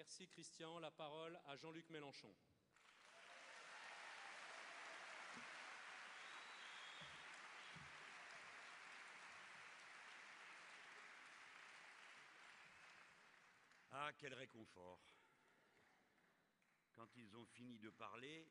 Merci 0.00 0.26
Christian. 0.28 0.78
La 0.78 0.90
parole 0.90 1.38
à 1.44 1.56
Jean-Luc 1.56 1.90
Mélenchon. 1.90 2.34
Ah, 13.90 14.10
quel 14.18 14.32
réconfort 14.32 15.02
Quand 16.94 17.14
ils 17.16 17.36
ont 17.36 17.44
fini 17.44 17.78
de 17.78 17.90
parler, 17.90 18.48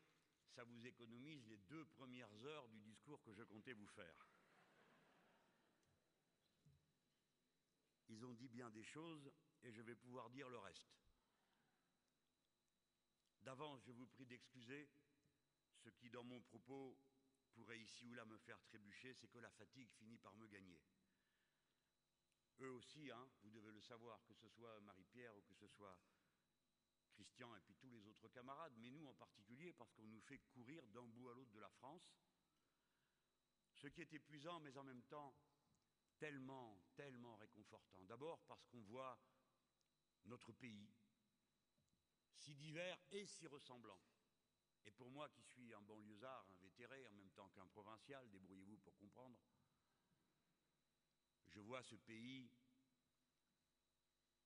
ça 0.53 0.63
vous 0.63 0.85
économise 0.85 1.47
les 1.47 1.57
deux 1.57 1.85
premières 1.85 2.45
heures 2.45 2.67
du 2.67 2.79
discours 2.79 3.23
que 3.23 3.33
je 3.33 3.41
comptais 3.41 3.73
vous 3.73 3.87
faire. 3.87 4.27
Ils 8.07 8.23
ont 8.23 8.35
dit 8.35 8.49
bien 8.49 8.69
des 8.69 8.83
choses 8.83 9.31
et 9.63 9.71
je 9.71 9.81
vais 9.81 9.95
pouvoir 9.95 10.29
dire 10.29 10.47
le 10.47 10.59
reste. 10.59 11.08
D'avance, 13.41 13.81
je 13.85 13.91
vous 13.91 14.07
prie 14.07 14.25
d'excuser 14.25 14.89
ce 15.77 15.89
qui, 15.89 16.09
dans 16.09 16.23
mon 16.23 16.41
propos, 16.41 16.97
pourrait 17.53 17.79
ici 17.79 18.05
ou 18.05 18.13
là 18.13 18.25
me 18.25 18.37
faire 18.37 18.61
trébucher, 18.63 19.13
c'est 19.13 19.27
que 19.27 19.39
la 19.39 19.49
fatigue 19.51 19.89
finit 19.91 20.17
par 20.17 20.35
me 20.35 20.47
gagner. 20.47 20.81
Eux 22.59 22.71
aussi, 22.71 23.09
hein, 23.09 23.29
vous 23.41 23.49
devez 23.49 23.71
le 23.71 23.81
savoir, 23.81 24.23
que 24.25 24.33
ce 24.33 24.49
soit 24.49 24.79
Marie-Pierre 24.81 25.35
ou 25.37 25.41
que 25.43 25.55
ce 25.55 25.67
soit 25.67 25.97
Christian 27.13 27.55
et 27.55 27.61
puis 27.61 27.75
tous 27.75 27.89
les 27.89 28.05
autres 28.07 28.27
camarades, 28.29 28.75
mais 28.77 28.91
nous 28.91 29.05
en 29.07 29.13
particulier, 29.13 29.73
parce 29.73 29.91
qu'on 29.93 30.07
nous 30.07 30.21
fait 30.21 30.39
courir 30.53 30.85
d'un 30.87 31.07
bout 31.07 31.29
à 31.29 31.33
l'autre 31.33 31.51
de 31.51 31.59
la 31.59 31.69
France. 31.69 32.13
Ce 33.75 33.87
qui 33.87 34.01
est 34.01 34.13
épuisant, 34.13 34.59
mais 34.59 34.77
en 34.77 34.83
même 34.83 35.03
temps 35.03 35.33
tellement, 36.17 36.81
tellement 36.95 37.37
réconfortant. 37.37 38.03
D'abord 38.03 38.43
parce 38.45 38.65
qu'on 38.67 38.81
voit 38.81 39.17
notre 40.25 40.51
pays 40.51 40.93
si 42.39 42.55
divers 42.55 42.99
et 43.11 43.25
si 43.25 43.47
ressemblant. 43.47 43.99
Et 44.85 44.91
pour 44.91 45.11
moi 45.11 45.29
qui 45.29 45.43
suis 45.43 45.73
un 45.73 45.81
banlieusard, 45.81 46.47
un 46.49 46.55
vétéré, 46.55 47.05
en 47.07 47.11
même 47.13 47.31
temps 47.31 47.49
qu'un 47.49 47.67
provincial, 47.67 48.29
débrouillez-vous 48.29 48.77
pour 48.77 48.95
comprendre, 48.97 49.37
je 51.47 51.59
vois 51.59 51.83
ce 51.83 51.95
pays 51.95 52.49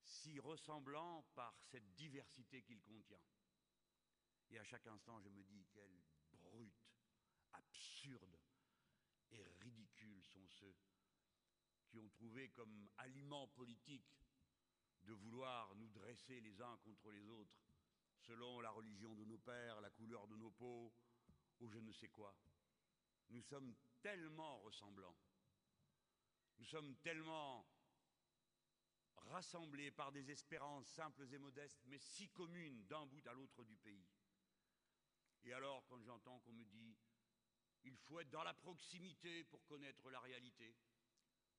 si 0.01 0.39
ressemblant 0.39 1.23
par 1.35 1.55
cette 1.61 1.93
diversité 1.93 2.63
qu'il 2.63 2.81
contient. 2.81 3.21
Et 4.49 4.59
à 4.59 4.63
chaque 4.63 4.87
instant, 4.87 5.19
je 5.19 5.29
me 5.29 5.43
dis 5.43 5.65
quelle 5.71 6.01
brute, 6.31 6.83
absurde 7.53 8.39
et 9.31 9.43
ridicule 9.61 10.21
sont 10.23 10.47
ceux 10.47 10.75
qui 11.87 11.99
ont 11.99 12.09
trouvé 12.09 12.49
comme 12.49 12.89
aliment 12.97 13.47
politique 13.49 14.17
de 15.03 15.13
vouloir 15.13 15.75
nous 15.75 15.89
dresser 15.89 16.39
les 16.41 16.61
uns 16.61 16.77
contre 16.77 17.11
les 17.11 17.27
autres 17.29 17.72
selon 18.27 18.61
la 18.61 18.71
religion 18.71 19.15
de 19.15 19.25
nos 19.25 19.37
pères, 19.37 19.81
la 19.81 19.89
couleur 19.89 20.27
de 20.27 20.35
nos 20.35 20.51
peaux, 20.51 20.93
ou 21.59 21.69
je 21.69 21.79
ne 21.79 21.91
sais 21.91 22.09
quoi. 22.09 22.35
Nous 23.29 23.41
sommes 23.41 23.75
tellement 24.01 24.59
ressemblants 24.59 25.15
nous 26.63 26.65
sommes 26.65 26.95
tellement 26.97 27.67
rassemblés 29.15 29.91
par 29.91 30.11
des 30.11 30.29
espérances 30.31 30.87
simples 30.87 31.27
et 31.33 31.37
modestes, 31.37 31.81
mais 31.85 31.97
si 31.97 32.29
communes 32.29 32.85
d'un 32.85 33.05
bout 33.05 33.25
à 33.27 33.33
l'autre 33.33 33.63
du 33.63 33.75
pays. 33.77 34.07
Et 35.43 35.53
alors, 35.53 35.85
quand 35.87 36.01
j'entends 36.01 36.39
qu'on 36.39 36.53
me 36.53 36.63
dit 36.65 36.97
il 37.83 37.97
faut 37.97 38.21
être 38.21 38.29
dans 38.29 38.43
la 38.43 38.53
proximité 38.53 39.43
pour 39.43 39.65
connaître 39.65 40.09
la 40.09 40.21
réalité, 40.21 40.73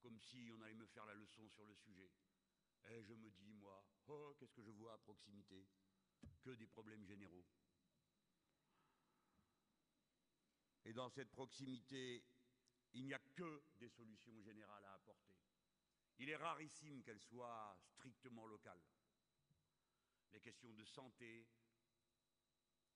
comme 0.01 0.19
si 0.19 0.51
on 0.53 0.61
allait 0.62 0.73
me 0.73 0.87
faire 0.87 1.05
la 1.05 1.15
leçon 1.15 1.47
sur 1.51 1.67
le 1.67 1.75
sujet, 1.75 2.11
et 2.87 3.03
je 3.03 3.12
me 3.12 3.31
dis, 3.31 3.53
moi, 3.53 3.85
oh, 4.07 4.35
qu'est-ce 4.39 4.55
que 4.55 4.62
je 4.62 4.70
vois 4.70 4.95
à 4.95 4.98
proximité? 4.98 5.67
Que 6.42 6.50
des 6.50 6.67
problèmes 6.67 7.05
généraux. 7.05 7.44
Et 10.84 10.92
dans 10.92 11.08
cette 11.08 11.30
proximité 11.30 12.22
il 12.95 13.05
n'y 13.05 13.14
a 13.14 13.18
que 13.35 13.62
des 13.74 13.89
solutions 13.89 14.40
générales 14.40 14.84
à 14.84 14.95
apporter. 14.95 15.34
Il 16.18 16.30
est 16.30 16.36
rarissime 16.36 17.02
qu'elles 17.02 17.20
soient 17.20 17.77
strictement 17.89 18.46
locales. 18.46 18.83
Les 20.30 20.40
questions 20.40 20.73
de 20.73 20.84
santé, 20.84 21.46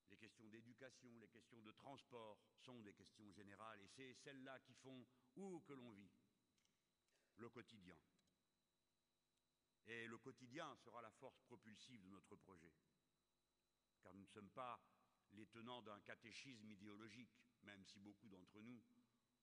les 0.08 0.16
questions 0.16 0.46
d'éducation, 0.48 1.18
les 1.18 1.28
questions 1.28 1.60
de 1.62 1.72
transport 1.72 2.38
sont 2.56 2.80
des 2.80 2.94
questions 2.94 3.30
générales 3.32 3.80
et 3.80 3.88
c'est 3.88 4.14
celles-là 4.14 4.60
qui 4.60 4.74
font 4.74 5.04
où 5.36 5.60
que 5.60 5.72
l'on 5.72 5.90
vit 5.90 6.10
le 7.36 7.48
quotidien. 7.48 7.98
Et 9.86 10.06
le 10.06 10.18
quotidien 10.18 10.76
sera 10.76 11.02
la 11.02 11.10
force 11.10 11.40
propulsive 11.42 12.02
de 12.02 12.08
notre 12.08 12.36
projet. 12.36 12.72
Car 14.08 14.14
nous 14.14 14.22
ne 14.22 14.28
sommes 14.28 14.48
pas 14.48 14.80
les 15.32 15.44
tenants 15.48 15.82
d'un 15.82 16.00
catéchisme 16.00 16.70
idéologique, 16.70 17.36
même 17.64 17.84
si 17.84 17.98
beaucoup 18.00 18.26
d'entre 18.30 18.62
nous 18.62 18.82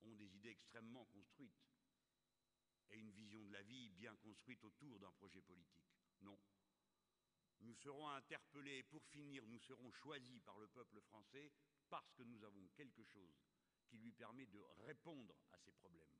ont 0.01 0.15
des 0.15 0.35
idées 0.35 0.49
extrêmement 0.49 1.05
construites 1.05 1.61
et 2.89 2.97
une 2.97 3.11
vision 3.11 3.43
de 3.45 3.53
la 3.53 3.61
vie 3.61 3.91
bien 3.91 4.15
construite 4.15 4.63
autour 4.63 4.99
d'un 4.99 5.11
projet 5.11 5.43
politique. 5.43 5.85
Non. 6.21 6.39
Nous 7.59 7.75
serons 7.75 8.09
interpellés 8.09 8.79
et 8.79 8.83
pour 8.83 9.05
finir, 9.05 9.45
nous 9.45 9.59
serons 9.59 9.91
choisis 9.91 10.41
par 10.41 10.57
le 10.57 10.67
peuple 10.67 10.99
français 11.01 11.51
parce 11.87 12.11
que 12.13 12.23
nous 12.23 12.43
avons 12.43 12.67
quelque 12.69 13.03
chose 13.03 13.37
qui 13.85 13.99
lui 13.99 14.13
permet 14.13 14.47
de 14.47 14.61
répondre 14.79 15.35
à 15.51 15.59
ces 15.59 15.73
problèmes. 15.73 16.17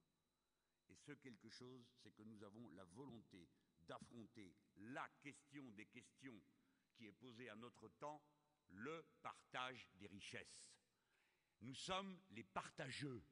Et 0.90 0.96
ce 0.96 1.14
quelque 1.14 1.50
chose, 1.50 1.84
c'est 2.04 2.12
que 2.12 2.22
nous 2.22 2.44
avons 2.44 2.70
la 2.74 2.86
volonté 2.86 3.50
d'affronter 3.82 4.56
la 4.76 5.10
question 5.24 5.72
des 5.72 5.88
questions 5.88 6.40
qui 6.96 7.08
est 7.08 7.12
posée 7.12 7.50
à 7.50 7.56
notre 7.56 7.90
temps, 7.90 8.22
le 8.70 9.06
partage 9.22 9.88
des 9.96 10.08
richesses. 10.08 10.70
Nous 11.62 11.76
sommes 11.76 12.20
les 12.32 12.44
partageux 12.44 13.24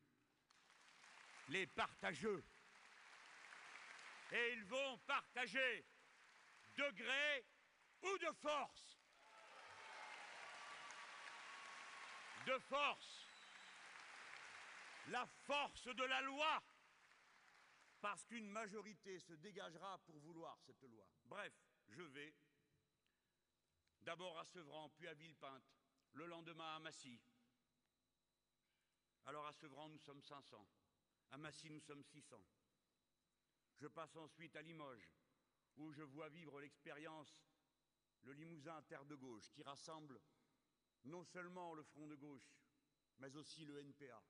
les 1.49 1.67
partageux. 1.67 2.43
Et 4.31 4.53
ils 4.53 4.63
vont 4.65 4.97
partager 4.99 5.85
de 6.77 6.91
gré 6.91 7.45
ou 8.01 8.17
de 8.17 8.31
force. 8.41 8.99
De 12.45 12.57
force. 12.59 13.27
La 15.07 15.25
force 15.25 15.87
de 15.87 16.03
la 16.03 16.21
loi. 16.21 16.63
Parce 18.01 18.25
qu'une 18.25 18.49
majorité 18.49 19.19
se 19.19 19.33
dégagera 19.33 19.97
pour 19.99 20.19
vouloir 20.19 20.57
cette 20.65 20.81
loi. 20.83 21.07
Bref, 21.25 21.53
je 21.89 22.01
vais 22.01 22.33
d'abord 24.03 24.37
à 24.39 24.45
Sevran, 24.45 24.89
puis 24.89 25.07
à 25.07 25.13
Villepinte, 25.13 25.63
le 26.13 26.25
lendemain 26.25 26.75
à 26.75 26.79
Massy. 26.79 27.19
Alors 29.25 29.47
à 29.47 29.53
Sevran, 29.53 29.89
nous 29.89 29.99
sommes 29.99 30.21
500. 30.21 30.67
À 31.31 31.37
Massy, 31.37 31.69
nous 31.69 31.79
sommes 31.79 32.03
600. 32.03 32.37
Je 33.79 33.87
passe 33.87 34.15
ensuite 34.15 34.55
à 34.55 34.61
Limoges, 34.61 35.09
où 35.77 35.91
je 35.91 36.03
vois 36.03 36.29
vivre 36.29 36.59
l'expérience 36.59 37.43
le 38.23 38.33
Limousin 38.33 38.81
Terre 38.83 39.05
de 39.05 39.15
Gauche, 39.15 39.49
qui 39.51 39.63
rassemble 39.63 40.21
non 41.05 41.23
seulement 41.23 41.73
le 41.73 41.83
Front 41.83 42.07
de 42.07 42.15
Gauche, 42.15 42.55
mais 43.19 43.35
aussi 43.35 43.65
le 43.65 43.77
NPA, 43.79 44.23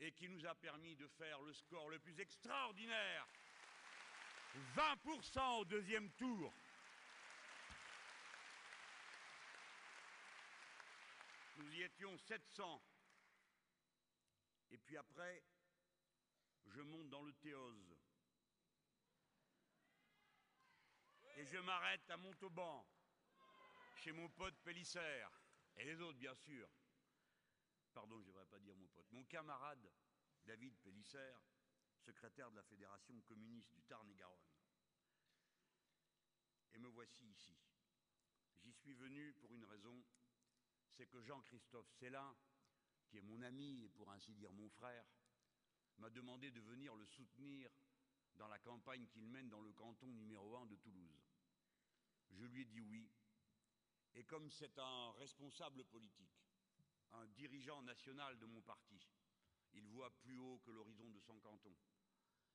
et 0.00 0.12
qui 0.12 0.28
nous 0.28 0.44
a 0.46 0.54
permis 0.54 0.96
de 0.96 1.06
faire 1.06 1.40
le 1.42 1.52
score 1.52 1.88
le 1.88 1.98
plus 1.98 2.18
extraordinaire 2.20 3.26
20% 4.74 5.60
au 5.60 5.64
deuxième 5.64 6.10
tour. 6.12 6.52
Nous 11.60 11.74
y 11.74 11.82
étions 11.82 12.16
700. 12.16 12.82
Et 14.70 14.78
puis 14.78 14.96
après, 14.96 15.44
je 16.64 16.80
monte 16.80 17.10
dans 17.10 17.22
le 17.22 17.34
Théose. 17.34 17.98
Et 21.36 21.44
je 21.44 21.58
m'arrête 21.58 22.08
à 22.08 22.16
Montauban, 22.16 22.88
chez 23.96 24.12
mon 24.12 24.30
pote 24.30 24.58
Pélissère, 24.62 25.30
et 25.76 25.84
les 25.84 26.00
autres, 26.00 26.18
bien 26.18 26.34
sûr. 26.34 26.66
Pardon, 27.92 28.16
je 28.16 28.22
ne 28.22 28.28
devrais 28.28 28.46
pas 28.46 28.58
dire 28.58 28.76
mon 28.76 28.88
pote. 28.88 29.10
Mon 29.12 29.24
camarade, 29.24 29.92
David 30.46 30.78
Pélissère, 30.78 31.42
secrétaire 31.98 32.50
de 32.50 32.56
la 32.56 32.62
Fédération 32.62 33.20
communiste 33.22 33.70
du 33.74 33.82
Tarn-et-Garonne. 33.82 34.48
Et 36.72 36.78
me 36.78 36.88
voici 36.88 37.26
ici. 37.26 37.54
J'y 38.62 38.72
suis 38.72 38.94
venu 38.94 39.34
pour 39.34 39.54
une 39.54 39.64
raison, 39.64 40.02
c'est 40.90 41.06
que 41.06 41.20
Jean-Christophe 41.20 41.90
Célin, 41.98 42.36
qui 43.08 43.18
est 43.18 43.22
mon 43.22 43.42
ami 43.42 43.82
et 43.84 43.88
pour 43.88 44.10
ainsi 44.10 44.34
dire 44.34 44.52
mon 44.52 44.68
frère, 44.68 45.04
m'a 45.98 46.10
demandé 46.10 46.50
de 46.50 46.60
venir 46.60 46.94
le 46.94 47.06
soutenir 47.06 47.70
dans 48.36 48.48
la 48.48 48.58
campagne 48.58 49.06
qu'il 49.08 49.26
mène 49.26 49.48
dans 49.48 49.60
le 49.60 49.72
canton 49.72 50.08
numéro 50.12 50.56
1 50.56 50.66
de 50.66 50.76
Toulouse. 50.76 51.20
Je 52.30 52.44
lui 52.44 52.62
ai 52.62 52.64
dit 52.64 52.80
oui, 52.80 53.10
et 54.14 54.24
comme 54.24 54.50
c'est 54.50 54.78
un 54.78 55.12
responsable 55.12 55.84
politique, 55.84 56.40
un 57.12 57.26
dirigeant 57.28 57.82
national 57.82 58.38
de 58.38 58.46
mon 58.46 58.62
parti, 58.62 59.00
il 59.72 59.86
voit 59.88 60.10
plus 60.18 60.38
haut 60.38 60.58
que 60.58 60.70
l'horizon 60.70 61.08
de 61.10 61.20
son 61.20 61.38
canton. 61.40 61.74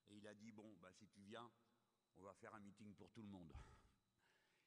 Et 0.07 0.17
il 0.17 0.27
a 0.27 0.33
dit, 0.33 0.51
bon, 0.51 0.75
bah, 0.81 0.91
si 0.91 1.07
tu 1.07 1.21
viens, 1.21 1.49
on 2.15 2.23
va 2.23 2.33
faire 2.33 2.53
un 2.53 2.59
meeting 2.59 2.93
pour 2.95 3.09
tout 3.11 3.21
le 3.21 3.27
monde. 3.27 3.53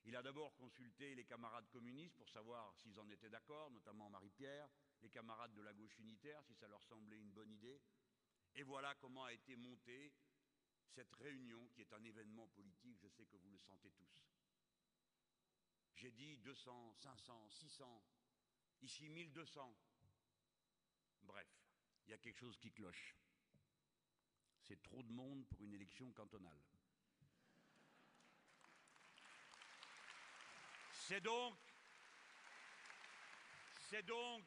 Il 0.04 0.16
a 0.16 0.22
d'abord 0.22 0.54
consulté 0.56 1.14
les 1.14 1.24
camarades 1.24 1.68
communistes 1.68 2.16
pour 2.16 2.28
savoir 2.28 2.74
s'ils 2.76 2.98
en 2.98 3.08
étaient 3.10 3.28
d'accord, 3.28 3.70
notamment 3.70 4.08
Marie-Pierre, 4.08 4.68
les 5.02 5.10
camarades 5.10 5.54
de 5.54 5.62
la 5.62 5.72
gauche 5.74 5.98
unitaire, 5.98 6.42
si 6.44 6.54
ça 6.54 6.68
leur 6.68 6.82
semblait 6.82 7.18
une 7.18 7.30
bonne 7.30 7.50
idée. 7.52 7.80
Et 8.54 8.62
voilà 8.62 8.94
comment 8.96 9.24
a 9.24 9.32
été 9.32 9.56
montée 9.56 10.12
cette 10.88 11.12
réunion 11.12 11.68
qui 11.68 11.82
est 11.82 11.92
un 11.92 12.02
événement 12.02 12.48
politique, 12.48 12.98
je 13.00 13.08
sais 13.08 13.26
que 13.26 13.36
vous 13.36 13.50
le 13.50 13.58
sentez 13.58 13.90
tous. 13.92 14.24
J'ai 15.94 16.10
dit 16.12 16.38
200, 16.38 16.94
500, 16.94 17.50
600, 17.50 18.02
ici 18.82 19.08
1200. 19.08 19.76
Bref, 21.22 21.48
il 22.06 22.10
y 22.10 22.14
a 22.14 22.18
quelque 22.18 22.38
chose 22.38 22.56
qui 22.58 22.72
cloche. 22.72 23.16
C'est 24.62 24.82
trop 24.82 25.02
de 25.02 25.12
monde 25.12 25.46
pour 25.48 25.64
une 25.64 25.74
élection 25.74 26.12
cantonale. 26.12 26.62
C'est 31.08 31.22
donc, 31.22 31.56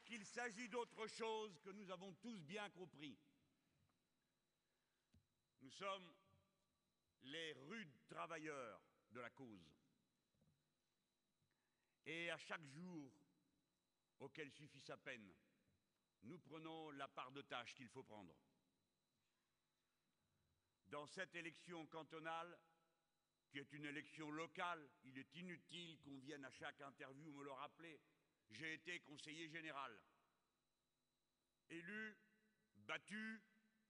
qu'il 0.05 0.23
s'agit 0.23 0.69
d'autre 0.69 1.07
chose 1.07 1.59
que 1.63 1.71
nous 1.71 1.89
avons 1.89 2.13
tous 2.13 2.39
bien 2.43 2.69
compris. 2.69 3.17
Nous 5.61 5.71
sommes 5.71 6.13
les 7.23 7.53
rudes 7.53 8.05
travailleurs 8.07 8.79
de 9.09 9.21
la 9.21 9.31
cause. 9.31 9.75
Et 12.05 12.29
à 12.29 12.37
chaque 12.37 12.67
jour 12.67 13.11
auquel 14.19 14.51
suffit 14.51 14.81
sa 14.81 14.97
peine, 14.97 15.33
nous 16.21 16.37
prenons 16.37 16.91
la 16.91 17.07
part 17.07 17.31
de 17.31 17.41
tâche 17.41 17.73
qu'il 17.73 17.89
faut 17.89 18.03
prendre. 18.03 18.37
Dans 20.89 21.07
cette 21.07 21.33
élection 21.33 21.87
cantonale, 21.87 22.55
qui 23.51 23.59
est 23.59 23.71
une 23.73 23.85
élection 23.85 24.31
locale, 24.31 24.89
il 25.03 25.17
est 25.17 25.35
inutile 25.35 25.99
qu'on 25.99 26.17
vienne 26.19 26.45
à 26.45 26.51
chaque 26.51 26.79
interview 26.81 27.31
me 27.33 27.43
le 27.43 27.51
rappeler. 27.51 27.99
J'ai 28.49 28.73
été 28.73 29.01
conseiller 29.01 29.49
général, 29.49 29.99
élu, 31.69 32.17
battu, 32.75 33.43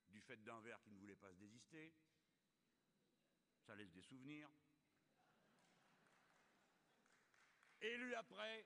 du 0.09 0.19
fait 0.21 0.43
d'un 0.43 0.59
verre 0.61 0.81
qui 0.81 0.91
ne 0.91 0.97
voulait 0.97 1.15
pas 1.15 1.31
se 1.31 1.37
désister. 1.37 1.93
Ça 3.65 3.75
laisse 3.75 3.91
des 3.91 4.01
souvenirs. 4.01 4.49
Élu 7.81 8.13
après, 8.15 8.65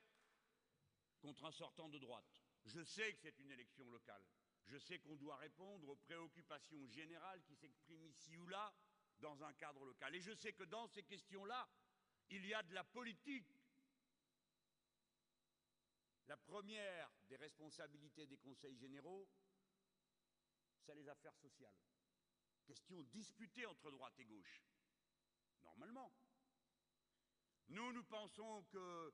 contre 1.20 1.46
un 1.46 1.52
sortant 1.52 1.90
de 1.90 2.00
droite. 2.00 2.42
Je 2.66 2.84
sais 2.84 3.14
que 3.14 3.20
c'est 3.20 3.38
une 3.40 3.52
élection 3.52 3.90
locale. 3.90 4.26
Je 4.66 4.78
sais 4.78 5.00
qu'on 5.00 5.16
doit 5.16 5.36
répondre 5.38 5.90
aux 5.90 5.96
préoccupations 5.96 6.88
générales 6.88 7.44
qui 7.44 7.56
s'expriment 7.56 8.08
ici 8.08 8.38
ou 8.38 8.48
là 8.48 8.74
dans 9.26 9.44
un 9.44 9.54
cadre 9.54 9.84
local. 9.84 10.14
Et 10.14 10.22
je 10.22 10.34
sais 10.34 10.54
que 10.54 10.64
dans 10.66 10.88
ces 10.88 11.02
questions-là, 11.02 11.68
il 12.30 12.46
y 12.46 12.54
a 12.54 12.62
de 12.62 12.76
la 12.76 12.84
politique. 12.84 13.52
La 16.28 16.38
première 16.38 17.12
des 17.28 17.36
responsabilités 17.36 18.28
des 18.28 18.38
conseils 18.38 18.78
généraux, 18.78 19.28
c'est 20.84 20.94
les 20.94 21.10
affaires 21.10 21.36
sociales. 21.38 21.80
Question 22.66 23.02
disputée 23.04 23.66
entre 23.66 23.90
droite 23.90 24.20
et 24.20 24.26
gauche. 24.26 24.64
Normalement. 25.64 26.12
Nous, 27.70 27.92
nous 27.94 28.04
pensons 28.04 28.64
que 28.66 29.12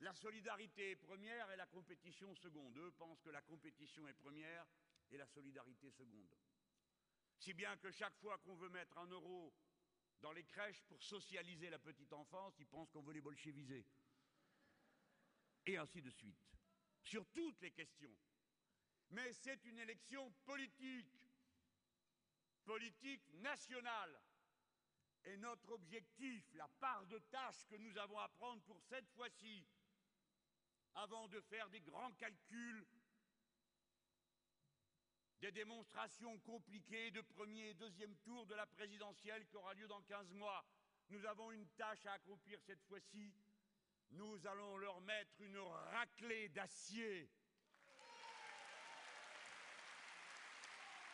la 0.00 0.12
solidarité 0.14 0.90
est 0.90 0.96
première 0.96 1.48
et 1.52 1.56
la 1.56 1.66
compétition 1.66 2.34
seconde. 2.34 2.76
Eux 2.78 2.90
pensent 2.92 3.20
que 3.20 3.30
la 3.30 3.42
compétition 3.42 4.08
est 4.08 4.14
première 4.14 4.66
et 5.10 5.16
la 5.16 5.26
solidarité 5.26 5.90
seconde. 5.92 6.34
Si 7.38 7.52
bien 7.52 7.76
que 7.76 7.90
chaque 7.90 8.16
fois 8.18 8.38
qu'on 8.38 8.56
veut 8.56 8.68
mettre 8.70 8.96
un 8.98 9.06
euro 9.06 9.52
dans 10.20 10.32
les 10.32 10.44
crèches 10.44 10.82
pour 10.84 11.02
socialiser 11.02 11.70
la 11.70 11.78
petite 11.78 12.12
enfance, 12.12 12.58
ils 12.58 12.66
pensent 12.66 12.90
qu'on 12.90 13.02
veut 13.02 13.12
les 13.12 13.20
bolcheviser. 13.20 13.84
Et 15.66 15.76
ainsi 15.76 16.00
de 16.00 16.10
suite. 16.10 16.38
Sur 17.02 17.26
toutes 17.28 17.60
les 17.60 17.70
questions. 17.70 18.16
Mais 19.10 19.32
c'est 19.32 19.64
une 19.64 19.78
élection 19.78 20.32
politique, 20.44 21.30
politique 22.64 23.32
nationale. 23.34 24.20
Et 25.24 25.36
notre 25.36 25.70
objectif, 25.72 26.44
la 26.54 26.68
part 26.68 27.06
de 27.06 27.18
tâche 27.18 27.64
que 27.68 27.76
nous 27.76 27.96
avons 27.98 28.18
à 28.18 28.28
prendre 28.28 28.62
pour 28.62 28.80
cette 28.82 29.08
fois-ci, 29.10 29.64
avant 30.94 31.28
de 31.28 31.40
faire 31.40 31.68
des 31.68 31.80
grands 31.80 32.12
calculs 32.12 32.86
des 35.40 35.52
démonstrations 35.52 36.38
compliquées 36.38 37.10
de 37.10 37.20
premier 37.20 37.70
et 37.70 37.74
deuxième 37.74 38.16
tour 38.18 38.46
de 38.46 38.54
la 38.54 38.66
présidentielle 38.66 39.46
qui 39.46 39.56
aura 39.56 39.74
lieu 39.74 39.86
dans 39.86 40.00
15 40.02 40.32
mois. 40.32 40.64
Nous 41.10 41.24
avons 41.26 41.52
une 41.52 41.66
tâche 41.70 42.04
à 42.06 42.12
accomplir 42.12 42.58
cette 42.62 42.82
fois-ci. 42.84 43.34
Nous 44.12 44.46
allons 44.46 44.76
leur 44.78 45.00
mettre 45.02 45.40
une 45.40 45.58
raclée 45.58 46.48
d'acier. 46.48 47.28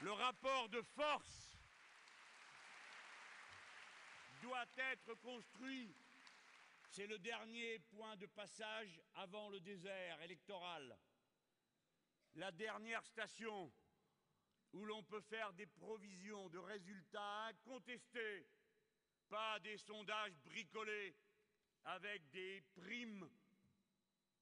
Le 0.03 0.13
rapport 0.13 0.69
de 0.69 0.83
force 0.83 1.57
doit 4.43 4.67
être 4.77 5.15
construit. 5.15 5.95
C'est 6.89 7.07
le 7.07 7.19
dernier 7.19 7.79
point 7.79 8.17
de 8.17 8.27
passage 8.27 9.01
avant 9.15 9.49
le 9.49 9.61
désert 9.61 10.21
électoral. 10.23 10.97
La 12.35 12.51
dernière 12.51 13.05
station 13.07 13.73
où 14.73 14.85
l'on 14.85 15.03
peut 15.03 15.21
faire 15.21 15.53
des 15.53 15.67
provisions 15.67 16.49
de 16.49 16.59
résultats 16.59 17.47
incontestés, 17.47 18.47
pas 19.29 19.59
des 19.61 19.77
sondages 19.77 20.39
bricolés 20.45 21.15
avec 21.85 22.31
des 22.31 22.63
primes, 22.75 23.29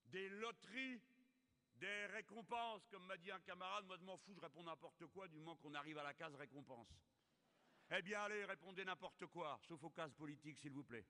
des 0.06 0.28
loteries, 0.28 1.00
des 1.76 2.06
récompenses, 2.06 2.86
comme 2.88 3.06
m'a 3.06 3.16
dit 3.16 3.30
un 3.30 3.40
camarade, 3.40 3.86
moi 3.86 3.96
je 3.96 4.04
m'en 4.04 4.18
fous, 4.18 4.34
je 4.34 4.40
réponds 4.40 4.62
n'importe 4.62 5.06
quoi 5.06 5.26
du 5.28 5.36
moment 5.36 5.56
qu'on 5.56 5.74
arrive 5.74 5.98
à 5.98 6.02
la 6.02 6.14
case 6.14 6.34
récompense. 6.34 6.88
Eh 7.90 8.02
bien 8.02 8.20
allez, 8.22 8.44
répondez 8.44 8.84
n'importe 8.84 9.26
quoi, 9.26 9.58
sauf 9.62 9.82
aux 9.82 9.90
cases 9.90 10.14
politiques 10.14 10.58
s'il 10.58 10.72
vous 10.72 10.84
plaît. 10.84 11.06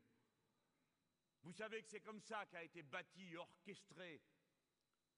Vous 1.42 1.52
savez 1.52 1.82
que 1.82 1.88
c'est 1.88 2.00
comme 2.00 2.20
ça 2.20 2.46
qu'a 2.46 2.62
été 2.62 2.82
bâtie, 2.82 3.36
orchestrée 3.36 4.22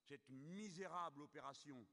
cette 0.02 0.28
misérable 0.28 1.22
opération 1.22 1.86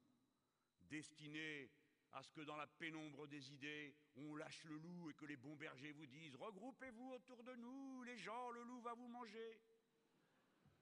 destinée 0.82 1.70
à 2.14 2.24
ce 2.24 2.32
que 2.32 2.42
dans 2.42 2.56
la 2.56 2.68
pénombre 2.68 3.28
des 3.28 3.52
idées, 3.52 3.96
on 4.16 4.36
lâche 4.36 4.64
le 4.64 4.78
loup 4.78 5.10
et 5.10 5.14
que 5.14 5.26
les 5.26 5.38
bons 5.38 5.56
bergers 5.56 5.92
vous 5.92 6.08
disent 6.08 6.36
Regroupez-vous 6.36 7.12
autour 7.12 7.44
de 7.44 7.56
nous, 7.56 8.04
les 8.04 8.18
gens, 8.18 8.50
le 8.52 8.64
loup 8.64 8.82
va 8.82 8.94
vous 8.94 9.08
manger. 9.08 9.62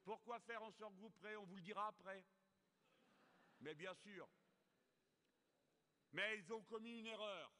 Pourquoi 0.03 0.39
faire 0.39 0.61
On 0.63 0.71
se 0.71 0.83
regrouperait, 0.83 1.35
on 1.35 1.45
vous 1.45 1.57
le 1.57 1.61
dira 1.61 1.87
après. 1.87 2.23
Mais 3.59 3.75
bien 3.75 3.93
sûr. 3.95 4.27
Mais 6.13 6.37
ils 6.37 6.53
ont 6.53 6.63
commis 6.63 6.99
une 6.99 7.07
erreur, 7.07 7.51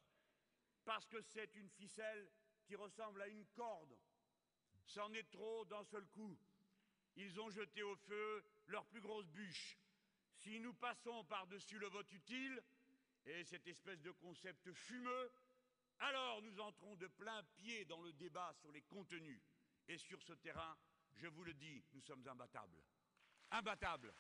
parce 0.86 1.06
que 1.08 1.22
c'est 1.22 1.54
une 1.56 1.70
ficelle 1.70 2.32
qui 2.64 2.76
ressemble 2.76 3.22
à 3.22 3.28
une 3.28 3.46
corde. 3.48 3.98
C'en 4.86 5.12
est 5.14 5.30
trop 5.30 5.66
d'un 5.66 5.84
seul 5.84 6.08
coup. 6.08 6.38
Ils 7.18 7.40
ont 7.42 7.50
jeté 7.50 7.84
au 7.84 7.96
feu 7.96 8.44
leur 8.68 8.86
plus 8.86 9.02
grosse 9.02 9.28
bûche. 9.28 9.78
Si 10.36 10.60
nous 10.60 10.74
passons 10.74 11.26
par-dessus 11.26 11.80
le 11.80 11.88
vote 11.88 12.12
utile, 12.14 12.64
et 13.28 13.44
cette 13.44 13.68
espèce 13.68 14.02
de 14.02 14.12
concept 14.12 14.72
fumeux, 14.74 15.32
alors 16.00 16.42
nous 16.42 16.60
entrons 16.60 16.96
de 16.96 17.08
plein 17.08 17.44
pied 17.56 17.84
dans 17.86 18.02
le 18.02 18.14
débat 18.14 18.54
sur 18.54 18.72
les 18.72 18.82
contenus. 18.84 19.42
Et 19.90 19.98
sur 19.98 20.22
ce 20.22 20.34
terrain, 20.34 20.78
je 21.14 21.28
vous 21.28 21.44
le 21.44 21.54
dis, 21.54 21.84
nous 21.94 22.02
sommes 22.02 22.26
imbattables. 22.28 22.82
Imbattables. 23.52 24.14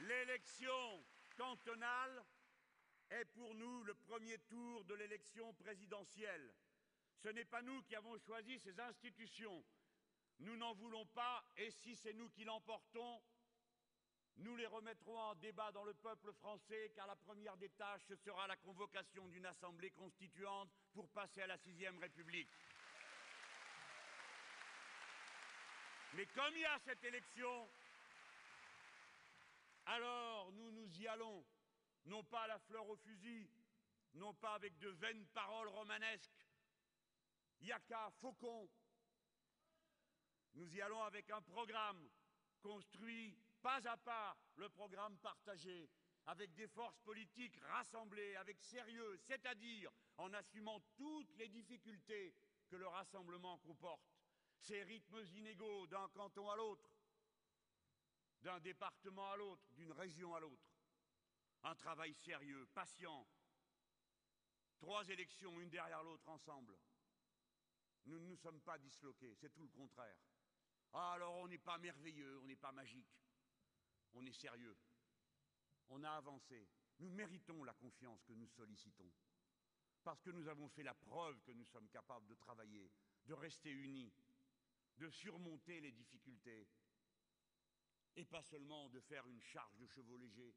L'élection 0.00 1.04
cantonale 1.36 2.24
est 3.10 3.24
pour 3.26 3.54
nous 3.54 3.84
le 3.84 3.94
premier 3.94 4.38
tour 4.38 4.84
de 4.84 4.94
l'élection 4.94 5.52
présidentielle. 5.54 6.52
Ce 7.18 7.28
n'est 7.28 7.44
pas 7.44 7.62
nous 7.62 7.82
qui 7.82 7.94
avons 7.94 8.18
choisi 8.18 8.58
ces 8.58 8.80
institutions, 8.80 9.64
nous 10.42 10.56
n'en 10.56 10.74
voulons 10.74 11.06
pas, 11.06 11.44
et 11.56 11.70
si 11.70 11.94
c'est 11.96 12.12
nous 12.12 12.28
qui 12.30 12.44
l'emportons, 12.44 13.22
nous 14.38 14.56
les 14.56 14.66
remettrons 14.66 15.18
en 15.18 15.34
débat 15.36 15.70
dans 15.72 15.84
le 15.84 15.94
peuple 15.94 16.32
français, 16.32 16.90
car 16.94 17.06
la 17.06 17.16
première 17.16 17.56
des 17.56 17.68
tâches 17.70 18.12
sera 18.24 18.46
la 18.46 18.56
convocation 18.56 19.28
d'une 19.28 19.46
assemblée 19.46 19.90
constituante 19.90 20.70
pour 20.94 21.08
passer 21.10 21.42
à 21.42 21.46
la 21.46 21.58
sixième 21.58 21.98
République. 21.98 22.48
Mais 26.14 26.26
comme 26.26 26.54
il 26.54 26.60
y 26.60 26.64
a 26.64 26.78
cette 26.80 27.04
élection, 27.04 27.68
alors 29.86 30.50
nous 30.52 30.72
nous 30.72 31.00
y 31.00 31.06
allons, 31.06 31.44
non 32.06 32.24
pas 32.24 32.42
à 32.42 32.46
la 32.48 32.58
fleur 32.58 32.88
au 32.88 32.96
fusil, 32.96 33.48
non 34.14 34.34
pas 34.34 34.54
avec 34.54 34.76
de 34.78 34.88
vaines 34.88 35.26
paroles 35.28 35.68
romanesques, 35.68 36.46
yaka, 37.60 38.10
faucon, 38.20 38.68
nous 40.54 40.74
y 40.74 40.80
allons 40.80 41.02
avec 41.02 41.30
un 41.30 41.42
programme 41.42 42.08
construit 42.60 43.36
pas 43.60 43.86
à 43.88 43.96
pas, 43.96 44.36
le 44.56 44.68
programme 44.68 45.16
partagé. 45.18 45.88
avec 46.26 46.54
des 46.54 46.68
forces 46.68 47.00
politiques 47.00 47.58
rassemblées, 47.68 48.36
avec 48.36 48.60
sérieux, 48.60 49.16
c'est-à-dire 49.18 49.90
en 50.18 50.32
assumant 50.32 50.80
toutes 50.96 51.34
les 51.36 51.48
difficultés 51.48 52.34
que 52.68 52.76
le 52.76 52.86
rassemblement 52.86 53.58
comporte, 53.58 54.08
ces 54.60 54.82
rythmes 54.84 55.24
inégaux 55.34 55.86
d'un 55.88 56.08
canton 56.10 56.48
à 56.48 56.56
l'autre, 56.56 56.88
d'un 58.42 58.60
département 58.60 59.32
à 59.32 59.36
l'autre, 59.36 59.62
d'une 59.72 59.92
région 59.92 60.34
à 60.34 60.40
l'autre. 60.40 60.70
Un 61.64 61.74
travail 61.74 62.14
sérieux, 62.14 62.66
patient. 62.72 63.26
Trois 64.78 65.08
élections, 65.08 65.60
une 65.60 65.70
derrière 65.70 66.02
l'autre, 66.02 66.28
ensemble. 66.28 66.76
Nous 68.04 68.18
ne 68.18 68.26
nous 68.26 68.36
sommes 68.36 68.60
pas 68.60 68.78
disloqués, 68.78 69.34
c'est 69.34 69.50
tout 69.50 69.62
le 69.62 69.68
contraire. 69.68 70.16
Ah, 70.94 71.12
alors 71.14 71.34
on 71.36 71.48
n'est 71.48 71.58
pas 71.58 71.78
merveilleux, 71.78 72.38
on 72.38 72.46
n'est 72.46 72.56
pas 72.56 72.72
magique. 72.72 73.18
On 74.14 74.24
est 74.26 74.32
sérieux. 74.32 74.76
On 75.88 76.02
a 76.04 76.10
avancé. 76.10 76.68
Nous 76.98 77.10
méritons 77.10 77.64
la 77.64 77.74
confiance 77.74 78.22
que 78.24 78.34
nous 78.34 78.48
sollicitons. 78.48 79.10
Parce 80.02 80.20
que 80.20 80.30
nous 80.30 80.48
avons 80.48 80.68
fait 80.68 80.82
la 80.82 80.94
preuve 80.94 81.40
que 81.42 81.52
nous 81.52 81.64
sommes 81.64 81.88
capables 81.88 82.26
de 82.26 82.34
travailler, 82.34 82.90
de 83.24 83.34
rester 83.34 83.70
unis, 83.70 84.12
de 84.96 85.08
surmonter 85.08 85.80
les 85.80 85.92
difficultés. 85.92 86.68
Et 88.16 88.24
pas 88.24 88.42
seulement 88.42 88.90
de 88.90 89.00
faire 89.00 89.26
une 89.26 89.40
charge 89.40 89.78
de 89.78 89.86
chevaux 89.86 90.18
légers 90.18 90.54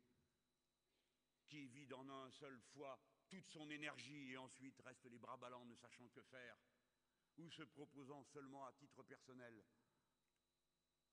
qui 1.47 1.67
vide 1.67 1.93
en 1.93 2.09
un 2.09 2.31
seul 2.31 2.59
fois 2.73 2.99
toute 3.29 3.47
son 3.47 3.69
énergie 3.69 4.31
et 4.31 4.37
ensuite 4.37 4.79
reste 4.81 5.05
les 5.05 5.17
bras 5.17 5.37
ballants 5.37 5.65
ne 5.65 5.75
sachant 5.75 6.07
que 6.09 6.21
faire, 6.23 6.57
ou 7.37 7.49
se 7.49 7.63
proposant 7.63 8.23
seulement 8.23 8.65
à 8.65 8.73
titre 8.73 9.03
personnel. 9.03 9.63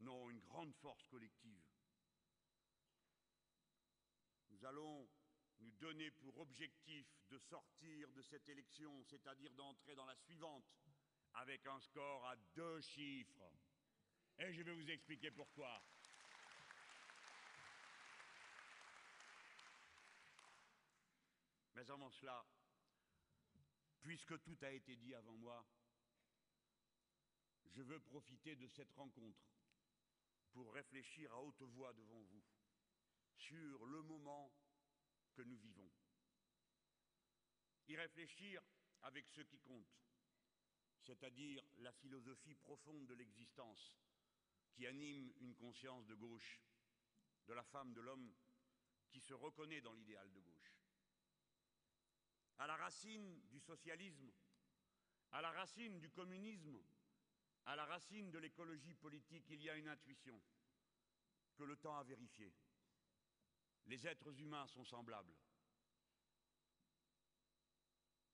Non, 0.03 0.31
une 0.31 0.41
grande 0.41 0.75
force 0.75 1.05
collective. 1.05 1.65
Nous 4.51 4.65
allons 4.65 5.09
nous 5.61 5.71
donner 5.73 6.11
pour 6.11 6.39
objectif 6.39 7.07
de 7.31 7.39
sortir 7.39 8.11
de 8.11 8.23
cette 8.23 8.49
élection, 8.49 9.05
c'est-à-dire 9.05 9.53
d'entrer 9.53 9.95
dans 9.95 10.05
la 10.05 10.17
suivante, 10.17 10.65
avec 11.35 11.65
un 11.67 11.79
score 11.79 12.27
à 12.27 12.37
deux 12.57 12.81
chiffres. 12.81 13.53
Et 14.39 14.53
je 14.53 14.63
vais 14.63 14.75
vous 14.75 14.91
expliquer 14.91 15.31
pourquoi. 15.31 15.85
Mais 21.77 21.89
avant 21.89 22.11
cela, 22.11 22.45
puisque 24.01 24.41
tout 24.43 24.59
a 24.63 24.71
été 24.71 24.97
dit 24.97 25.15
avant 25.15 25.37
moi, 25.37 25.65
je 27.67 27.83
veux 27.83 28.01
profiter 28.01 28.57
de 28.57 28.67
cette 28.67 28.91
rencontre 28.93 29.41
pour 30.53 30.73
réfléchir 30.73 31.33
à 31.33 31.43
haute 31.43 31.63
voix 31.63 31.93
devant 31.93 32.21
vous 32.23 32.45
sur 33.37 33.87
le 33.87 34.03
moment 34.03 34.53
que 35.35 35.43
nous 35.43 35.57
vivons. 35.57 35.91
Y 37.89 37.97
réfléchir 37.97 38.63
avec 39.03 39.29
ce 39.29 39.41
qui 39.41 39.59
compte, 39.59 39.99
c'est-à-dire 41.01 41.65
la 41.79 41.93
philosophie 41.93 42.55
profonde 42.55 43.07
de 43.07 43.15
l'existence 43.15 43.99
qui 44.73 44.87
anime 44.87 45.33
une 45.41 45.55
conscience 45.57 46.07
de 46.07 46.15
gauche, 46.15 46.63
de 47.47 47.53
la 47.53 47.65
femme, 47.65 47.93
de 47.93 48.01
l'homme 48.01 48.33
qui 49.11 49.21
se 49.21 49.35
reconnaît 49.35 49.81
dans 49.81 49.93
l'idéal 49.93 50.31
de 50.33 50.41
gauche. 50.41 50.75
À 52.59 52.67
la 52.67 52.77
racine 52.77 53.43
du 53.49 53.61
socialisme, 53.61 54.33
à 55.33 55.43
la 55.43 55.51
racine 55.51 55.99
du 55.99 56.11
communisme, 56.11 56.81
à 57.67 57.77
la 57.77 57.85
racine 57.87 58.31
de 58.31 58.39
l'écologie 58.39 58.95
politique, 58.95 59.47
il 59.51 59.63
y 59.63 59.71
a 59.71 59.77
une 59.77 59.89
intuition 59.89 60.41
que 61.55 61.65
le 61.65 61.77
temps 61.77 61.97
a 61.97 62.03
vérifiée. 62.03 62.53
Les 63.87 64.07
êtres 64.07 64.39
humains 64.41 64.67
sont 64.67 64.85
semblables. 64.85 65.35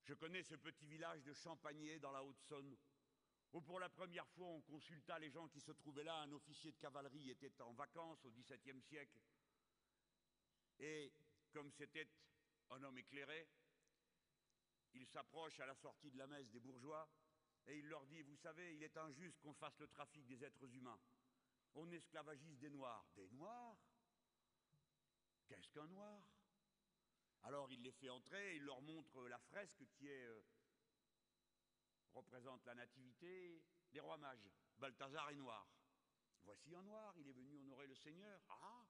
Je 0.05 0.15
connais 0.15 0.43
ce 0.43 0.55
petit 0.55 0.87
village 0.87 1.23
de 1.23 1.35
Champagné 1.35 1.99
dans 1.99 2.13
la 2.13 2.25
Haute-Saône, 2.25 2.77
où 3.53 3.61
pour 3.61 3.81
la 3.81 3.89
première 3.89 4.27
fois 4.29 4.47
on 4.47 4.63
consulta 4.63 5.19
les 5.19 5.31
gens 5.31 5.49
qui 5.49 5.61
se 5.61 5.73
trouvaient 5.73 6.05
là. 6.05 6.21
Un 6.23 6.33
officier 6.33 6.73
de 6.73 6.79
cavalerie 6.79 7.31
était 7.31 7.61
en 7.61 7.73
vacances 7.73 8.25
au 8.25 8.31
XVIIe 8.31 8.81
siècle. 8.81 9.19
Et 10.79 11.13
comme 11.53 11.71
c'était 11.71 12.09
un 12.71 12.83
homme 12.83 12.99
éclairé, 12.99 13.49
il 14.95 15.07
s'approche 15.07 15.61
à 15.61 15.67
la 15.67 15.75
sortie 15.75 16.11
de 16.11 16.19
la 16.19 16.27
messe 16.27 16.49
des 16.51 16.61
bourgeois 16.61 17.09
et 17.69 17.79
il 17.79 17.87
leur 17.87 18.05
dit, 18.07 18.23
vous 18.23 18.37
savez, 18.37 18.75
il 18.75 18.83
est 18.83 18.97
injuste 18.97 19.39
qu'on 19.41 19.53
fasse 19.55 19.79
le 19.79 19.89
trafic 19.89 20.27
des 20.27 20.43
êtres 20.43 20.75
humains. 20.75 20.99
On 21.75 21.91
esclavagise 21.93 22.59
des 22.59 22.71
Noirs. 22.71 23.07
Des 23.15 23.29
Noirs? 23.29 23.77
Qu'est-ce 25.47 25.71
qu'un 25.71 25.87
Noir? 25.87 26.23
Alors 27.43 27.71
il 27.71 27.83
les 27.83 27.93
fait 27.93 28.09
entrer, 28.09 28.57
il 28.57 28.65
leur 28.65 28.81
montre 28.83 29.29
la 29.29 29.39
fresque 29.39 29.85
qui 29.93 30.09
euh, 30.09 30.41
représente 32.15 32.65
la 32.65 32.75
nativité 32.75 33.63
des 33.93 34.01
rois 34.01 34.17
mages. 34.17 34.51
Balthazar 34.79 35.31
est 35.31 35.37
noir. 35.37 35.69
Voici 36.45 36.75
un 36.75 36.83
noir, 36.83 37.15
il 37.19 37.29
est 37.29 37.33
venu 37.33 37.57
honorer 37.59 37.87
le 37.87 37.95
Seigneur. 37.95 38.41
Ah 38.49 38.87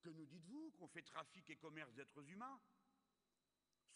Que 0.00 0.10
nous 0.10 0.26
dites-vous 0.26 0.72
Qu'on 0.72 0.88
fait 0.88 1.02
trafic 1.02 1.48
et 1.50 1.56
commerce 1.56 1.92
d'êtres 1.94 2.28
humains? 2.28 2.60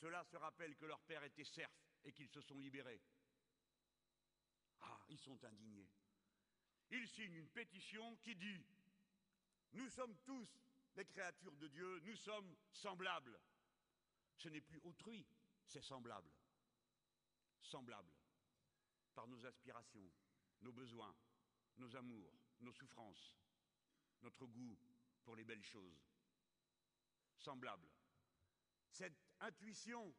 Cela 0.00 0.24
se 0.24 0.36
rappelle 0.36 0.76
que 0.76 0.86
leur 0.86 1.00
père 1.02 1.24
était 1.24 1.44
serf 1.44 1.72
et 2.04 2.12
qu'ils 2.12 2.28
se 2.28 2.40
sont 2.40 2.58
libérés. 2.58 3.02
Ah, 4.82 5.00
ils 5.08 5.18
sont 5.18 5.42
indignés. 5.44 5.88
Ils 6.90 7.08
signent 7.08 7.34
une 7.34 7.48
pétition 7.48 8.16
qui 8.16 8.34
dit 8.36 8.64
Nous 9.72 9.88
sommes 9.88 10.16
tous 10.24 10.48
les 10.96 11.04
créatures 11.04 11.56
de 11.56 11.68
Dieu, 11.68 12.00
nous 12.00 12.16
sommes 12.16 12.56
semblables. 12.72 13.38
Ce 14.36 14.48
n'est 14.48 14.60
plus 14.60 14.80
autrui, 14.84 15.26
c'est 15.66 15.82
semblable. 15.82 16.30
Semblable. 17.60 18.12
Par 19.14 19.28
nos 19.28 19.44
aspirations, 19.44 20.10
nos 20.62 20.72
besoins, 20.72 21.14
nos 21.76 21.94
amours, 21.96 22.32
nos 22.60 22.72
souffrances, 22.72 23.36
notre 24.22 24.46
goût 24.46 24.78
pour 25.24 25.36
les 25.36 25.44
belles 25.44 25.64
choses. 25.64 26.08
Semblable. 27.36 27.88
Cette 28.90 29.18
intuition 29.40 30.14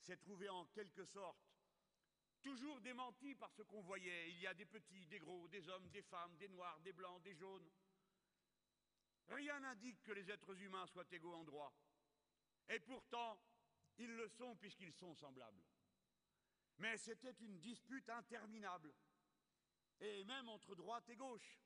s'est 0.00 0.16
trouvée 0.16 0.48
en 0.48 0.66
quelque 0.66 1.04
sorte 1.04 1.47
toujours 2.42 2.80
démentie 2.80 3.34
par 3.34 3.52
ce 3.52 3.62
qu'on 3.62 3.82
voyait. 3.82 4.30
Il 4.30 4.38
y 4.40 4.46
a 4.46 4.54
des 4.54 4.66
petits, 4.66 5.06
des 5.06 5.18
gros, 5.18 5.48
des 5.48 5.68
hommes, 5.68 5.88
des 5.90 6.02
femmes, 6.02 6.36
des 6.36 6.48
noirs, 6.48 6.80
des 6.80 6.92
blancs, 6.92 7.22
des 7.22 7.34
jaunes. 7.34 7.70
Rien 9.28 9.60
n'indique 9.60 10.02
que 10.02 10.12
les 10.12 10.30
êtres 10.30 10.58
humains 10.60 10.86
soient 10.86 11.10
égaux 11.12 11.34
en 11.34 11.44
droit. 11.44 11.72
Et 12.68 12.80
pourtant, 12.80 13.40
ils 13.98 14.14
le 14.14 14.28
sont 14.28 14.56
puisqu'ils 14.56 14.92
sont 14.92 15.14
semblables. 15.14 15.64
Mais 16.78 16.96
c'était 16.96 17.36
une 17.40 17.58
dispute 17.58 18.08
interminable, 18.08 18.94
et 20.00 20.24
même 20.24 20.48
entre 20.48 20.76
droite 20.76 21.08
et 21.08 21.16
gauche, 21.16 21.60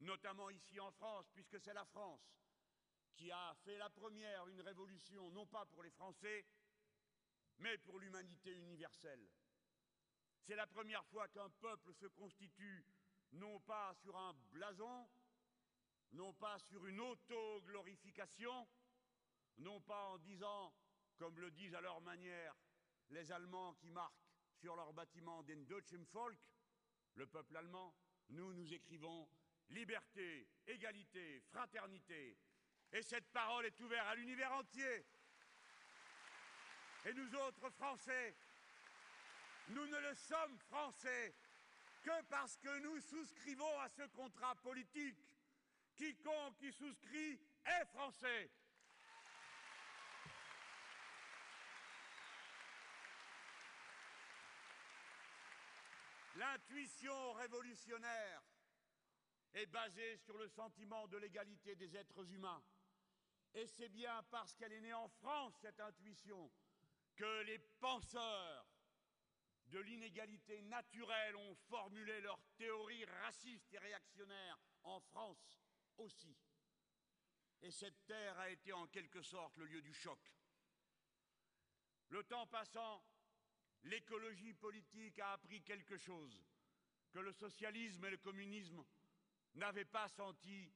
notamment 0.00 0.50
ici 0.50 0.78
en 0.78 0.90
France, 0.92 1.30
puisque 1.32 1.58
c'est 1.58 1.72
la 1.72 1.86
France 1.86 2.20
qui 3.16 3.32
a 3.32 3.54
fait 3.64 3.78
la 3.78 3.90
première 3.90 4.46
une 4.48 4.60
révolution, 4.60 5.30
non 5.32 5.46
pas 5.46 5.64
pour 5.66 5.82
les 5.82 5.90
Français, 5.90 6.46
mais 7.58 7.78
pour 7.78 7.98
l'humanité 7.98 8.52
universelle. 8.52 9.28
C'est 10.48 10.56
la 10.56 10.66
première 10.66 11.04
fois 11.04 11.28
qu'un 11.28 11.50
peuple 11.60 11.92
se 11.92 12.06
constitue 12.06 12.82
non 13.32 13.60
pas 13.60 13.92
sur 13.96 14.16
un 14.16 14.32
blason, 14.50 15.06
non 16.12 16.32
pas 16.32 16.58
sur 16.58 16.86
une 16.86 17.00
auto-glorification, 17.00 18.66
non 19.58 19.78
pas 19.82 20.04
en 20.06 20.16
disant, 20.16 20.72
comme 21.18 21.38
le 21.38 21.50
disent 21.50 21.74
à 21.74 21.82
leur 21.82 22.00
manière 22.00 22.56
les 23.10 23.30
Allemands 23.30 23.74
qui 23.74 23.90
marquent 23.90 24.24
sur 24.54 24.74
leur 24.74 24.94
bâtiment 24.94 25.42
Den 25.42 25.66
Deutschen 25.66 26.02
Volk, 26.04 26.40
le 27.16 27.26
peuple 27.26 27.54
allemand, 27.54 27.94
nous 28.30 28.54
nous 28.54 28.72
écrivons 28.72 29.28
liberté, 29.68 30.48
égalité, 30.66 31.42
fraternité. 31.50 32.38
Et 32.90 33.02
cette 33.02 33.30
parole 33.32 33.66
est 33.66 33.80
ouverte 33.82 34.06
à 34.06 34.14
l'univers 34.14 34.54
entier. 34.54 35.04
Et 37.04 37.12
nous 37.12 37.34
autres 37.34 37.68
Français, 37.68 38.34
nous 39.70 39.86
ne 39.86 39.98
le 39.98 40.14
sommes 40.14 40.58
Français 40.58 41.34
que 42.02 42.22
parce 42.28 42.56
que 42.56 42.78
nous 42.80 43.00
souscrivons 43.00 43.78
à 43.80 43.88
ce 43.88 44.06
contrat 44.08 44.54
politique 44.56 45.16
Quiconque 45.98 46.62
y 46.62 46.72
souscrit 46.72 47.40
est 47.66 47.84
français. 47.86 48.50
L'intuition 56.36 57.32
révolutionnaire 57.32 58.42
est 59.54 59.66
basée 59.66 60.18
sur 60.18 60.38
le 60.38 60.46
sentiment 60.46 61.08
de 61.08 61.16
l'égalité 61.16 61.74
des 61.74 61.96
êtres 61.96 62.30
humains. 62.30 62.62
Et 63.54 63.66
c'est 63.66 63.88
bien 63.88 64.22
parce 64.30 64.54
qu'elle 64.54 64.72
est 64.72 64.80
née 64.80 64.94
en 64.94 65.08
France, 65.08 65.54
cette 65.60 65.80
intuition, 65.80 66.48
que 67.16 67.42
les 67.42 67.58
penseurs 67.80 68.67
de 69.70 69.78
l'inégalité 69.80 70.62
naturelle 70.62 71.36
ont 71.36 71.54
formulé 71.68 72.20
leurs 72.20 72.42
théories 72.56 73.04
racistes 73.04 73.72
et 73.72 73.78
réactionnaires 73.78 74.58
en 74.84 75.00
France 75.00 75.58
aussi. 75.98 76.36
Et 77.62 77.70
cette 77.70 78.06
terre 78.06 78.38
a 78.38 78.50
été 78.50 78.72
en 78.72 78.86
quelque 78.86 79.22
sorte 79.22 79.56
le 79.56 79.66
lieu 79.66 79.82
du 79.82 79.92
choc. 79.92 80.18
Le 82.08 82.22
temps 82.24 82.46
passant, 82.46 83.04
l'écologie 83.82 84.54
politique 84.54 85.18
a 85.18 85.32
appris 85.32 85.62
quelque 85.62 85.98
chose 85.98 86.42
que 87.10 87.18
le 87.18 87.32
socialisme 87.32 88.04
et 88.04 88.10
le 88.10 88.16
communisme 88.18 88.84
n'avaient 89.54 89.84
pas 89.84 90.08
senti 90.08 90.72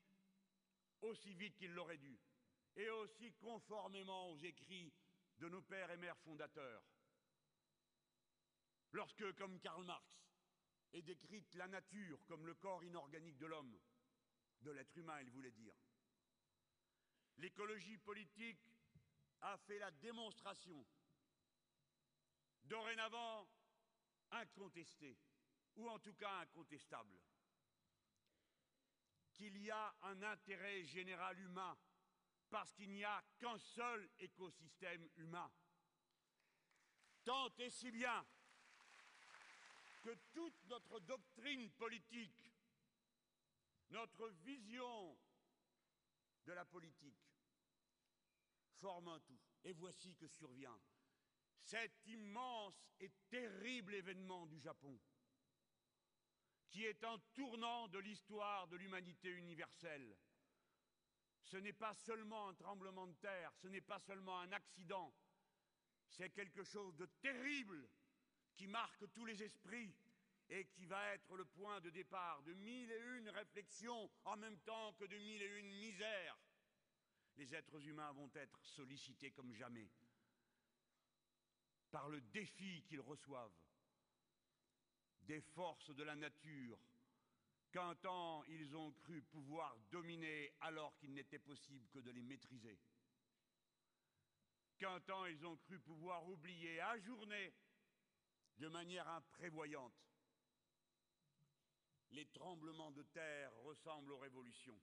aussi 1.01 1.35
vite 1.35 1.57
qu'ils 1.57 1.73
l'auraient 1.73 1.99
dû, 1.99 2.19
et 2.77 2.89
aussi 2.91 3.33
conformément 3.35 4.31
aux 4.31 4.39
écrits 4.39 4.93
de 5.39 5.49
nos 5.49 5.63
pères 5.63 5.91
et 5.91 5.97
mères 5.97 6.19
fondateurs. 6.19 6.83
Lorsque, 9.03 9.35
comme 9.35 9.59
Karl 9.59 9.83
Marx, 9.83 10.23
est 10.93 11.03
décrite 11.03 11.53
la 11.57 11.67
nature 11.67 12.25
comme 12.25 12.47
le 12.47 12.55
corps 12.55 12.85
inorganique 12.85 13.37
de 13.37 13.47
l'homme, 13.47 13.77
de 14.61 14.71
l'être 14.71 14.97
humain, 14.97 15.21
il 15.21 15.29
voulait 15.29 15.51
dire. 15.51 15.75
L'écologie 17.39 17.99
politique 17.99 18.65
a 19.41 19.59
fait 19.59 19.81
la 19.81 19.91
démonstration, 19.91 20.87
dorénavant 22.63 23.49
incontestée, 24.31 25.19
ou 25.75 25.89
en 25.89 25.99
tout 25.99 26.15
cas 26.15 26.39
incontestable, 26.39 27.19
qu'il 29.33 29.59
y 29.59 29.73
a 29.73 29.97
un 30.03 30.23
intérêt 30.23 30.85
général 30.85 31.41
humain 31.41 31.77
parce 32.51 32.73
qu'il 32.73 32.93
n'y 32.93 33.03
a 33.03 33.21
qu'un 33.41 33.59
seul 33.59 34.09
écosystème 34.21 35.11
humain. 35.17 35.51
Tant 37.25 37.53
et 37.59 37.69
si 37.69 37.91
bien 37.91 38.25
que 40.03 40.15
toute 40.33 40.65
notre 40.67 41.01
doctrine 41.01 41.71
politique, 41.73 42.53
notre 43.91 44.29
vision 44.45 45.19
de 46.45 46.53
la 46.53 46.65
politique 46.65 47.23
forme 48.81 49.09
un 49.09 49.21
tout. 49.21 49.41
Et 49.65 49.73
voici 49.73 50.15
que 50.17 50.27
survient 50.27 50.79
cet 51.57 52.05
immense 52.07 52.91
et 52.99 53.11
terrible 53.31 53.95
événement 53.95 54.47
du 54.47 54.59
Japon, 54.59 54.99
qui 56.69 56.85
est 56.85 57.05
un 57.05 57.19
tournant 57.35 57.87
de 57.89 57.99
l'histoire 57.99 58.67
de 58.67 58.77
l'humanité 58.77 59.31
universelle. 59.31 60.19
Ce 61.45 61.57
n'est 61.57 61.73
pas 61.73 61.95
seulement 61.95 62.49
un 62.49 62.55
tremblement 62.55 63.07
de 63.07 63.15
terre, 63.15 63.53
ce 63.55 63.69
n'est 63.69 63.81
pas 63.81 64.01
seulement 64.01 64.41
un 64.41 64.51
accident, 64.53 65.15
c'est 66.09 66.31
quelque 66.31 66.65
chose 66.65 66.97
de 66.97 67.07
terrible 67.21 67.89
qui 68.57 68.67
marque 68.67 69.11
tous 69.13 69.25
les 69.25 69.43
esprits 69.43 69.95
et 70.49 70.67
qui 70.67 70.87
va 70.87 71.15
être 71.15 71.37
le 71.37 71.45
point 71.45 71.81
de 71.81 71.91
départ 71.91 72.43
de 72.43 72.53
mille 72.55 72.91
et 72.91 73.01
une 73.17 73.29
réflexions 73.31 74.11
en 74.25 74.37
même 74.37 74.59
temps 74.61 74.93
que 74.95 75.05
de 75.05 75.17
mille 75.17 75.43
et 75.43 75.59
une 75.59 75.73
misères. 75.79 76.39
Les 77.37 77.55
êtres 77.55 77.87
humains 77.87 78.13
vont 78.13 78.31
être 78.35 78.63
sollicités 78.65 79.31
comme 79.31 79.53
jamais 79.55 79.89
par 81.93 82.09
le 82.09 82.21
défi 82.21 82.83
qu'ils 82.85 83.01
reçoivent 83.01 83.55
des 85.21 85.41
forces 85.41 85.95
de 85.95 86.03
la 86.03 86.17
nature 86.17 86.79
qu'un 87.71 87.95
temps 87.97 88.43
ils 88.45 88.75
ont 88.75 88.93
cru 88.93 89.23
pouvoir 89.23 89.77
dominer 89.91 90.53
alors 90.61 90.97
qu'il 90.97 91.13
n'était 91.13 91.39
possible 91.39 91.89
que 91.91 92.01
de 92.01 92.11
les 92.11 92.23
maîtriser, 92.23 92.79
qu'un 94.79 95.01
temps 95.01 95.27
ils 95.27 95.45
ont 95.47 95.57
cru 95.57 95.79
pouvoir 95.81 96.27
oublier, 96.29 96.81
ajourner 96.81 97.53
de 98.59 98.69
manière 98.69 99.09
imprévoyante. 99.09 99.95
Les 102.11 102.27
tremblements 102.27 102.91
de 102.91 103.03
terre 103.03 103.53
ressemblent 103.63 104.13
aux 104.13 104.19
révolutions. 104.19 104.79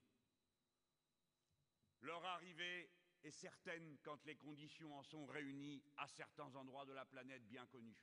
Leur 2.02 2.26
arrivée 2.26 2.92
est 3.24 3.32
certaine 3.32 3.98
quand 4.04 4.24
les 4.26 4.36
conditions 4.36 4.98
en 4.98 5.04
sont 5.04 5.26
réunies 5.26 5.84
à 5.98 6.08
certains 6.08 6.56
endroits 6.56 6.86
de 6.86 6.94
la 6.94 7.06
planète 7.06 7.46
bien 7.48 7.66
connus. 7.68 7.98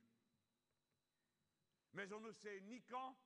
Mais 1.95 2.13
on 2.13 2.21
ne 2.21 2.33
sait 2.33 2.61
ni 2.61 2.83
quand, 2.83 3.17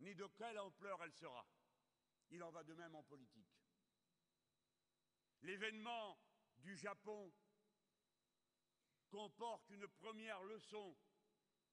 ni 0.00 0.14
de 0.14 0.26
quelle 0.36 0.58
ampleur 0.58 1.02
elle 1.02 1.12
sera. 1.12 1.46
Il 2.30 2.42
en 2.42 2.50
va 2.50 2.64
de 2.64 2.74
même 2.74 2.94
en 2.94 3.02
politique. 3.02 3.54
L'événement 5.42 6.18
du 6.58 6.76
Japon 6.76 7.32
comporte 9.10 9.68
une 9.70 9.86
première 9.88 10.42
leçon 10.44 10.96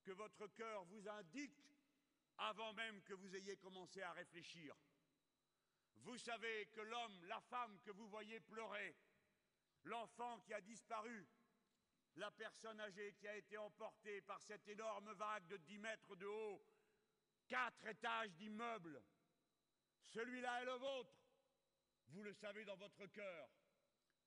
que 0.03 0.11
votre 0.11 0.47
cœur 0.47 0.83
vous 0.85 1.07
indique 1.07 1.57
avant 2.37 2.73
même 2.73 3.01
que 3.03 3.13
vous 3.13 3.35
ayez 3.35 3.57
commencé 3.57 4.01
à 4.01 4.13
réfléchir. 4.13 4.75
Vous 5.97 6.17
savez 6.17 6.67
que 6.67 6.81
l'homme, 6.81 7.23
la 7.25 7.39
femme 7.41 7.79
que 7.81 7.91
vous 7.91 8.07
voyez 8.07 8.39
pleurer, 8.39 8.95
l'enfant 9.83 10.39
qui 10.39 10.53
a 10.53 10.61
disparu, 10.61 11.27
la 12.15 12.31
personne 12.31 12.79
âgée 12.79 13.13
qui 13.13 13.27
a 13.27 13.35
été 13.35 13.57
emportée 13.57 14.21
par 14.21 14.41
cette 14.41 14.67
énorme 14.67 15.11
vague 15.13 15.47
de 15.47 15.57
10 15.57 15.77
mètres 15.77 16.15
de 16.15 16.25
haut, 16.25 16.65
quatre 17.47 17.85
étages 17.85 18.33
d'immeubles, 18.33 19.01
celui-là 20.05 20.61
est 20.61 20.65
le 20.65 20.73
vôtre. 20.73 21.15
Vous 22.09 22.23
le 22.23 22.33
savez 22.33 22.65
dans 22.65 22.75
votre 22.75 23.05
cœur. 23.07 23.49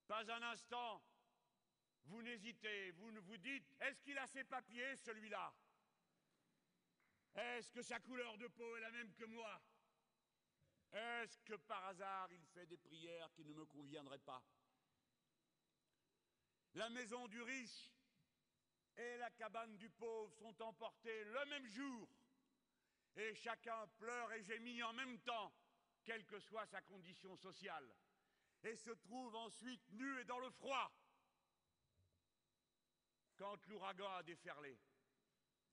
Pas 0.07 0.31
un 0.31 0.43
instant, 0.43 1.03
vous 2.07 2.23
n'hésitez, 2.23 2.93
vous 2.93 3.11
ne 3.11 3.21
vous 3.21 3.37
dites, 3.37 3.75
est-ce 3.81 4.01
qu'il 4.03 4.17
a 4.19 4.27
ses 4.27 4.45
papiers, 4.45 4.97
celui-là? 4.97 5.55
Est-ce 7.35 7.73
que 7.73 7.83
sa 7.83 7.99
couleur 7.99 8.39
de 8.39 8.47
peau 8.47 8.77
est 8.77 8.81
la 8.81 8.91
même 8.93 9.13
que 9.15 9.25
moi? 9.25 9.61
Est-ce 10.93 11.41
que 11.43 11.55
par 11.55 11.87
hasard 11.87 12.33
il 12.33 12.45
fait 12.47 12.67
des 12.67 12.77
prières 12.77 13.33
qui 13.33 13.45
ne 13.45 13.53
me 13.53 13.65
conviendraient 13.65 14.19
pas? 14.21 14.43
La 16.75 16.89
maison 16.91 17.27
du 17.29 17.43
riche 17.43 17.93
et 18.97 19.17
la 19.17 19.31
cabane 19.33 19.77
du 19.77 19.91
pauvre 19.91 20.33
sont 20.35 20.63
emportées 20.63 21.25
le 21.25 21.45
même 21.47 21.67
jour, 21.67 22.09
et 23.17 23.35
chacun 23.35 23.87
pleure 23.99 24.33
et 24.33 24.43
gémit 24.43 24.83
en 24.85 24.93
même 24.93 25.19
temps, 25.21 25.53
quelle 26.05 26.25
que 26.27 26.39
soit 26.39 26.67
sa 26.67 26.83
condition 26.83 27.37
sociale, 27.37 27.93
et 28.63 28.77
se 28.77 28.91
trouve 28.91 29.35
ensuite 29.35 29.91
nu 29.91 30.21
et 30.21 30.25
dans 30.25 30.39
le 30.39 30.51
froid. 30.51 30.93
Quand 33.37 33.67
l'ouragan 33.67 34.13
a 34.13 34.23
déferlé. 34.23 34.79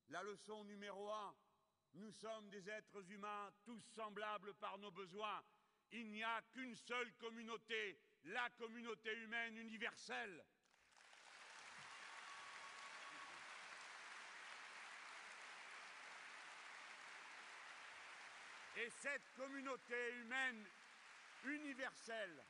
La 0.10 0.24
leçon 0.24 0.64
numéro 0.66 1.12
un, 1.12 1.36
nous 1.94 2.12
sommes 2.12 2.50
des 2.50 2.70
êtres 2.70 3.10
humains, 3.12 3.52
tous 3.64 3.82
semblables 3.96 4.54
par 4.56 4.78
nos 4.78 4.92
besoins. 4.92 5.44
Il 5.92 6.10
n'y 6.12 6.24
a 6.24 6.42
qu'une 6.54 6.76
seule 6.76 7.12
communauté, 7.16 8.00
la 8.26 8.50
communauté 8.52 9.14
humaine 9.18 9.58
universelle. 9.58 10.44
Et 18.78 18.90
cette 18.90 19.34
communauté 19.36 20.14
humaine 20.22 20.66
universelle 21.44 22.44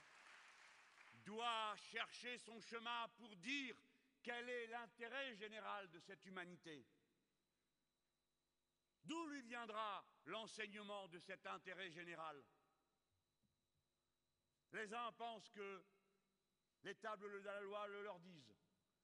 doit 1.26 1.76
chercher 1.92 2.38
son 2.38 2.60
chemin 2.62 3.08
pour 3.18 3.36
dire 3.38 3.76
quel 4.22 4.48
est 4.48 4.68
l'intérêt 4.68 5.34
général 5.36 5.90
de 5.90 6.00
cette 6.00 6.24
humanité 6.26 6.86
D'où 9.04 9.26
lui 9.28 9.42
viendra 9.42 10.06
l'enseignement 10.26 11.08
de 11.08 11.20
cet 11.20 11.46
intérêt 11.48 11.90
général? 11.92 12.44
Les 14.74 14.94
uns 14.94 15.12
pensent 15.14 15.50
que 15.50 15.84
les 16.84 16.96
tables 16.96 17.32
de 17.32 17.46
la 17.46 17.62
loi 17.62 17.88
le 17.88 18.04
leur 18.04 18.20
disent, 18.20 18.56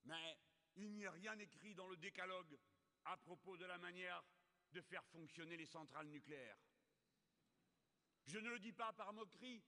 mais 0.05 0.37
il 0.75 0.93
n'y 0.93 1.05
a 1.05 1.11
rien 1.11 1.37
écrit 1.39 1.75
dans 1.75 1.87
le 1.87 1.97
décalogue 1.97 2.57
à 3.05 3.17
propos 3.17 3.57
de 3.57 3.65
la 3.65 3.77
manière 3.77 4.23
de 4.71 4.81
faire 4.81 5.05
fonctionner 5.05 5.57
les 5.57 5.65
centrales 5.65 6.07
nucléaires. 6.07 6.57
Je 8.25 8.37
ne 8.39 8.49
le 8.49 8.59
dis 8.59 8.73
pas 8.73 8.93
par 8.93 9.13
moquerie, 9.13 9.63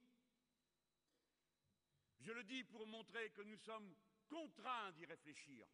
je 2.20 2.32
le 2.32 2.44
dis 2.44 2.64
pour 2.66 2.86
montrer 2.86 3.32
que 3.32 3.42
nous 3.42 3.58
sommes 3.58 3.96
contraints 4.28 4.92
d'y 4.92 5.06
réfléchir. 5.06 5.68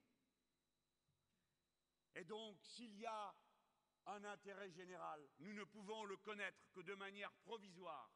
Et 2.15 2.23
donc, 2.23 2.61
s'il 2.61 2.95
y 2.97 3.05
a 3.05 3.35
un 4.07 4.23
intérêt 4.23 4.69
général, 4.71 5.27
nous 5.39 5.53
ne 5.53 5.63
pouvons 5.63 6.03
le 6.05 6.17
connaître 6.17 6.69
que 6.71 6.81
de 6.81 6.93
manière 6.95 7.31
provisoire, 7.43 8.11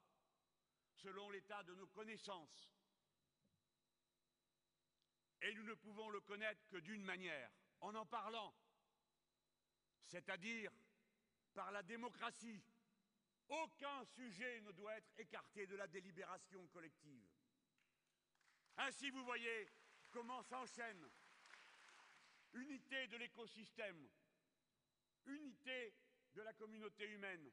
selon 0.94 1.30
l'état 1.30 1.64
de 1.64 1.74
nos 1.76 1.88
connaissances. 1.88 2.72
Et 5.42 5.54
nous 5.54 5.64
ne 5.64 5.74
pouvons 5.74 6.10
le 6.10 6.20
connaître 6.22 6.68
que 6.68 6.78
d'une 6.78 7.04
manière, 7.04 7.52
en 7.80 7.96
en 7.96 8.06
parlant, 8.06 8.54
c'est-à-dire 10.06 10.72
par 11.54 11.72
la 11.72 11.84
démocratie. 11.84 12.62
Aucun 13.48 14.06
sujet 14.06 14.62
ne 14.62 14.72
doit 14.72 14.96
être 14.96 15.12
écarté 15.18 15.66
de 15.66 15.76
la 15.76 15.88
délibération 15.88 16.68
collective. 16.68 17.28
Ainsi, 18.78 19.10
vous 19.10 19.24
voyez 19.24 19.68
comment 20.12 20.44
s'enchaîne 20.44 21.10
unité 22.54 23.08
de 23.08 23.18
l'écosystème, 23.18 24.10
unité 25.26 25.94
de 26.34 26.42
la 26.42 26.54
communauté 26.54 27.06
humaine, 27.10 27.52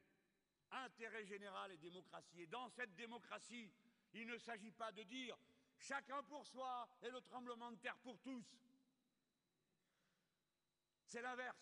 intérêt 0.71 1.25
général 1.25 1.71
et 1.71 1.77
démocratie. 1.77 2.41
Et 2.41 2.47
dans 2.47 2.69
cette 2.69 2.95
démocratie, 2.95 3.71
il 4.13 4.27
ne 4.27 4.37
s'agit 4.37 4.71
pas 4.71 4.91
de 4.91 5.03
dire 5.03 5.37
chacun 5.77 6.23
pour 6.23 6.45
soi 6.45 6.89
et 7.01 7.09
le 7.09 7.21
tremblement 7.21 7.71
de 7.71 7.77
terre 7.77 7.97
pour 7.99 8.19
tous. 8.19 8.45
C'est 11.05 11.21
l'inverse. 11.21 11.57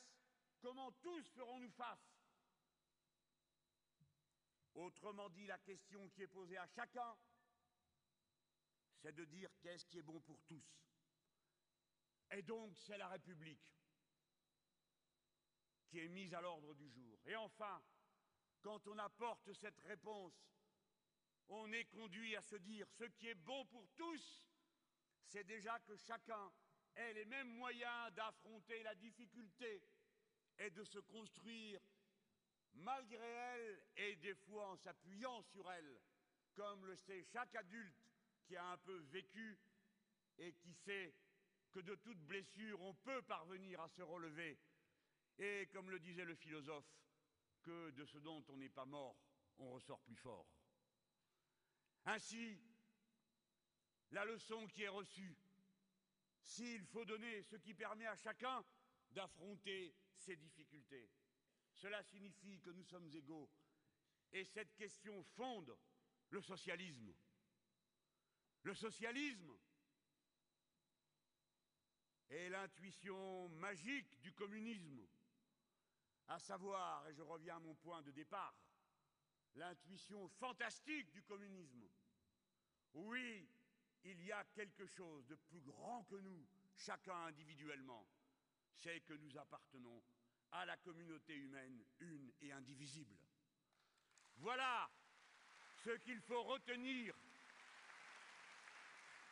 Comment 0.62 0.92
tous 0.94 1.28
ferons-nous 1.30 1.72
face? 1.72 2.16
Autrement 4.74 5.30
dit, 5.30 5.46
la 5.46 5.60
question 5.60 6.10
qui 6.10 6.24
est 6.24 6.28
posée 6.28 6.58
à 6.58 6.68
chacun, 6.68 7.16
c'est 9.02 9.14
de 9.14 9.24
dire 9.26 9.50
qu'est-ce 9.62 9.86
qui 9.86 10.00
est 10.00 10.04
bon 10.04 10.20
pour 10.22 10.42
tous. 10.44 10.66
Et 12.32 12.42
donc, 12.42 12.76
c'est 12.78 12.98
la 12.98 13.08
République 13.08 13.62
est 16.00 16.08
mise 16.10 16.34
à 16.34 16.42
l'ordre 16.42 16.74
du 16.74 16.90
jour. 16.90 17.20
Et 17.26 17.36
enfin, 17.36 17.82
quand 18.62 18.88
on 18.88 18.98
apporte 18.98 19.54
cette 19.54 19.80
réponse, 19.82 20.34
on 21.50 21.72
est 21.72 21.86
conduit 21.86 22.36
à 22.36 22.42
se 22.42 22.56
dire 22.56 22.88
ce 22.90 23.04
qui 23.04 23.28
est 23.28 23.36
bon 23.36 23.66
pour 23.66 23.88
tous, 23.96 24.44
c'est 25.26 25.44
déjà 25.44 25.80
que 25.80 25.96
chacun 25.96 26.52
ait 26.96 27.14
les 27.14 27.26
mêmes 27.26 27.56
moyens 27.56 28.14
d'affronter 28.14 28.82
la 28.84 28.96
difficulté 28.96 29.84
et 30.58 30.70
de 30.72 30.84
se 30.84 31.00
construire 31.00 31.82
malgré 32.74 33.26
elle 33.26 33.84
et 33.98 34.16
des 34.18 34.36
fois 34.36 34.70
en 34.70 34.76
s'appuyant 34.78 35.42
sur 35.44 35.70
elle, 35.72 36.00
comme 36.56 36.86
le 36.86 36.96
sait 36.96 37.24
chaque 37.24 37.56
adulte 37.56 38.10
qui 38.46 38.56
a 38.56 38.72
un 38.72 38.78
peu 38.78 38.98
vécu 39.12 39.58
et 40.38 40.54
qui 40.54 40.74
sait 40.74 41.14
que 41.72 41.80
de 41.80 41.96
toute 41.96 42.20
blessure 42.20 42.82
on 42.82 42.94
peut 42.94 43.22
parvenir 43.24 43.82
à 43.82 43.90
se 43.90 44.02
relever, 44.02 44.58
et 45.38 45.68
comme 45.72 45.90
le 45.90 46.00
disait 46.00 46.26
le 46.26 46.36
philosophe, 46.36 46.86
que 47.62 47.92
de 47.92 48.06
ce 48.06 48.18
dont 48.20 48.44
on 48.50 48.58
n'est 48.58 48.70
pas 48.70 48.86
mort, 48.86 49.18
on 49.58 49.72
ressort 49.72 50.00
plus 50.02 50.16
fort. 50.16 50.48
Ainsi, 52.06 52.60
la 54.12 54.24
leçon 54.26 54.68
qui 54.68 54.84
est 54.84 54.88
reçue, 54.88 55.36
s'il 56.42 56.86
faut 56.86 57.06
donner 57.06 57.42
ce 57.44 57.56
qui 57.56 57.74
permet 57.74 58.06
à 58.06 58.16
chacun 58.16 58.64
d'affronter 59.12 59.96
ses 60.16 60.36
difficultés, 60.36 61.10
cela 61.74 62.04
signifie 62.04 62.60
que 62.60 62.70
nous 62.70 62.84
sommes 62.84 63.10
égaux. 63.14 63.50
Et 64.32 64.46
cette 64.46 64.76
question 64.76 65.24
fonde 65.24 65.76
le 66.30 66.42
socialisme. 66.42 67.14
Le 68.64 68.74
socialisme 68.74 69.58
est 72.30 72.50
l'intuition 72.50 73.50
magique 73.50 74.20
du 74.22 74.34
communisme, 74.34 75.08
à 76.28 76.40
savoir, 76.40 77.08
et 77.08 77.14
je 77.14 77.22
reviens 77.22 77.58
à 77.58 77.60
mon 77.60 77.76
point 77.76 78.02
de 78.02 78.12
départ, 78.12 78.56
l'intuition 79.56 80.28
fantastique 80.28 81.12
du 81.12 81.24
communisme. 81.24 81.88
Oui, 82.94 83.48
il 84.04 84.22
y 84.24 84.32
a 84.32 84.44
quelque 84.46 84.86
chose 84.86 85.26
de 85.28 85.36
plus 85.36 85.62
grand 85.62 86.04
que 86.04 86.16
nous, 86.16 86.46
chacun 86.76 87.26
individuellement, 87.26 88.08
c'est 88.74 89.02
que 89.02 89.14
nous 89.14 89.38
appartenons 89.38 90.04
à 90.52 90.66
la 90.66 90.78
communauté 90.78 91.36
humaine 91.36 91.84
une 92.00 92.32
et 92.42 92.52
indivisible. 92.52 93.18
Voilà 94.38 94.90
ce 95.84 95.92
qu'il 95.98 96.22
faut 96.22 96.44
retenir 96.44 97.16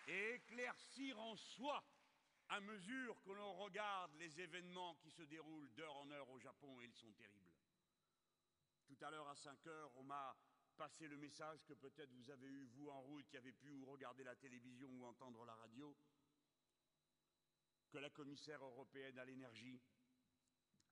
et 0.07 0.33
éclaircir 0.35 1.19
en 1.19 1.35
soi 1.35 1.83
à 2.49 2.59
mesure 2.59 3.21
que 3.21 3.31
l'on 3.31 3.53
regarde 3.53 4.13
les 4.15 4.39
événements 4.39 4.95
qui 4.95 5.09
se 5.11 5.23
déroulent 5.23 5.73
d'heure 5.73 5.95
en 5.97 6.09
heure 6.11 6.29
au 6.29 6.39
Japon, 6.39 6.81
et 6.81 6.85
ils 6.85 6.93
sont 6.93 7.11
terribles. 7.13 7.51
Tout 8.85 8.97
à 9.01 9.09
l'heure 9.09 9.27
à 9.27 9.35
5 9.35 9.65
heures, 9.67 9.95
on 9.97 10.03
m'a 10.03 10.37
passé 10.75 11.07
le 11.07 11.17
message 11.17 11.63
que 11.65 11.73
peut-être 11.73 12.11
vous 12.11 12.29
avez 12.29 12.47
eu, 12.47 12.65
vous 12.65 12.89
en 12.89 13.01
route, 13.01 13.27
qui 13.27 13.37
avez 13.37 13.53
pu 13.53 13.83
regarder 13.83 14.23
la 14.23 14.35
télévision 14.35 14.89
ou 14.89 15.05
entendre 15.05 15.45
la 15.45 15.55
radio, 15.55 15.95
que 17.89 17.97
la 17.97 18.09
commissaire 18.09 18.63
européenne 18.63 19.19
à 19.19 19.25
l'énergie 19.25 19.81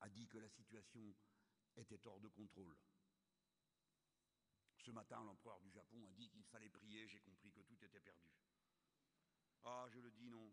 a 0.02 0.10
dit 0.10 0.28
que 0.28 0.38
la 0.38 0.50
situation 0.50 1.16
était 1.76 2.06
hors 2.08 2.20
de 2.20 2.28
contrôle. 2.28 2.76
Ce 4.78 4.92
matin, 4.92 5.24
l'empereur 5.24 5.60
du 5.60 5.70
Japon 5.72 6.08
a 6.08 6.14
dit 6.14 6.30
qu'il 6.30 6.44
fallait 6.46 6.70
prier, 6.70 7.08
j'ai 7.08 7.20
compris 7.20 7.52
que 7.52 7.62
tout 7.62 7.84
était 7.84 8.00
perdu. 8.00 8.32
Ah, 9.64 9.86
je 9.90 10.00
le 10.00 10.10
dis 10.12 10.28
non, 10.28 10.52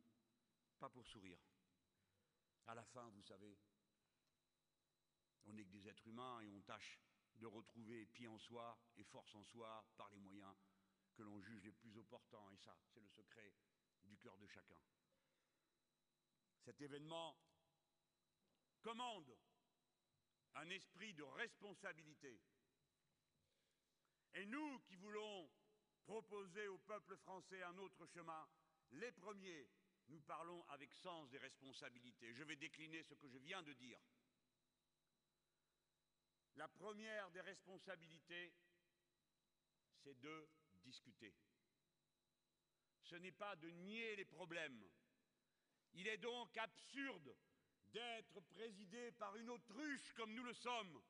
pas 0.78 0.88
pour 0.88 1.06
sourire. 1.06 1.38
À 2.66 2.74
la 2.74 2.84
fin, 2.84 3.08
vous 3.10 3.22
savez, 3.22 3.58
on 5.46 5.52
n'est 5.52 5.64
que 5.64 5.70
des 5.70 5.88
êtres 5.88 6.06
humains 6.06 6.40
et 6.40 6.48
on 6.48 6.60
tâche 6.62 7.00
de 7.36 7.46
retrouver 7.46 8.06
pied 8.06 8.28
en 8.28 8.38
soi 8.38 8.78
et 8.96 9.04
force 9.04 9.34
en 9.34 9.44
soi 9.44 9.84
par 9.96 10.10
les 10.10 10.18
moyens 10.18 10.54
que 11.14 11.22
l'on 11.22 11.40
juge 11.40 11.64
les 11.64 11.72
plus 11.72 11.96
opportuns. 11.96 12.50
Et 12.52 12.56
ça, 12.58 12.76
c'est 12.92 13.00
le 13.00 13.08
secret 13.08 13.54
du 14.04 14.18
cœur 14.18 14.36
de 14.38 14.46
chacun. 14.46 14.80
Cet 16.64 16.80
événement 16.80 17.36
commande 18.82 19.36
un 20.54 20.70
esprit 20.70 21.14
de 21.14 21.22
responsabilité. 21.22 22.40
Et 24.34 24.46
nous 24.46 24.78
qui 24.80 24.96
voulons 24.96 25.50
proposer 26.04 26.68
au 26.68 26.78
peuple 26.78 27.16
français 27.18 27.62
un 27.62 27.76
autre 27.78 28.06
chemin, 28.06 28.48
les 28.92 29.12
premiers, 29.12 29.68
nous 30.08 30.20
parlons 30.20 30.64
avec 30.68 30.92
sens 30.94 31.28
des 31.30 31.38
responsabilités. 31.38 32.32
Je 32.32 32.44
vais 32.44 32.56
décliner 32.56 33.02
ce 33.02 33.14
que 33.14 33.28
je 33.28 33.38
viens 33.38 33.62
de 33.62 33.72
dire. 33.74 33.98
La 36.56 36.68
première 36.68 37.30
des 37.30 37.40
responsabilités, 37.40 38.52
c'est 40.02 40.18
de 40.20 40.48
discuter. 40.82 41.34
Ce 43.02 43.16
n'est 43.16 43.32
pas 43.32 43.56
de 43.56 43.70
nier 43.70 44.16
les 44.16 44.24
problèmes. 44.24 44.84
Il 45.94 46.06
est 46.08 46.18
donc 46.18 46.56
absurde 46.56 47.36
d'être 47.86 48.40
présidé 48.40 49.12
par 49.12 49.36
une 49.36 49.50
autruche 49.50 50.12
comme 50.14 50.34
nous 50.34 50.44
le 50.44 50.54
sommes. 50.54 51.02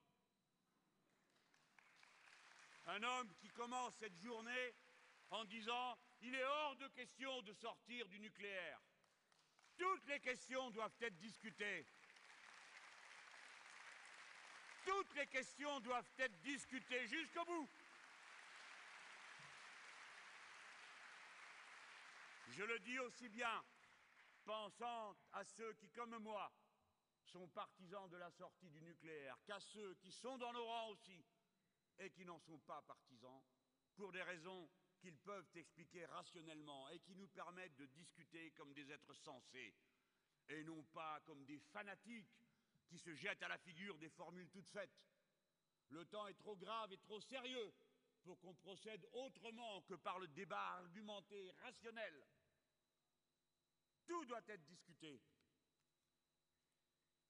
Un 2.87 3.03
homme 3.03 3.35
qui 3.37 3.49
commence 3.49 3.95
cette 3.97 4.17
journée 4.17 4.75
en 5.31 5.45
disant 5.45 5.99
il 6.21 6.35
est 6.35 6.45
hors 6.45 6.77
de 6.77 6.89
question 6.89 7.43
de 7.43 7.53
sortir 7.53 8.09
du 8.09 8.19
nucléaire. 8.21 8.81
Toutes 9.79 10.07
les 10.09 10.21
questions 10.21 10.71
doivent 10.71 10.97
être 11.01 11.17
discutées. 11.17 11.87
Toutes 14.85 15.15
les 15.15 15.27
questions 15.29 15.81
doivent 15.81 16.11
être 16.19 16.39
discutées 16.41 17.07
jusqu'au 17.07 17.45
bout. 17.45 17.69
Je 22.49 22.65
le 22.65 22.79
dis 22.81 22.99
aussi 22.99 23.29
bien, 23.29 23.65
pensant 24.45 25.17
à 25.33 25.45
ceux 25.45 25.73
qui, 25.75 25.89
comme 25.91 26.19
moi, 26.19 26.51
sont 27.23 27.47
partisans 27.49 28.09
de 28.09 28.17
la 28.17 28.31
sortie 28.31 28.69
du 28.71 28.83
nucléaire 28.83 29.39
qu'à 29.47 29.61
ceux 29.61 29.95
qui 29.97 30.11
sont 30.11 30.37
dans 30.39 30.53
nos 30.53 30.65
rangs 30.65 30.89
aussi 30.89 31.25
et 31.99 32.11
qui 32.11 32.25
n'en 32.25 32.39
sont 32.41 32.59
pas 32.61 32.83
partisans, 32.83 33.43
pour 33.95 34.11
des 34.11 34.23
raisons 34.23 34.69
qu'ils 34.99 35.19
peuvent 35.19 35.49
expliquer 35.55 36.05
rationnellement 36.07 36.89
et 36.91 36.99
qui 37.01 37.15
nous 37.15 37.29
permettent 37.29 37.77
de 37.77 37.87
discuter 37.87 38.51
comme 38.53 38.73
des 38.73 38.91
êtres 38.91 39.15
sensés 39.15 39.75
et 40.49 40.65
non 40.65 40.83
pas 40.85 41.21
comme 41.21 41.45
des 41.45 41.59
fanatiques 41.59 42.35
qui 42.89 42.99
se 42.99 43.15
jettent 43.15 43.43
à 43.43 43.49
la 43.49 43.59
figure 43.59 43.99
des 43.99 44.09
formules 44.09 44.49
toutes 44.51 44.69
faites. 44.69 44.99
Le 45.91 46.05
temps 46.07 46.27
est 46.27 46.39
trop 46.39 46.57
grave 46.57 46.93
et 46.93 46.99
trop 46.99 47.21
sérieux 47.21 47.73
pour 48.23 48.39
qu'on 48.41 48.55
procède 48.55 49.07
autrement 49.13 49.83
que 49.83 49.95
par 49.95 50.19
le 50.19 50.29
débat 50.29 50.79
argumenté 50.79 51.51
rationnel. 51.63 52.27
Tout 54.07 54.25
doit 54.25 54.43
être 54.49 54.65
discuté. 54.65 55.21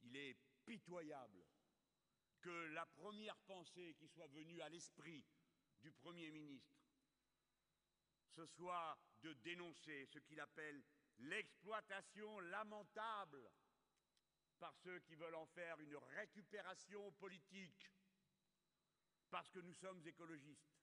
Il 0.03 0.17
est 0.17 0.37
pitoyable 0.65 1.45
que 2.41 2.67
la 2.69 2.87
première 2.87 3.37
pensée 3.41 3.95
qui 3.95 4.09
soit 4.09 4.29
venue 4.29 4.61
à 4.61 4.69
l'esprit 4.69 5.25
du 5.81 5.91
Premier 5.93 6.31
ministre, 6.31 6.78
ce 8.31 8.47
soit 8.47 8.99
de 9.23 9.33
dénoncer 9.35 10.07
ce 10.07 10.19
qu'il 10.19 10.41
appelle 10.41 10.83
l'exploitation 11.19 12.41
lamentable 12.41 13.51
par 14.59 14.75
ceux 14.77 14.99
qui 15.01 15.15
veulent 15.15 15.35
en 15.35 15.47
faire 15.47 15.81
une 15.81 15.97
récupération 16.17 17.13
politique, 17.13 17.93
parce 19.31 19.51
que 19.51 19.61
nous 19.61 19.75
sommes 19.75 20.05
écologistes. 20.07 20.75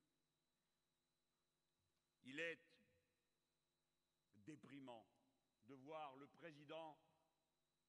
Il 2.23 2.39
est 2.39 2.59
déprimant 4.45 5.07
de 5.65 5.75
voir 5.75 6.15
le 6.17 6.27
président 6.27 6.97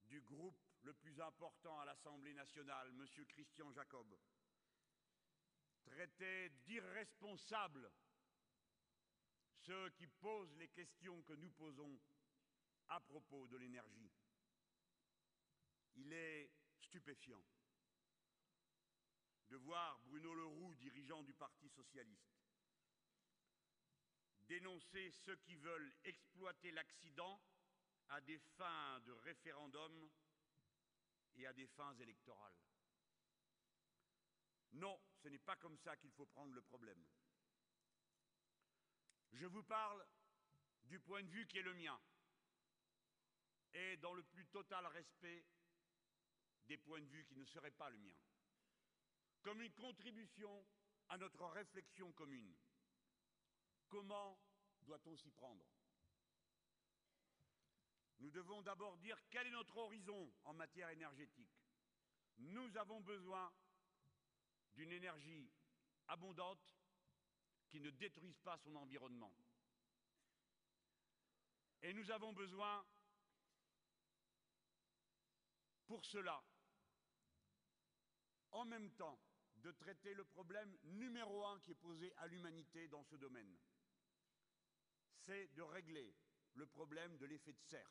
du 0.04 0.20
groupe 0.22 0.58
le 0.82 0.94
plus 0.94 1.20
important 1.20 1.78
à 1.80 1.84
l'Assemblée 1.84 2.34
nationale, 2.34 2.88
M. 2.88 3.06
Christian 3.26 3.70
Jacob, 3.72 4.16
traiter 5.84 6.50
d'irresponsables 6.64 7.90
ceux 9.66 9.90
qui 9.90 10.06
posent 10.06 10.54
les 10.58 10.68
questions 10.68 11.20
que 11.22 11.32
nous 11.32 11.50
posons 11.50 11.98
à 12.88 13.00
propos 13.00 13.48
de 13.48 13.56
l'énergie. 13.56 14.12
Il 15.96 16.12
est 16.12 16.50
stupéfiant 16.78 17.42
de 19.48 19.56
voir 19.56 19.98
Bruno 20.04 20.34
Leroux, 20.34 20.74
dirigeant 20.76 21.22
du 21.24 21.32
Parti 21.34 21.68
socialiste, 21.68 22.36
dénoncer 24.42 25.10
ceux 25.10 25.36
qui 25.36 25.56
veulent 25.56 25.92
exploiter 26.04 26.70
l'accident 26.70 27.40
à 28.08 28.20
des 28.20 28.38
fins 28.38 29.00
de 29.00 29.12
référendum 29.12 30.10
et 31.34 31.46
à 31.46 31.52
des 31.52 31.66
fins 31.66 31.94
électorales. 31.96 32.56
Non, 34.74 35.00
ce 35.22 35.28
n'est 35.28 35.38
pas 35.38 35.56
comme 35.56 35.76
ça 35.78 35.96
qu'il 35.96 36.12
faut 36.12 36.26
prendre 36.26 36.52
le 36.52 36.62
problème. 36.62 37.04
Je 39.38 39.44
vous 39.44 39.62
parle 39.64 40.02
du 40.84 40.98
point 40.98 41.22
de 41.22 41.28
vue 41.28 41.46
qui 41.46 41.58
est 41.58 41.62
le 41.62 41.74
mien 41.74 42.00
et 43.74 43.98
dans 43.98 44.14
le 44.14 44.22
plus 44.22 44.46
total 44.46 44.86
respect 44.86 45.44
des 46.68 46.78
points 46.78 47.02
de 47.02 47.06
vue 47.06 47.26
qui 47.26 47.36
ne 47.36 47.44
seraient 47.44 47.70
pas 47.70 47.90
le 47.90 47.98
mien, 47.98 48.16
comme 49.42 49.60
une 49.60 49.74
contribution 49.74 50.66
à 51.10 51.18
notre 51.18 51.44
réflexion 51.48 52.10
commune. 52.12 52.56
Comment 53.88 54.40
doit-on 54.80 55.14
s'y 55.18 55.30
prendre? 55.30 55.66
Nous 58.20 58.30
devons 58.30 58.62
d'abord 58.62 58.96
dire 58.96 59.20
quel 59.28 59.46
est 59.48 59.50
notre 59.50 59.76
horizon 59.76 60.32
en 60.44 60.54
matière 60.54 60.88
énergétique. 60.88 61.60
Nous 62.38 62.74
avons 62.78 63.02
besoin 63.02 63.52
d'une 64.76 64.92
énergie 64.92 65.50
abondante 66.08 66.75
qui 67.68 67.80
ne 67.80 67.90
détruise 67.90 68.38
pas 68.40 68.56
son 68.58 68.74
environnement. 68.76 69.32
Et 71.82 71.92
nous 71.92 72.10
avons 72.10 72.32
besoin, 72.32 72.84
pour 75.86 76.04
cela, 76.04 76.42
en 78.52 78.64
même 78.64 78.90
temps, 78.92 79.20
de 79.56 79.72
traiter 79.72 80.14
le 80.14 80.24
problème 80.24 80.76
numéro 80.84 81.44
un 81.44 81.60
qui 81.60 81.72
est 81.72 81.74
posé 81.74 82.12
à 82.16 82.26
l'humanité 82.26 82.88
dans 82.88 83.02
ce 83.04 83.16
domaine. 83.16 83.56
C'est 85.18 85.48
de 85.54 85.62
régler 85.62 86.14
le 86.54 86.66
problème 86.66 87.16
de 87.18 87.26
l'effet 87.26 87.52
de 87.52 87.60
serre. 87.60 87.90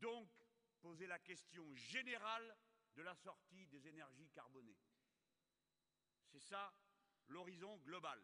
Donc, 0.00 0.28
poser 0.80 1.06
la 1.06 1.18
question 1.18 1.74
générale 1.74 2.56
de 2.94 3.02
la 3.02 3.14
sortie 3.14 3.66
des 3.66 3.86
énergies 3.86 4.30
carbonées. 4.30 4.78
C'est 6.26 6.40
ça 6.40 6.72
l'horizon 7.30 7.76
global. 7.78 8.22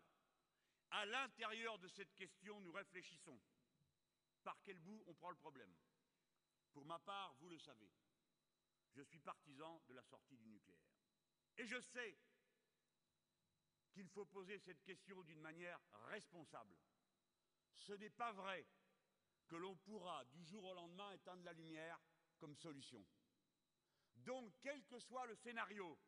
À 0.90 1.07
l'intérieur 1.07 1.79
de 1.79 1.88
cette 1.88 2.14
question, 2.14 2.61
nous 2.61 2.73
réfléchissons. 2.73 3.40
Par 4.45 4.61
quel 4.62 4.79
bout 4.79 5.03
on 5.07 5.14
prend 5.14 5.31
le 5.31 5.37
problème? 5.37 5.75
Pour 6.73 6.85
ma 6.85 6.99
part, 7.01 7.35
vous 7.40 7.49
le 7.49 7.59
savez, 7.59 7.90
je 8.92 9.03
suis 9.03 9.19
partisan 9.19 9.83
de 9.88 9.95
la 9.95 10.03
sortie 10.05 10.37
du 10.37 10.47
nucléaire. 10.49 10.87
Et 11.57 11.66
je 11.66 11.81
sais 11.81 12.19
qu'il 13.92 14.09
faut 14.09 14.27
poser 14.27 14.59
cette 14.59 14.83
question 14.83 15.23
d'une 15.23 15.40
manière 15.40 15.81
responsable. 16.09 16.77
Ce 17.73 17.92
n'est 17.95 18.11
pas 18.11 18.33
vrai 18.33 18.66
que 19.49 19.57
l'on 19.57 19.77
pourra 19.77 20.25
du 20.27 20.45
jour 20.45 20.64
au 20.64 20.75
lendemain 20.75 21.12
éteindre 21.12 21.45
la 21.45 21.53
lumière 21.53 21.99
comme 22.38 22.55
solution. 22.55 23.05
Donc, 24.16 24.53
quel 24.61 24.85
que 24.85 24.99
soit 24.99 25.27
le 25.27 25.35
scénario, 25.37 25.99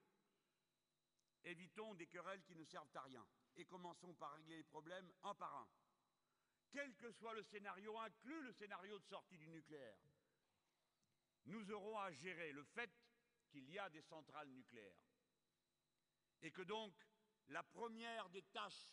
évitons 1.48 1.94
des 1.94 2.06
querelles 2.06 2.42
qui 2.42 2.54
ne 2.54 2.64
servent 2.64 2.94
à 2.94 3.02
rien 3.02 3.26
et 3.56 3.64
commençons 3.64 4.14
par 4.14 4.32
régler 4.34 4.58
les 4.58 4.64
problèmes 4.64 5.10
un 5.22 5.34
par 5.34 5.54
un. 5.56 5.68
Quel 6.70 6.94
que 6.96 7.10
soit 7.10 7.34
le 7.34 7.42
scénario, 7.42 7.98
inclus 7.98 8.42
le 8.42 8.52
scénario 8.52 8.98
de 8.98 9.04
sortie 9.04 9.38
du 9.38 9.48
nucléaire, 9.48 9.98
nous 11.46 11.70
aurons 11.70 11.98
à 11.98 12.12
gérer 12.12 12.52
le 12.52 12.62
fait 12.62 12.90
qu'il 13.48 13.68
y 13.70 13.78
a 13.78 13.88
des 13.88 14.02
centrales 14.02 14.50
nucléaires 14.50 15.02
et 16.42 16.50
que 16.50 16.62
donc 16.62 16.94
la 17.48 17.62
première 17.62 18.28
des 18.28 18.42
tâches 18.42 18.92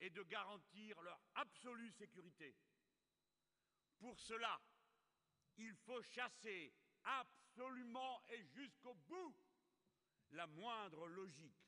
est 0.00 0.10
de 0.10 0.22
garantir 0.22 1.00
leur 1.02 1.20
absolue 1.34 1.90
sécurité. 1.90 2.56
Pour 3.98 4.18
cela, 4.18 4.58
il 5.58 5.74
faut 5.76 6.02
chasser 6.02 6.72
absolument 7.04 8.22
et 8.30 8.42
jusqu'au 8.44 8.94
bout 8.94 9.36
la 10.30 10.46
moindre 10.46 11.06
logique 11.06 11.59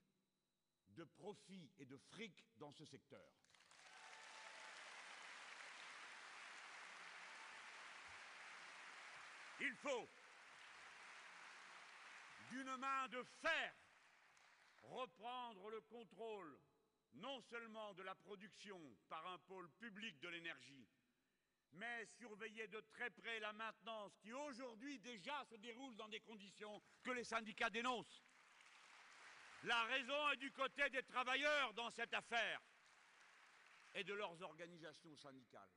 de 0.96 1.04
profit 1.04 1.70
et 1.78 1.86
de 1.86 1.96
fric 1.96 2.44
dans 2.58 2.72
ce 2.72 2.84
secteur. 2.84 3.28
Il 9.60 9.74
faut, 9.76 10.08
d'une 12.50 12.76
main 12.76 13.08
de 13.08 13.22
fer, 13.40 13.74
reprendre 14.82 15.70
le 15.70 15.80
contrôle 15.82 16.58
non 17.14 17.40
seulement 17.42 17.94
de 17.94 18.02
la 18.02 18.14
production 18.14 18.80
par 19.08 19.26
un 19.26 19.38
pôle 19.40 19.68
public 19.78 20.18
de 20.20 20.28
l'énergie, 20.28 20.88
mais 21.72 22.06
surveiller 22.18 22.66
de 22.68 22.80
très 22.92 23.10
près 23.10 23.38
la 23.40 23.52
maintenance 23.52 24.16
qui 24.18 24.32
aujourd'hui 24.32 24.98
déjà 24.98 25.44
se 25.44 25.56
déroule 25.56 25.94
dans 25.96 26.08
des 26.08 26.20
conditions 26.20 26.82
que 27.02 27.10
les 27.10 27.24
syndicats 27.24 27.70
dénoncent. 27.70 28.22
La 29.62 29.84
raison 29.84 30.30
est 30.30 30.36
du 30.38 30.50
côté 30.50 30.90
des 30.90 31.04
travailleurs 31.04 31.72
dans 31.74 31.90
cette 31.90 32.12
affaire 32.14 32.60
et 33.94 34.02
de 34.02 34.12
leurs 34.14 34.40
organisations 34.42 35.14
syndicales. 35.16 35.70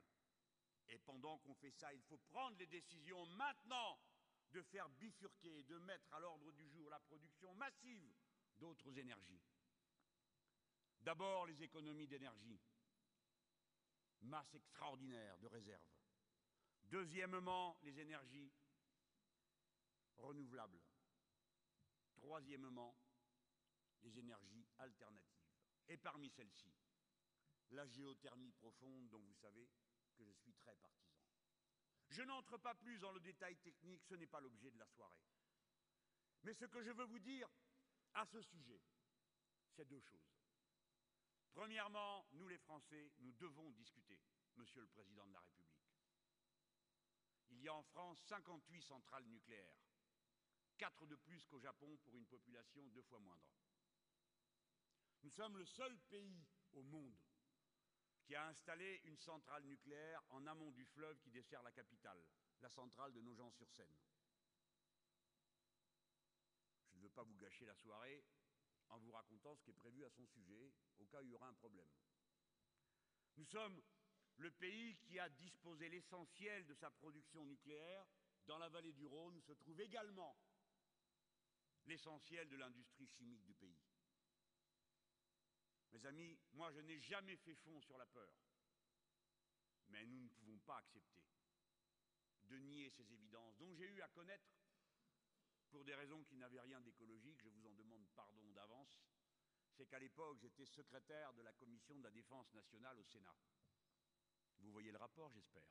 Et 0.88 0.98
pendant 0.98 1.38
qu'on 1.38 1.54
fait 1.54 1.70
ça, 1.70 1.92
il 1.92 2.02
faut 2.02 2.18
prendre 2.30 2.56
les 2.58 2.66
décisions 2.66 3.24
maintenant 3.26 3.98
de 4.50 4.62
faire 4.62 4.88
bifurquer, 4.88 5.62
de 5.64 5.78
mettre 5.78 6.12
à 6.14 6.20
l'ordre 6.20 6.50
du 6.52 6.68
jour 6.68 6.88
la 6.90 6.98
production 7.00 7.54
massive 7.54 8.12
d'autres 8.58 8.96
énergies. 8.98 9.42
D'abord 11.00 11.46
les 11.46 11.62
économies 11.62 12.08
d'énergie, 12.08 12.60
masse 14.22 14.54
extraordinaire 14.54 15.38
de 15.38 15.46
réserves. 15.46 15.82
Deuxièmement, 16.84 17.78
les 17.82 17.98
énergies 18.00 18.52
renouvelables. 20.16 20.80
Troisièmement, 22.16 22.96
les 24.06 24.18
énergies 24.18 24.66
alternatives. 24.78 25.50
Et 25.88 25.96
parmi 25.96 26.30
celles-ci, 26.30 26.72
la 27.70 27.86
géothermie 27.86 28.52
profonde 28.52 29.08
dont 29.08 29.20
vous 29.20 29.34
savez 29.34 29.68
que 30.14 30.24
je 30.24 30.32
suis 30.32 30.54
très 30.54 30.74
partisan. 30.76 31.20
Je 32.08 32.22
n'entre 32.22 32.56
pas 32.58 32.74
plus 32.74 32.98
dans 32.98 33.12
le 33.12 33.20
détail 33.20 33.56
technique, 33.56 34.04
ce 34.04 34.14
n'est 34.14 34.28
pas 34.28 34.40
l'objet 34.40 34.70
de 34.70 34.78
la 34.78 34.86
soirée. 34.86 35.20
Mais 36.44 36.54
ce 36.54 36.66
que 36.66 36.82
je 36.82 36.90
veux 36.92 37.04
vous 37.04 37.18
dire 37.18 37.48
à 38.14 38.24
ce 38.26 38.40
sujet, 38.42 38.80
c'est 39.74 39.84
deux 39.84 40.00
choses. 40.00 40.36
Premièrement, 41.52 42.26
nous 42.32 42.48
les 42.48 42.58
Français, 42.58 43.12
nous 43.18 43.32
devons 43.32 43.70
discuter, 43.72 44.20
Monsieur 44.56 44.82
le 44.82 44.88
Président 44.88 45.26
de 45.26 45.32
la 45.32 45.40
République. 45.40 45.66
Il 47.50 47.60
y 47.60 47.68
a 47.68 47.74
en 47.74 47.82
France 47.82 48.20
58 48.26 48.82
centrales 48.82 49.26
nucléaires, 49.26 49.76
quatre 50.76 51.06
de 51.06 51.16
plus 51.16 51.44
qu'au 51.46 51.58
Japon 51.58 51.96
pour 52.04 52.16
une 52.16 52.26
population 52.26 52.86
deux 52.88 53.02
fois 53.02 53.18
moindre. 53.18 53.46
Nous 55.26 55.32
sommes 55.32 55.58
le 55.58 55.66
seul 55.66 55.98
pays 56.08 56.46
au 56.74 56.84
monde 56.84 57.18
qui 58.22 58.36
a 58.36 58.46
installé 58.46 59.00
une 59.06 59.16
centrale 59.16 59.64
nucléaire 59.64 60.22
en 60.28 60.46
amont 60.46 60.70
du 60.70 60.84
fleuve 60.84 61.18
qui 61.18 61.32
dessert 61.32 61.64
la 61.64 61.72
capitale, 61.72 62.24
la 62.60 62.70
centrale 62.70 63.12
de 63.12 63.20
Nogent-sur-Seine. 63.20 63.98
Je 66.92 66.98
ne 66.98 67.02
veux 67.02 67.08
pas 67.08 67.24
vous 67.24 67.34
gâcher 67.34 67.64
la 67.64 67.74
soirée 67.74 68.24
en 68.90 68.98
vous 68.98 69.10
racontant 69.10 69.56
ce 69.56 69.64
qui 69.64 69.70
est 69.70 69.74
prévu 69.74 70.04
à 70.04 70.10
son 70.10 70.24
sujet, 70.26 70.72
au 71.00 71.06
cas 71.06 71.20
où 71.20 71.24
il 71.24 71.32
y 71.32 71.34
aura 71.34 71.48
un 71.48 71.54
problème. 71.54 71.90
Nous 73.36 73.46
sommes 73.46 73.82
le 74.36 74.52
pays 74.52 74.96
qui 74.98 75.18
a 75.18 75.28
disposé 75.28 75.88
l'essentiel 75.88 76.66
de 76.66 76.74
sa 76.74 76.92
production 76.92 77.44
nucléaire. 77.44 78.06
Dans 78.44 78.58
la 78.58 78.68
vallée 78.68 78.92
du 78.92 79.04
Rhône 79.04 79.40
se 79.40 79.54
trouve 79.54 79.80
également 79.80 80.38
l'essentiel 81.86 82.48
de 82.48 82.56
l'industrie 82.58 83.08
chimique 83.08 83.44
du 83.44 83.54
pays. 83.54 83.85
Mes 85.92 86.04
amis, 86.06 86.38
moi 86.52 86.70
je 86.72 86.80
n'ai 86.80 86.98
jamais 87.00 87.36
fait 87.36 87.54
fond 87.54 87.80
sur 87.80 87.96
la 87.98 88.06
peur. 88.06 88.32
Mais 89.88 90.04
nous 90.06 90.20
ne 90.20 90.28
pouvons 90.28 90.58
pas 90.60 90.78
accepter 90.78 91.22
de 92.42 92.58
nier 92.58 92.90
ces 92.90 93.12
évidences 93.12 93.56
dont 93.56 93.74
j'ai 93.74 93.86
eu 93.86 94.00
à 94.02 94.08
connaître 94.08 94.56
pour 95.70 95.84
des 95.84 95.94
raisons 95.94 96.22
qui 96.24 96.36
n'avaient 96.36 96.60
rien 96.60 96.80
d'écologique, 96.80 97.40
je 97.42 97.48
vous 97.48 97.66
en 97.66 97.74
demande 97.74 98.06
pardon 98.14 98.48
d'avance, 98.52 99.04
c'est 99.72 99.86
qu'à 99.86 99.98
l'époque 99.98 100.38
j'étais 100.40 100.64
secrétaire 100.64 101.34
de 101.34 101.42
la 101.42 101.52
commission 101.52 101.94
de 101.96 102.04
la 102.04 102.10
défense 102.10 102.52
nationale 102.54 102.98
au 102.98 103.04
Sénat. 103.04 103.36
Vous 104.58 104.72
voyez 104.72 104.90
le 104.90 104.98
rapport, 104.98 105.30
j'espère. 105.32 105.68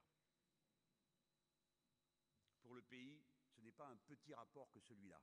Pour 2.62 2.76
le 2.76 2.82
pays, 2.84 3.24
ce 3.56 3.62
n'est 3.62 3.72
pas 3.72 3.88
un 3.88 3.98
petit 3.98 4.34
rapport 4.34 4.70
que 4.72 4.80
celui-là, 4.80 5.22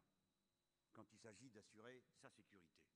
quand 0.92 1.05
il 1.12 1.18
s'agit 1.18 1.50
d'assurer 1.50 2.02
sa 2.20 2.31
sécurité. 2.31 2.91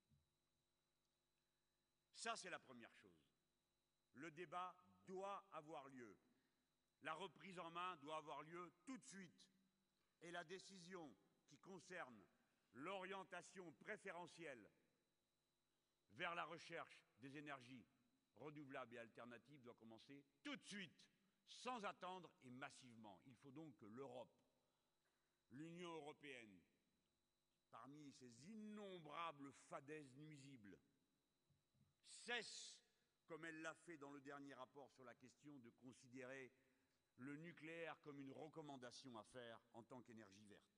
Ça, 2.16 2.34
c'est 2.34 2.50
la 2.50 2.58
première 2.58 2.92
chose. 2.94 3.28
Le 4.14 4.30
débat 4.30 4.74
doit 5.06 5.46
avoir 5.52 5.86
lieu. 5.88 6.16
La 7.02 7.12
reprise 7.12 7.58
en 7.58 7.70
main 7.70 7.96
doit 7.98 8.16
avoir 8.16 8.42
lieu 8.42 8.72
tout 8.86 8.96
de 8.96 9.04
suite. 9.04 9.46
Et 10.22 10.30
la 10.30 10.42
décision 10.44 11.14
qui 11.46 11.58
concerne 11.58 12.24
l'orientation 12.72 13.70
préférentielle 13.74 14.66
vers 16.12 16.34
la 16.34 16.46
recherche 16.46 17.04
des 17.18 17.36
énergies 17.36 17.86
renouvelables 18.36 18.94
et 18.94 18.98
alternatives 18.98 19.60
doit 19.60 19.74
commencer 19.74 20.24
tout 20.42 20.56
de 20.56 20.64
suite, 20.64 20.98
sans 21.46 21.84
attendre 21.84 22.32
et 22.44 22.50
massivement. 22.50 23.20
Il 23.26 23.36
faut 23.36 23.52
donc 23.52 23.76
que 23.76 23.86
l'Europe, 23.86 24.34
l'Union 25.50 25.92
européenne, 25.92 26.62
parmi 27.70 28.10
ces 28.12 28.32
innombrables 28.48 29.52
fadaises 29.68 30.16
nuisibles, 30.16 30.78
cesse, 32.26 32.80
comme 33.28 33.44
elle 33.44 33.62
l'a 33.62 33.74
fait 33.74 33.96
dans 33.98 34.10
le 34.10 34.20
dernier 34.20 34.54
rapport 34.54 34.90
sur 34.90 35.04
la 35.04 35.14
question, 35.14 35.56
de 35.60 35.70
considérer 35.70 36.52
le 37.18 37.36
nucléaire 37.36 37.96
comme 38.02 38.18
une 38.18 38.32
recommandation 38.32 39.16
à 39.16 39.22
faire 39.22 39.60
en 39.74 39.84
tant 39.84 40.02
qu'énergie 40.02 40.44
verte. 40.46 40.76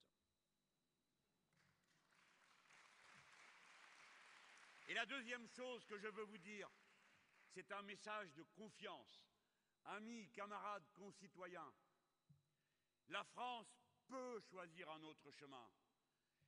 Et 4.87 4.93
la 4.93 5.05
deuxième 5.07 5.47
chose 5.47 5.85
que 5.85 5.97
je 5.97 6.07
veux 6.07 6.23
vous 6.23 6.37
dire, 6.37 6.69
c'est 7.53 7.71
un 7.71 7.81
message 7.81 8.31
de 8.33 8.43
confiance. 8.55 9.27
Amis, 9.85 10.29
camarades, 10.29 10.87
concitoyens, 10.93 11.73
la 13.07 13.23
France 13.23 13.75
peut 14.07 14.39
choisir 14.41 14.89
un 14.91 15.01
autre 15.03 15.31
chemin. 15.31 15.67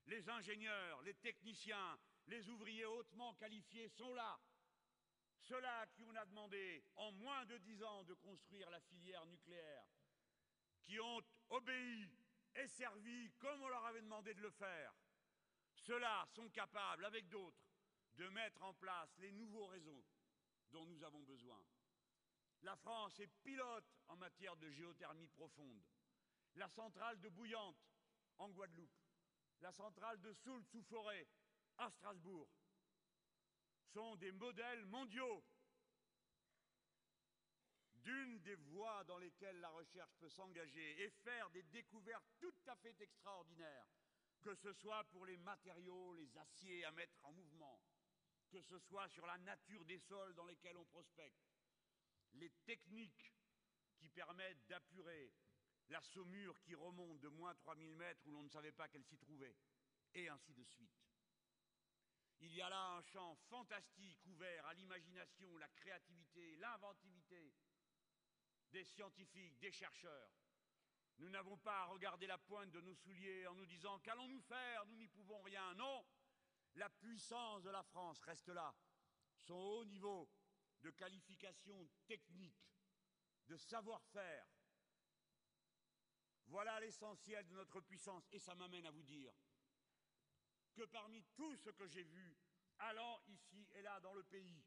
Les 0.05 0.29
ingénieurs, 0.29 1.01
les 1.01 1.15
techniciens, 1.15 1.99
les 2.27 2.49
ouvriers 2.49 2.85
hautement 2.85 3.33
qualifiés 3.35 3.89
sont 3.89 4.13
là. 4.13 4.39
Ceux-là 5.51 5.85
qui 5.87 6.05
on 6.05 6.15
a 6.15 6.25
demandé 6.25 6.81
en 6.95 7.11
moins 7.11 7.45
de 7.45 7.57
dix 7.57 7.83
ans 7.83 8.05
de 8.05 8.13
construire 8.13 8.69
la 8.69 8.79
filière 8.79 9.25
nucléaire, 9.25 9.85
qui 10.81 10.97
ont 10.97 11.21
obéi 11.49 12.09
et 12.55 12.67
servi 12.69 13.29
comme 13.31 13.61
on 13.61 13.67
leur 13.67 13.85
avait 13.85 14.01
demandé 14.01 14.33
de 14.33 14.39
le 14.39 14.49
faire, 14.51 14.93
ceux-là 15.73 16.25
sont 16.29 16.47
capables, 16.51 17.03
avec 17.03 17.27
d'autres, 17.27 17.65
de 18.13 18.29
mettre 18.29 18.63
en 18.63 18.73
place 18.75 19.13
les 19.17 19.33
nouveaux 19.33 19.65
réseaux 19.65 20.05
dont 20.71 20.85
nous 20.85 21.03
avons 21.03 21.23
besoin. 21.23 21.61
La 22.61 22.77
France 22.77 23.19
est 23.19 23.35
pilote 23.43 23.91
en 24.07 24.15
matière 24.15 24.55
de 24.55 24.69
géothermie 24.69 25.27
profonde. 25.27 25.83
La 26.55 26.69
centrale 26.69 27.19
de 27.19 27.27
Bouillante 27.27 27.91
en 28.37 28.49
Guadeloupe, 28.51 29.01
la 29.59 29.73
centrale 29.73 30.21
de 30.21 30.31
Soult 30.31 30.63
sous 30.63 30.83
forêt 30.83 31.27
à 31.77 31.89
Strasbourg 31.89 32.47
sont 33.93 34.15
des 34.17 34.31
modèles 34.31 34.85
mondiaux 34.85 35.43
d'une 37.93 38.39
des 38.39 38.55
voies 38.55 39.03
dans 39.03 39.17
lesquelles 39.17 39.59
la 39.59 39.69
recherche 39.69 40.13
peut 40.19 40.29
s'engager 40.29 41.03
et 41.03 41.09
faire 41.09 41.49
des 41.51 41.63
découvertes 41.63 42.25
tout 42.39 42.53
à 42.67 42.75
fait 42.77 42.99
extraordinaires, 42.99 43.87
que 44.41 44.55
ce 44.55 44.73
soit 44.73 45.03
pour 45.05 45.25
les 45.25 45.37
matériaux, 45.37 46.13
les 46.13 46.37
aciers 46.37 46.83
à 46.85 46.91
mettre 46.91 47.23
en 47.23 47.31
mouvement, 47.31 47.79
que 48.49 48.61
ce 48.61 48.79
soit 48.79 49.07
sur 49.09 49.25
la 49.25 49.37
nature 49.39 49.85
des 49.85 49.99
sols 49.99 50.33
dans 50.33 50.45
lesquels 50.45 50.77
on 50.77 50.85
prospecte, 50.85 51.45
les 52.33 52.49
techniques 52.65 53.33
qui 53.97 54.09
permettent 54.09 54.65
d'apurer 54.67 55.31
la 55.89 56.01
saumure 56.01 56.59
qui 56.61 56.73
remonte 56.73 57.19
de 57.19 57.27
moins 57.27 57.53
3000 57.55 57.95
mètres 57.95 58.25
où 58.25 58.31
l'on 58.31 58.43
ne 58.43 58.49
savait 58.49 58.71
pas 58.71 58.87
qu'elle 58.87 59.05
s'y 59.05 59.17
trouvait, 59.17 59.55
et 60.13 60.27
ainsi 60.29 60.53
de 60.53 60.63
suite. 60.63 61.10
Il 62.41 62.55
y 62.55 62.61
a 62.61 62.69
là 62.69 62.95
un 62.97 63.01
champ 63.01 63.35
fantastique 63.49 64.25
ouvert 64.25 64.65
à 64.65 64.73
l'imagination, 64.73 65.55
la 65.57 65.69
créativité, 65.69 66.55
l'inventivité 66.55 67.53
des 68.71 68.83
scientifiques, 68.83 69.59
des 69.59 69.71
chercheurs. 69.71 70.31
Nous 71.19 71.29
n'avons 71.29 71.57
pas 71.57 71.81
à 71.81 71.85
regarder 71.85 72.25
la 72.25 72.39
pointe 72.39 72.71
de 72.71 72.81
nos 72.81 72.95
souliers 72.95 73.45
en 73.45 73.53
nous 73.53 73.65
disant 73.67 73.99
qu'allons-nous 73.99 74.41
faire, 74.41 74.85
nous 74.87 74.95
n'y 74.95 75.07
pouvons 75.07 75.39
rien. 75.41 75.75
Non, 75.75 76.03
la 76.75 76.89
puissance 76.89 77.61
de 77.61 77.69
la 77.69 77.83
France 77.83 78.19
reste 78.21 78.49
là. 78.49 78.73
Son 79.35 79.53
haut 79.53 79.85
niveau 79.85 80.27
de 80.81 80.89
qualification 80.89 81.87
technique, 82.07 82.73
de 83.47 83.57
savoir-faire. 83.57 84.47
Voilà 86.47 86.79
l'essentiel 86.79 87.45
de 87.45 87.53
notre 87.53 87.81
puissance. 87.81 88.27
Et 88.31 88.39
ça 88.39 88.55
m'amène 88.55 88.87
à 88.87 88.91
vous 88.91 89.03
dire 89.03 89.31
que 90.73 90.83
parmi 90.83 91.23
tout 91.35 91.55
ce 91.55 91.69
que 91.69 91.87
j'ai 91.87 92.03
vu 92.03 92.37
allant 92.79 93.21
ici 93.27 93.67
et 93.73 93.81
là 93.81 93.99
dans 93.99 94.13
le 94.13 94.23
pays, 94.23 94.63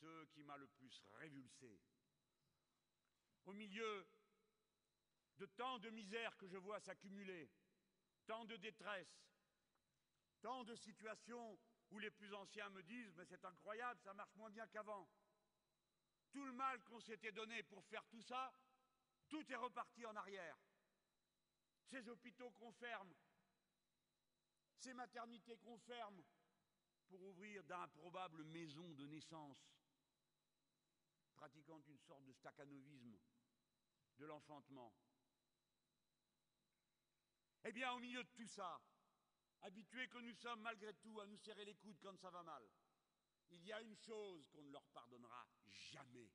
ce 0.00 0.24
qui 0.26 0.42
m'a 0.42 0.56
le 0.56 0.66
plus 0.66 1.02
révulsé, 1.14 1.80
au 3.44 3.52
milieu 3.52 4.06
de 5.36 5.46
tant 5.46 5.78
de 5.78 5.90
misère 5.90 6.36
que 6.36 6.46
je 6.46 6.56
vois 6.56 6.80
s'accumuler, 6.80 7.50
tant 8.26 8.44
de 8.44 8.56
détresse, 8.56 9.24
tant 10.40 10.64
de 10.64 10.74
situations 10.74 11.58
où 11.90 11.98
les 11.98 12.10
plus 12.10 12.32
anciens 12.34 12.70
me 12.70 12.82
disent 12.82 13.12
Mais 13.16 13.24
c'est 13.24 13.44
incroyable, 13.44 14.00
ça 14.00 14.14
marche 14.14 14.34
moins 14.36 14.50
bien 14.50 14.66
qu'avant. 14.68 15.08
Tout 16.32 16.44
le 16.44 16.52
mal 16.52 16.82
qu'on 16.84 17.00
s'était 17.00 17.32
donné 17.32 17.62
pour 17.64 17.84
faire 17.86 18.06
tout 18.08 18.22
ça, 18.22 18.52
tout 19.28 19.50
est 19.50 19.56
reparti 19.56 20.06
en 20.06 20.14
arrière. 20.14 20.56
Ces 21.86 22.08
hôpitaux 22.08 22.50
qu'on 22.52 22.72
ferme, 22.72 23.12
ces 24.80 24.94
maternités 24.94 25.58
qu'on 25.58 25.78
ferme 25.78 26.22
pour 27.08 27.22
ouvrir 27.22 27.62
d'improbables 27.64 28.44
maisons 28.44 28.94
de 28.94 29.06
naissance, 29.06 29.58
pratiquant 31.34 31.82
une 31.86 31.98
sorte 31.98 32.24
de 32.24 32.32
staccanovisme 32.32 33.18
de 34.18 34.26
l'enfantement. 34.26 34.94
Eh 37.64 37.72
bien, 37.72 37.92
au 37.92 37.98
milieu 37.98 38.24
de 38.24 38.30
tout 38.30 38.46
ça, 38.46 38.80
habitués 39.60 40.08
que 40.08 40.18
nous 40.18 40.34
sommes 40.34 40.62
malgré 40.62 40.94
tout 40.94 41.20
à 41.20 41.26
nous 41.26 41.36
serrer 41.36 41.64
les 41.66 41.74
coudes 41.74 41.98
quand 42.00 42.16
ça 42.16 42.30
va 42.30 42.42
mal, 42.42 42.66
il 43.50 43.62
y 43.64 43.72
a 43.72 43.82
une 43.82 43.96
chose 43.96 44.48
qu'on 44.48 44.62
ne 44.62 44.70
leur 44.70 44.86
pardonnera 44.88 45.46
jamais. 45.66 46.30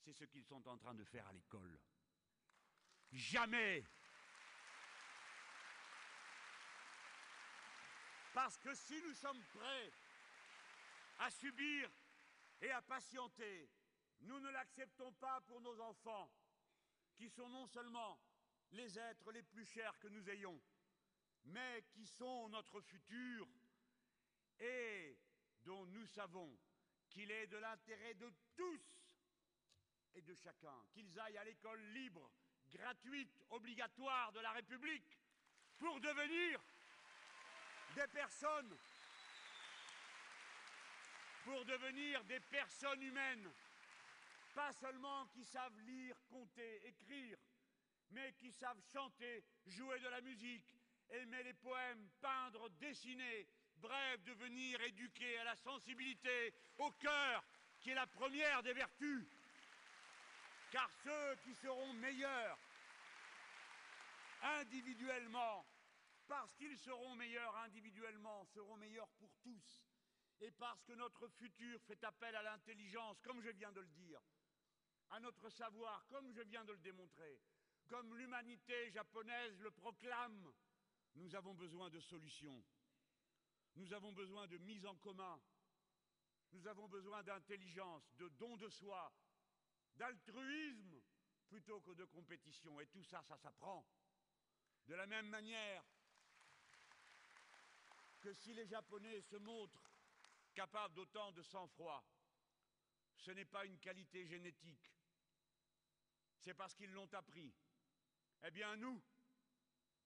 C'est 0.00 0.14
ce 0.14 0.24
qu'ils 0.24 0.44
sont 0.44 0.66
en 0.68 0.78
train 0.78 0.94
de 0.94 1.04
faire 1.04 1.26
à 1.26 1.32
l'école. 1.32 1.78
Jamais. 3.10 3.84
Parce 8.34 8.58
que 8.58 8.74
si 8.74 9.00
nous 9.00 9.14
sommes 9.14 9.42
prêts 9.54 9.92
à 11.20 11.30
subir 11.30 11.88
et 12.60 12.70
à 12.72 12.82
patienter, 12.82 13.70
nous 14.22 14.40
ne 14.40 14.50
l'acceptons 14.50 15.12
pas 15.12 15.40
pour 15.42 15.60
nos 15.60 15.80
enfants, 15.80 16.28
qui 17.14 17.30
sont 17.30 17.48
non 17.48 17.64
seulement 17.68 18.18
les 18.72 18.98
êtres 18.98 19.30
les 19.30 19.44
plus 19.44 19.64
chers 19.64 19.96
que 20.00 20.08
nous 20.08 20.28
ayons, 20.28 20.60
mais 21.44 21.84
qui 21.92 22.04
sont 22.06 22.48
notre 22.48 22.80
futur 22.80 23.48
et 24.58 25.16
dont 25.62 25.86
nous 25.86 26.06
savons 26.06 26.58
qu'il 27.10 27.30
est 27.30 27.46
de 27.46 27.58
l'intérêt 27.58 28.14
de 28.14 28.32
tous 28.56 28.82
et 30.16 30.22
de 30.22 30.34
chacun 30.34 30.84
qu'ils 30.90 31.20
aillent 31.20 31.38
à 31.38 31.44
l'école 31.44 31.80
libre, 31.92 32.32
gratuite, 32.68 33.44
obligatoire 33.50 34.32
de 34.32 34.40
la 34.40 34.50
République 34.50 35.20
pour 35.78 36.00
devenir 36.00 36.60
des 37.94 38.06
personnes, 38.08 38.76
pour 41.44 41.64
devenir 41.64 42.24
des 42.24 42.40
personnes 42.40 43.02
humaines, 43.02 43.50
pas 44.54 44.72
seulement 44.72 45.26
qui 45.26 45.44
savent 45.44 45.78
lire, 45.80 46.16
compter, 46.30 46.86
écrire, 46.86 47.38
mais 48.10 48.32
qui 48.34 48.50
savent 48.52 48.80
chanter, 48.92 49.44
jouer 49.66 49.98
de 50.00 50.08
la 50.08 50.20
musique, 50.20 50.64
aimer 51.10 51.42
les 51.42 51.54
poèmes, 51.54 52.08
peindre, 52.20 52.68
dessiner, 52.80 53.46
bref, 53.76 54.22
devenir 54.24 54.80
éduqués 54.82 55.38
à 55.38 55.44
la 55.44 55.56
sensibilité, 55.56 56.54
au 56.78 56.90
cœur, 56.92 57.44
qui 57.80 57.90
est 57.90 57.94
la 57.94 58.06
première 58.06 58.62
des 58.62 58.72
vertus. 58.72 59.26
Car 60.70 60.90
ceux 61.04 61.36
qui 61.44 61.54
seront 61.54 61.92
meilleurs 61.94 62.58
individuellement, 64.42 65.64
parce 66.26 66.54
qu'ils 66.54 66.78
seront 66.78 67.14
meilleurs 67.16 67.56
individuellement, 67.58 68.44
seront 68.46 68.76
meilleurs 68.76 69.08
pour 69.18 69.34
tous. 69.42 69.84
Et 70.40 70.50
parce 70.50 70.82
que 70.84 70.92
notre 70.92 71.28
futur 71.28 71.80
fait 71.82 72.02
appel 72.04 72.34
à 72.34 72.42
l'intelligence, 72.42 73.20
comme 73.20 73.40
je 73.40 73.50
viens 73.50 73.72
de 73.72 73.80
le 73.80 73.88
dire, 73.88 74.20
à 75.10 75.20
notre 75.20 75.48
savoir, 75.50 76.04
comme 76.08 76.32
je 76.32 76.42
viens 76.42 76.64
de 76.64 76.72
le 76.72 76.78
démontrer, 76.78 77.40
comme 77.88 78.16
l'humanité 78.16 78.90
japonaise 78.90 79.60
le 79.60 79.70
proclame, 79.70 80.52
nous 81.14 81.34
avons 81.34 81.54
besoin 81.54 81.90
de 81.90 82.00
solutions. 82.00 82.64
Nous 83.76 83.92
avons 83.92 84.12
besoin 84.12 84.46
de 84.46 84.58
mise 84.58 84.86
en 84.86 84.96
commun. 84.96 85.40
Nous 86.52 86.66
avons 86.66 86.88
besoin 86.88 87.22
d'intelligence, 87.22 88.14
de 88.16 88.28
don 88.28 88.56
de 88.56 88.68
soi, 88.68 89.12
d'altruisme 89.96 91.00
plutôt 91.48 91.80
que 91.80 91.92
de 91.92 92.04
compétition. 92.04 92.80
Et 92.80 92.86
tout 92.86 93.02
ça, 93.02 93.22
ça 93.22 93.36
s'apprend. 93.36 93.86
De 94.86 94.94
la 94.94 95.06
même 95.06 95.28
manière 95.28 95.84
que 98.24 98.32
si 98.32 98.54
les 98.54 98.66
Japonais 98.66 99.20
se 99.20 99.36
montrent 99.36 99.90
capables 100.54 100.94
d'autant 100.94 101.30
de 101.32 101.42
sang-froid, 101.42 102.02
ce 103.18 103.30
n'est 103.32 103.44
pas 103.44 103.66
une 103.66 103.78
qualité 103.78 104.24
génétique, 104.24 104.90
c'est 106.38 106.54
parce 106.54 106.74
qu'ils 106.74 106.92
l'ont 106.92 107.12
appris. 107.12 107.54
Eh 108.44 108.50
bien, 108.50 108.76
nous, 108.76 109.02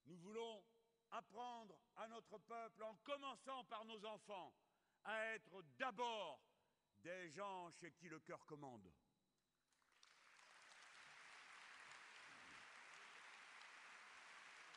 nous 0.07 0.17
voulons 0.17 0.65
apprendre 1.13 1.79
à 1.95 2.09
notre 2.09 2.39
peuple, 2.39 2.83
en 2.83 2.97
commençant 2.97 3.63
par 3.67 3.85
nos 3.85 4.05
enfants, 4.05 4.53
à 5.05 5.27
être 5.35 5.63
d'abord 5.79 6.41
des 6.97 7.31
gens 7.31 7.71
chez 7.71 7.93
qui 7.93 8.09
le 8.09 8.19
cœur 8.19 8.45
commande. 8.47 8.93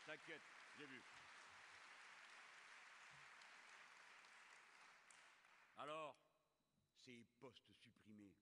T'inquiète, 0.06 0.44
j'ai 0.78 0.86
vu. 0.86 1.02
Alors, 5.82 6.16
ces 7.04 7.26
postes 7.40 7.74
supprimés, 7.74 8.36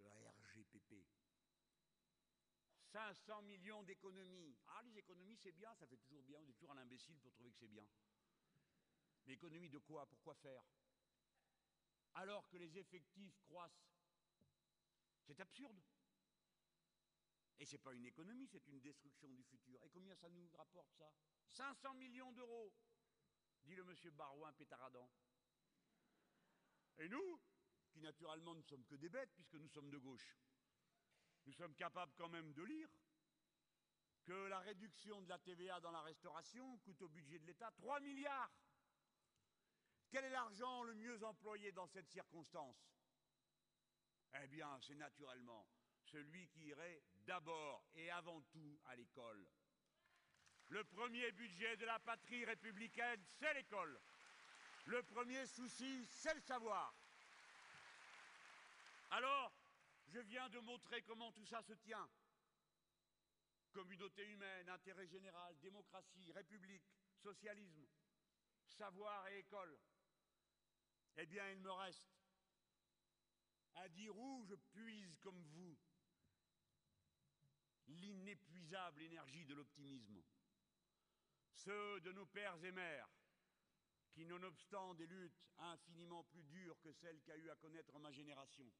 le 0.00 0.08
RGPP, 0.48 1.06
500 2.96 3.42
millions 3.42 3.82
d'économies. 3.82 4.56
Ah, 4.68 4.82
les 4.84 4.96
économies, 4.96 5.36
c'est 5.36 5.52
bien, 5.52 5.74
ça 5.74 5.86
fait 5.86 5.98
toujours 5.98 6.22
bien, 6.22 6.38
on 6.40 6.48
est 6.48 6.54
toujours 6.54 6.72
un 6.72 6.78
imbécile 6.78 7.18
pour 7.18 7.30
trouver 7.34 7.50
que 7.50 7.58
c'est 7.58 7.68
bien. 7.68 7.86
Mais 9.26 9.34
économie 9.34 9.68
de 9.68 9.76
quoi? 9.76 10.06
Pourquoi 10.06 10.34
faire? 10.36 10.64
Alors 12.14 12.48
que 12.48 12.56
les 12.56 12.78
effectifs 12.78 13.38
croissent. 13.42 13.86
C'est 15.26 15.38
absurde. 15.40 15.78
Et 17.58 17.66
ce 17.66 17.72
n'est 17.72 17.82
pas 17.82 17.92
une 17.92 18.06
économie, 18.06 18.46
c'est 18.46 18.66
une 18.66 18.80
destruction 18.80 19.28
du 19.28 19.44
futur. 19.44 19.78
Et 19.84 19.90
combien 19.90 20.14
ça 20.14 20.30
nous 20.30 20.48
rapporte, 20.56 20.94
ça? 20.94 21.12
500 21.48 21.92
millions 21.94 22.32
d'euros, 22.32 22.72
dit 23.64 23.74
le 23.74 23.84
monsieur 23.84 24.10
Barouin 24.10 24.54
pétaradan. 24.54 25.10
Et 26.96 27.10
nous, 27.10 27.40
qui 27.90 28.00
naturellement 28.00 28.54
ne 28.54 28.62
sommes 28.62 28.86
que 28.86 28.94
des 28.94 29.10
bêtes, 29.10 29.34
puisque 29.34 29.56
nous 29.56 29.68
sommes 29.68 29.90
de 29.90 29.98
gauche, 29.98 30.38
nous 31.46 31.52
sommes 31.52 31.74
capables 31.74 32.12
quand 32.16 32.28
même 32.28 32.52
de 32.52 32.62
lire 32.62 32.88
que 34.24 34.32
la 34.48 34.58
réduction 34.58 35.22
de 35.22 35.28
la 35.28 35.38
TVA 35.38 35.80
dans 35.80 35.92
la 35.92 36.02
restauration 36.02 36.78
coûte 36.78 37.00
au 37.02 37.08
budget 37.08 37.38
de 37.38 37.46
l'État 37.46 37.70
3 37.70 38.00
milliards. 38.00 38.50
Quel 40.10 40.24
est 40.24 40.30
l'argent 40.30 40.82
le 40.82 40.94
mieux 40.94 41.22
employé 41.22 41.70
dans 41.72 41.86
cette 41.86 42.08
circonstance? 42.08 42.76
Eh 44.42 44.48
bien, 44.48 44.78
c'est 44.80 44.96
naturellement 44.96 45.68
celui 46.02 46.48
qui 46.48 46.66
irait 46.66 47.02
d'abord 47.24 47.84
et 47.94 48.10
avant 48.10 48.40
tout 48.42 48.80
à 48.86 48.96
l'école. 48.96 49.48
Le 50.68 50.82
premier 50.82 51.30
budget 51.32 51.76
de 51.76 51.86
la 51.86 52.00
patrie 52.00 52.44
républicaine, 52.44 53.22
c'est 53.24 53.54
l'école. 53.54 54.00
Le 54.86 55.02
premier 55.04 55.46
souci, 55.46 56.04
c'est 56.06 56.34
le 56.34 56.40
savoir. 56.40 56.92
Alors, 59.10 59.55
je 60.06 60.20
viens 60.20 60.48
de 60.48 60.58
montrer 60.60 61.02
comment 61.02 61.32
tout 61.32 61.46
ça 61.46 61.62
se 61.62 61.72
tient. 61.74 62.08
Communauté 63.72 64.24
humaine, 64.26 64.68
intérêt 64.68 65.06
général, 65.06 65.58
démocratie, 65.58 66.32
république, 66.32 66.86
socialisme, 67.16 67.86
savoir 68.66 69.28
et 69.28 69.40
école. 69.40 69.78
Eh 71.16 71.26
bien, 71.26 71.50
il 71.50 71.60
me 71.60 71.70
reste 71.70 72.08
à 73.74 73.88
dire 73.88 74.16
où 74.16 74.44
je 74.44 74.54
puise 74.54 75.18
comme 75.18 75.42
vous 75.42 75.78
l'inépuisable 77.88 79.02
énergie 79.02 79.44
de 79.44 79.54
l'optimisme. 79.54 80.22
Ceux 81.52 82.00
de 82.00 82.12
nos 82.12 82.26
pères 82.26 82.62
et 82.64 82.72
mères 82.72 83.08
qui, 84.10 84.24
nonobstant 84.24 84.94
des 84.94 85.06
luttes 85.06 85.46
infiniment 85.58 86.24
plus 86.24 86.42
dures 86.44 86.80
que 86.80 86.92
celles 86.92 87.20
qu'a 87.22 87.36
eu 87.36 87.50
à 87.50 87.56
connaître 87.56 87.98
ma 87.98 88.10
génération, 88.10 88.70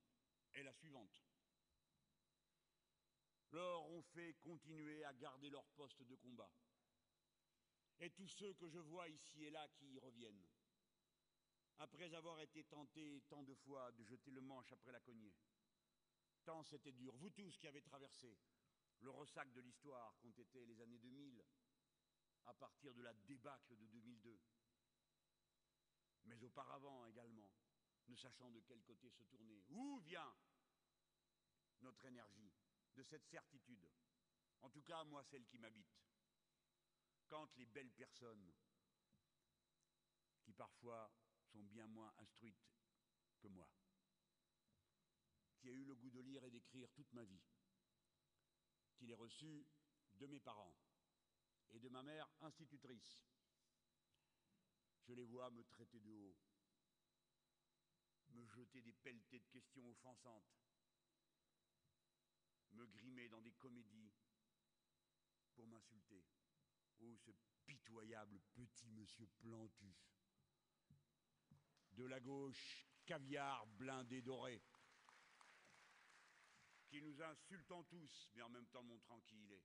est 0.56 0.62
la 0.62 0.72
suivante. 0.72 1.22
Leur 3.52 3.86
ont 3.88 4.02
fait 4.02 4.34
continuer 4.42 5.04
à 5.04 5.12
garder 5.14 5.50
leur 5.50 5.66
poste 5.68 6.02
de 6.02 6.14
combat. 6.16 6.50
Et 8.00 8.10
tous 8.10 8.28
ceux 8.28 8.52
que 8.54 8.68
je 8.68 8.78
vois 8.78 9.08
ici 9.08 9.44
et 9.44 9.50
là 9.50 9.68
qui 9.68 9.92
y 9.92 9.98
reviennent, 9.98 10.44
après 11.78 12.12
avoir 12.14 12.40
été 12.40 12.64
tentés 12.64 13.22
tant 13.28 13.42
de 13.42 13.54
fois 13.54 13.92
de 13.92 14.04
jeter 14.04 14.30
le 14.30 14.40
manche 14.40 14.72
après 14.72 14.92
la 14.92 15.00
cognée. 15.00 15.34
Tant 16.44 16.62
c'était 16.64 16.92
dur. 16.92 17.14
Vous 17.16 17.30
tous 17.30 17.56
qui 17.58 17.66
avez 17.66 17.82
traversé 17.82 18.36
le 19.00 19.10
ressac 19.10 19.52
de 19.52 19.60
l'histoire 19.60 20.16
qu'ont 20.20 20.30
été 20.30 20.64
les 20.64 20.80
années 20.80 20.98
2000, 20.98 21.44
à 22.46 22.54
partir 22.54 22.94
de 22.94 23.02
la 23.02 23.12
débâcle 23.12 23.76
de 23.76 23.86
2002, 23.86 24.40
mais 26.24 26.42
auparavant 26.42 27.04
également, 27.06 27.50
ne 28.08 28.16
sachant 28.16 28.50
de 28.50 28.60
quel 28.60 28.82
côté 28.82 29.10
se 29.10 29.24
tourner. 29.24 29.62
Où 29.68 29.98
vient 30.00 30.34
notre 31.80 32.04
énergie 32.04 32.52
de 32.94 33.02
cette 33.02 33.26
certitude? 33.26 33.90
En 34.62 34.70
tout 34.70 34.82
cas, 34.82 35.04
moi, 35.04 35.22
celle 35.24 35.46
qui 35.46 35.58
m'habite. 35.58 36.00
Quand 37.28 37.54
les 37.56 37.66
belles 37.66 37.92
personnes, 37.92 38.52
qui 40.42 40.52
parfois 40.52 41.12
sont 41.44 41.62
bien 41.64 41.86
moins 41.86 42.12
instruites 42.18 42.72
que 43.40 43.48
moi, 43.48 43.68
qui 45.58 45.68
a 45.68 45.72
eu 45.72 45.84
le 45.84 45.94
goût 45.94 46.10
de 46.10 46.20
lire 46.20 46.44
et 46.44 46.50
d'écrire 46.50 46.90
toute 46.92 47.12
ma 47.12 47.24
vie, 47.24 47.42
qui 48.94 49.06
l'ai 49.06 49.14
reçu 49.14 49.66
de 50.14 50.26
mes 50.26 50.40
parents 50.40 50.76
et 51.70 51.80
de 51.80 51.88
ma 51.88 52.02
mère 52.02 52.30
institutrice, 52.40 53.26
je 55.02 55.12
les 55.12 55.24
vois 55.24 55.50
me 55.50 55.64
traiter 55.64 56.00
de 56.00 56.10
haut, 56.10 56.36
me 58.36 58.46
jeter 58.46 58.82
des 58.82 58.92
pelletés 58.92 59.40
de 59.40 59.46
questions 59.46 59.88
offensantes, 59.90 60.44
me 62.72 62.86
grimer 62.86 63.28
dans 63.28 63.40
des 63.40 63.52
comédies 63.52 64.12
pour 65.54 65.66
m'insulter. 65.66 66.24
Oh, 67.00 67.16
ce 67.16 67.30
pitoyable 67.64 68.40
petit 68.54 68.90
monsieur 68.90 69.26
Plantu. 69.38 69.94
De 71.92 72.04
la 72.04 72.20
gauche, 72.20 72.86
caviar 73.06 73.66
blindé 73.66 74.20
doré, 74.20 74.62
qui 76.88 77.00
nous 77.00 77.22
insultant 77.22 77.84
tous, 77.84 78.30
mais 78.34 78.42
en 78.42 78.50
même 78.50 78.66
temps 78.68 78.82
montrant 78.82 79.20
qui 79.20 79.42
il 79.44 79.52
est. 79.52 79.64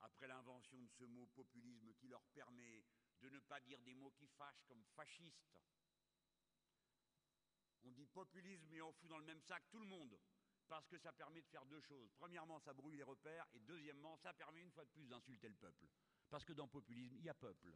Après 0.00 0.26
l'invention 0.26 0.82
de 0.82 0.88
ce 0.88 1.04
mot 1.04 1.26
populisme 1.26 1.94
qui 1.94 2.08
leur 2.08 2.24
permet 2.34 2.84
de 3.20 3.30
ne 3.30 3.38
pas 3.40 3.60
dire 3.60 3.80
des 3.82 3.94
mots 3.94 4.10
qui 4.10 4.26
fâchent 4.26 4.64
comme 4.66 4.84
fasciste. 4.96 5.60
On 7.86 7.92
dit 7.92 8.06
populisme 8.06 8.74
et 8.74 8.82
on 8.82 8.92
fout 8.92 9.08
dans 9.08 9.18
le 9.18 9.24
même 9.24 9.40
sac 9.40 9.62
tout 9.70 9.78
le 9.78 9.86
monde, 9.86 10.18
parce 10.66 10.88
que 10.88 10.98
ça 10.98 11.12
permet 11.12 11.40
de 11.40 11.46
faire 11.46 11.64
deux 11.66 11.80
choses. 11.80 12.10
Premièrement, 12.16 12.58
ça 12.58 12.72
brouille 12.72 12.96
les 12.96 13.04
repères, 13.04 13.46
et 13.54 13.60
deuxièmement, 13.60 14.16
ça 14.16 14.32
permet 14.32 14.60
une 14.60 14.72
fois 14.72 14.84
de 14.84 14.90
plus 14.90 15.06
d'insulter 15.06 15.48
le 15.48 15.54
peuple. 15.54 15.86
Parce 16.28 16.44
que 16.44 16.52
dans 16.52 16.66
populisme, 16.66 17.16
il 17.18 17.24
y 17.24 17.28
a 17.28 17.34
peuple. 17.34 17.72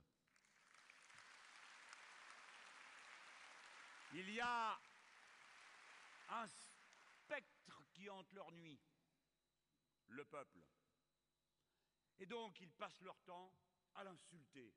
Il 4.15 4.29
y 4.31 4.41
a 4.41 4.81
un 6.31 6.47
spectre 6.49 7.85
qui 7.93 8.11
hante 8.11 8.33
leur 8.33 8.51
nuit, 8.51 8.81
le 10.09 10.25
peuple. 10.25 10.59
Et 12.19 12.27
donc, 12.27 12.61
ils 12.61 12.73
passent 12.73 13.01
leur 13.03 13.19
temps 13.21 13.55
à 13.95 14.03
l'insulter, 14.03 14.75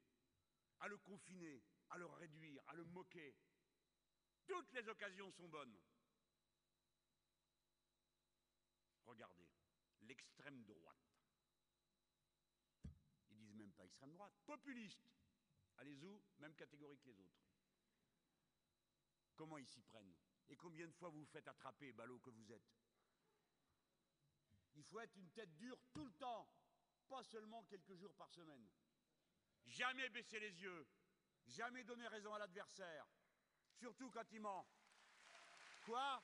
à 0.80 0.88
le 0.88 0.98
confiner, 1.00 1.64
à 1.90 1.98
le 1.98 2.06
réduire, 2.06 2.62
à 2.68 2.76
le 2.76 2.84
moquer. 2.86 3.36
Toutes 4.46 4.72
les 4.74 4.88
occasions 4.88 5.32
sont 5.32 5.48
bonnes. 5.48 5.78
Regardez, 9.06 9.50
l'extrême 10.02 10.64
droite. 10.64 10.98
Ils 13.30 13.38
disent 13.38 13.56
même 13.56 13.72
pas 13.74 13.86
extrême 13.86 14.14
droite, 14.14 14.34
populiste. 14.46 15.08
Allez 15.78 15.96
où 16.04 16.22
Même 16.40 16.56
catégorie 16.56 17.00
que 17.00 17.10
les 17.10 17.20
autres. 17.20 17.44
Comment 19.36 19.58
ils 19.58 19.68
s'y 19.68 19.82
prennent 19.82 20.16
Et 20.50 20.56
combien 20.56 20.88
de 20.88 20.94
fois 20.94 21.10
vous 21.10 21.20
vous 21.20 21.26
faites 21.26 21.48
attraper, 21.48 21.92
ballot 21.92 22.20
que 22.20 22.30
vous 22.30 22.52
êtes 22.52 22.72
Il 24.76 24.84
faut 24.84 25.00
être 25.00 25.16
une 25.18 25.32
tête 25.32 25.56
dure 25.56 25.80
tout 25.92 26.06
le 26.06 26.14
temps, 26.14 26.48
pas 27.08 27.24
seulement 27.24 27.64
quelques 27.64 27.96
jours 27.96 28.14
par 28.16 28.30
semaine. 28.30 28.70
Jamais 29.66 30.10
baisser 30.10 30.40
les 30.40 30.62
yeux, 30.62 30.88
jamais 31.46 31.84
donner 31.84 32.08
raison 32.08 32.34
à 32.34 32.40
l'adversaire, 32.40 33.08
surtout 33.80 34.10
quand 34.12 34.32
il 34.32 34.42
ment. 34.42 34.66
Quoi? 35.86 36.24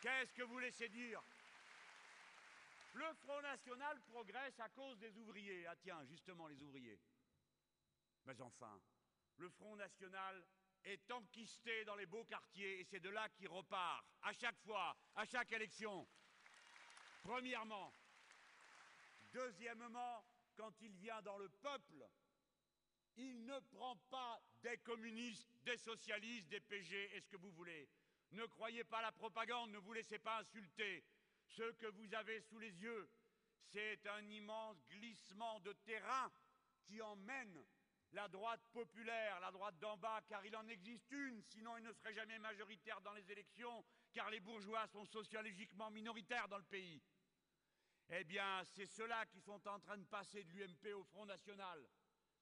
Qu'est-ce 0.00 0.32
que 0.32 0.42
vous 0.42 0.58
laissez 0.58 0.88
dire? 0.88 1.22
Le 2.94 3.12
Front 3.14 3.40
National 3.42 4.00
progresse 4.02 4.58
à 4.58 4.68
cause 4.70 4.98
des 4.98 5.16
ouvriers. 5.18 5.66
Ah 5.66 5.76
tiens, 5.76 6.04
justement 6.06 6.48
les 6.48 6.60
ouvriers. 6.62 7.00
Mais 8.24 8.40
enfin, 8.40 8.80
le 9.36 9.48
Front 9.50 9.76
National 9.76 10.44
est 10.84 11.10
enquisté 11.10 11.84
dans 11.84 11.94
les 11.96 12.06
beaux 12.06 12.24
quartiers 12.24 12.80
et 12.80 12.84
c'est 12.84 13.00
de 13.00 13.10
là 13.10 13.28
qu'il 13.30 13.48
repart, 13.48 14.04
à 14.22 14.32
chaque 14.32 14.58
fois, 14.60 14.96
à 15.14 15.24
chaque 15.24 15.52
élection. 15.52 16.08
Premièrement. 17.22 17.94
Deuxièmement, 19.32 20.24
quand 20.56 20.72
il 20.80 20.92
vient 20.96 21.22
dans 21.22 21.38
le 21.38 21.48
peuple, 21.48 22.08
il 23.20 23.44
ne 23.44 23.58
prend 23.70 23.96
pas 24.10 24.40
des 24.62 24.78
communistes, 24.78 25.48
des 25.64 25.76
socialistes, 25.76 26.48
des 26.48 26.60
PG 26.60 27.16
et 27.16 27.20
ce 27.20 27.28
que 27.28 27.36
vous 27.36 27.50
voulez. 27.52 27.88
Ne 28.32 28.46
croyez 28.46 28.84
pas 28.84 29.02
la 29.02 29.12
propagande, 29.12 29.70
ne 29.70 29.78
vous 29.78 29.92
laissez 29.92 30.18
pas 30.18 30.38
insulter. 30.38 31.04
Ce 31.46 31.70
que 31.72 31.86
vous 31.86 32.14
avez 32.14 32.40
sous 32.40 32.58
les 32.58 32.72
yeux, 32.80 33.10
c'est 33.58 34.06
un 34.06 34.28
immense 34.30 34.82
glissement 34.88 35.60
de 35.60 35.72
terrain 35.84 36.30
qui 36.84 37.00
emmène 37.02 37.64
la 38.12 38.28
droite 38.28 38.62
populaire, 38.72 39.38
la 39.40 39.52
droite 39.52 39.78
d'en 39.78 39.96
bas, 39.96 40.20
car 40.28 40.44
il 40.44 40.56
en 40.56 40.66
existe 40.68 41.10
une, 41.10 41.42
sinon 41.42 41.76
il 41.76 41.84
ne 41.84 41.92
serait 41.92 42.14
jamais 42.14 42.38
majoritaire 42.38 43.00
dans 43.02 43.12
les 43.12 43.30
élections, 43.30 43.84
car 44.12 44.30
les 44.30 44.40
bourgeois 44.40 44.86
sont 44.88 45.04
sociologiquement 45.04 45.90
minoritaires 45.90 46.48
dans 46.48 46.58
le 46.58 46.64
pays. 46.64 47.02
Eh 48.08 48.24
bien, 48.24 48.64
c'est 48.64 48.86
ceux-là 48.86 49.26
qui 49.26 49.40
sont 49.40 49.68
en 49.68 49.78
train 49.78 49.96
de 49.96 50.04
passer 50.04 50.42
de 50.42 50.50
l'UMP 50.50 50.94
au 50.94 51.04
Front 51.04 51.26
National. 51.26 51.86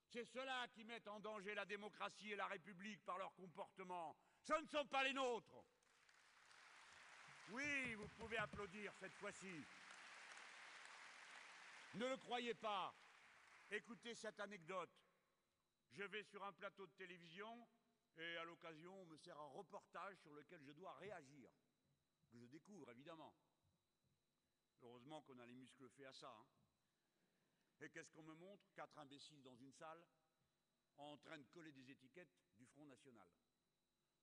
C'est 0.08 0.24
ceux-là 0.24 0.68
qui 0.68 0.84
mettent 0.84 1.08
en 1.08 1.20
danger 1.20 1.54
la 1.54 1.66
démocratie 1.66 2.32
et 2.32 2.36
la 2.36 2.46
République 2.46 3.04
par 3.04 3.18
leur 3.18 3.34
comportement. 3.34 4.16
Ce 4.42 4.54
ne 4.54 4.66
sont 4.66 4.86
pas 4.86 5.04
les 5.04 5.12
nôtres. 5.12 5.62
Oui, 7.50 7.94
vous 7.94 8.08
pouvez 8.08 8.38
applaudir 8.38 8.92
cette 8.98 9.14
fois-ci. 9.14 9.64
Ne 11.94 12.06
le 12.08 12.16
croyez 12.16 12.54
pas. 12.54 12.94
Écoutez 13.70 14.14
cette 14.14 14.40
anecdote. 14.40 14.90
Je 15.90 16.04
vais 16.04 16.22
sur 16.22 16.42
un 16.42 16.52
plateau 16.52 16.86
de 16.86 16.92
télévision 16.92 17.68
et 18.16 18.36
à 18.38 18.44
l'occasion, 18.44 19.02
on 19.02 19.06
me 19.06 19.16
sert 19.16 19.38
un 19.38 19.46
reportage 19.46 20.16
sur 20.18 20.32
lequel 20.32 20.62
je 20.64 20.72
dois 20.72 20.94
réagir. 20.94 21.50
Que 22.30 22.38
je 22.38 22.46
découvre, 22.46 22.90
évidemment. 22.90 23.34
Heureusement 24.82 25.22
qu'on 25.22 25.38
a 25.38 25.46
les 25.46 25.54
muscles 25.54 25.88
faits 25.90 26.06
à 26.06 26.12
ça. 26.12 26.30
Hein. 26.30 26.46
Et 27.80 27.90
qu'est-ce 27.90 28.10
qu'on 28.10 28.22
me 28.22 28.34
montre? 28.34 28.64
Quatre 28.74 28.98
imbéciles 28.98 29.42
dans 29.42 29.56
une 29.56 29.72
salle 29.72 30.04
en 30.96 31.16
train 31.18 31.38
de 31.38 31.46
coller 31.48 31.72
des 31.72 31.90
étiquettes 31.90 32.34
du 32.56 32.66
Front 32.66 32.86
National. 32.86 33.30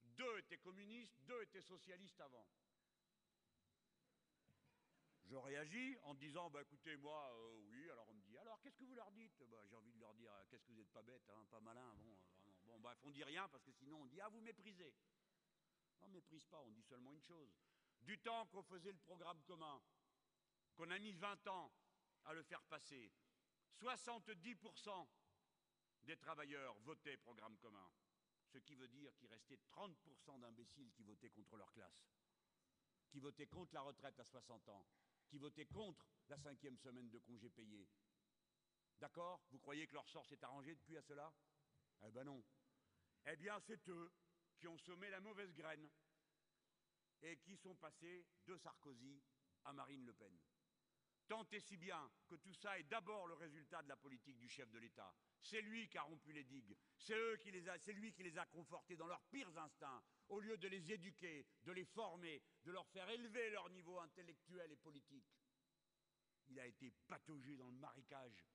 Deux 0.04 0.38
étaient 0.40 0.58
communistes, 0.58 1.18
deux 1.22 1.42
étaient 1.44 1.62
socialistes 1.62 2.20
avant. 2.20 2.48
Je 5.26 5.36
réagis 5.36 5.98
en 6.04 6.14
disant, 6.14 6.50
bah, 6.52 6.62
écoutez, 6.62 6.96
moi, 6.98 7.34
euh, 7.34 7.60
oui, 7.70 7.90
alors 7.90 8.08
on 8.10 8.14
me 8.14 8.22
dit, 8.22 8.38
alors 8.38 8.62
qu'est-ce 8.62 8.78
que 8.78 8.84
vous 8.84 8.94
leur 8.94 9.12
dites? 9.12 9.42
Bah, 9.50 9.58
J'ai 9.68 9.76
envie 9.76 9.94
de 9.94 10.00
leur 10.00 10.14
dire, 10.14 10.32
qu'est-ce 10.50 10.64
que 10.64 10.72
vous 10.72 10.78
n'êtes 10.78 10.92
pas 10.92 11.02
bête, 11.02 11.28
hein, 11.30 11.46
pas 11.50 11.60
malin, 11.60 11.96
bon, 11.96 12.16
euh, 12.48 12.52
bon, 12.64 12.80
bref, 12.80 12.98
on 13.04 13.10
dit 13.10 13.24
rien 13.24 13.48
parce 13.50 13.64
que 13.64 13.72
sinon 13.72 14.02
on 14.02 14.06
dit, 14.06 14.22
ah, 14.22 14.30
vous 14.30 14.42
méprisez. 14.42 14.94
Non, 16.00 16.10
méprise 16.10 16.46
pas, 16.46 16.62
on 16.62 16.72
dit 16.72 16.84
seulement 16.84 17.12
une 17.12 17.24
chose. 17.24 17.50
Du 18.02 18.20
temps 18.20 18.46
qu'on 18.48 18.62
faisait 18.64 18.92
le 18.92 19.00
programme 19.00 19.42
commun, 19.44 19.82
qu'on 20.76 20.92
a 20.92 21.00
mis 21.00 21.14
20 21.14 21.48
ans 21.48 21.74
à 22.26 22.34
le 22.34 22.44
faire 22.44 22.62
passer, 22.64 23.12
70% 23.82 25.08
des 26.04 26.18
travailleurs 26.18 26.78
votaient 26.80 27.18
programme 27.18 27.58
commun, 27.58 27.90
ce 28.48 28.58
qui 28.60 28.76
veut 28.76 28.88
dire 28.88 29.16
qu'il 29.18 29.28
restait 29.28 29.60
30% 29.70 30.40
d'imbéciles 30.40 30.92
qui 30.94 31.04
votaient 31.04 31.30
contre 31.30 31.58
leur 31.58 31.72
classe, 31.74 32.08
qui 33.10 33.20
votaient 33.20 33.48
contre 33.48 33.74
la 33.74 33.82
retraite 33.82 34.20
à 34.20 34.24
60 34.26 34.70
ans, 34.70 34.86
qui 35.28 35.38
votaient 35.38 35.66
contre 35.66 36.08
la 36.28 36.38
cinquième 36.38 36.78
semaine 36.78 37.10
de 37.10 37.20
congé 37.20 37.50
payé. 37.50 37.88
D'accord? 39.00 39.42
Vous 39.50 39.60
croyez 39.60 39.88
que 39.88 39.94
leur 39.94 40.08
sort 40.08 40.26
s'est 40.26 40.44
arrangé 40.44 40.76
depuis 40.76 40.98
à 40.98 41.02
cela? 41.02 41.34
Eh 42.04 42.12
ben 42.12 42.24
non. 42.24 42.44
Eh 43.26 43.36
bien, 43.36 43.60
c'est 43.60 43.88
eux 43.90 44.12
qui 44.58 44.68
ont 44.68 44.78
semé 44.78 45.10
la 45.10 45.20
mauvaise 45.20 45.54
graine 45.54 45.90
et 47.22 47.38
qui 47.38 47.58
sont 47.58 47.76
passés 47.76 48.26
de 48.46 48.56
Sarkozy 48.58 49.22
à 49.66 49.74
Marine 49.74 50.06
Le 50.06 50.14
Pen. 50.14 50.40
Tant 51.28 51.48
et 51.52 51.60
si 51.60 51.76
bien 51.78 52.12
que 52.28 52.36
tout 52.36 52.54
ça 52.54 52.78
est 52.78 52.84
d'abord 52.84 53.26
le 53.28 53.34
résultat 53.34 53.82
de 53.82 53.90
la 53.90 53.96
politique 53.96 54.38
du 54.38 54.48
chef 54.48 54.70
de 54.70 54.78
l'État. 54.78 55.12
C'est 55.42 55.62
lui 55.62 55.88
qui 55.90 55.98
a 55.98 56.04
rompu 56.04 56.32
les 56.32 56.44
digues, 56.44 56.76
c'est 56.98 57.14
lui 57.94 58.14
qui 58.14 58.24
les 58.24 58.38
a 58.38 58.46
confortés 58.46 58.96
dans 58.96 59.08
leurs 59.08 59.24
pires 59.24 59.58
instincts, 59.58 60.04
au 60.30 60.40
lieu 60.40 60.58
de 60.58 60.68
les 60.68 60.92
éduquer, 60.92 61.46
de 61.64 61.72
les 61.72 61.86
former, 61.86 62.42
de 62.64 62.72
leur 62.72 62.88
faire 62.88 63.10
élever 63.10 63.50
leur 63.50 63.70
niveau 63.70 64.00
intellectuel 64.00 64.72
et 64.72 64.76
politique. 64.76 65.28
Il 66.48 66.60
a 66.60 66.68
été 66.68 66.92
pataugé 67.08 67.58
dans 67.58 67.68
le 67.68 67.78
marécage. 67.78 68.46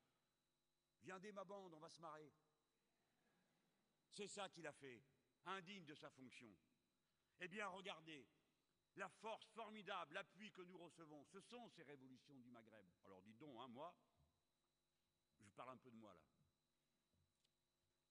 Viendez 1.02 1.32
ma 1.32 1.44
bande, 1.44 1.74
on 1.74 1.80
va 1.80 1.88
se 1.88 2.00
marrer. 2.00 2.32
C'est 4.10 4.28
ça 4.28 4.48
qu'il 4.48 4.66
a 4.66 4.72
fait, 4.72 5.02
indigne 5.46 5.84
de 5.84 5.94
sa 5.94 6.10
fonction. 6.10 6.54
Eh 7.40 7.48
bien, 7.48 7.66
regardez, 7.68 8.26
la 8.97 9.09
force 9.09 9.49
formidable, 9.53 10.14
l'appui 10.14 10.51
que 10.53 10.62
nous 10.62 10.78
recevons, 10.78 11.24
ce 11.24 11.41
sont 11.41 11.68
ces 11.68 11.82
révolutions 11.82 12.38
du 12.38 12.51
Maghreb. 12.51 12.86
Alors 13.05 13.22
dites 13.22 13.38
donc, 13.38 13.57
hein, 13.61 13.68
moi, 13.68 13.95
je 15.41 15.51
parle 15.51 15.70
un 15.70 15.76
peu 15.78 15.91
de 15.91 15.97
moi 15.97 16.12
là. 16.12 16.22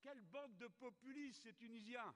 Quelle 0.02 0.22
bande 0.22 0.58
de 0.58 0.68
populistes 0.68 1.44
ces 1.44 1.54
Tunisiens 1.54 2.16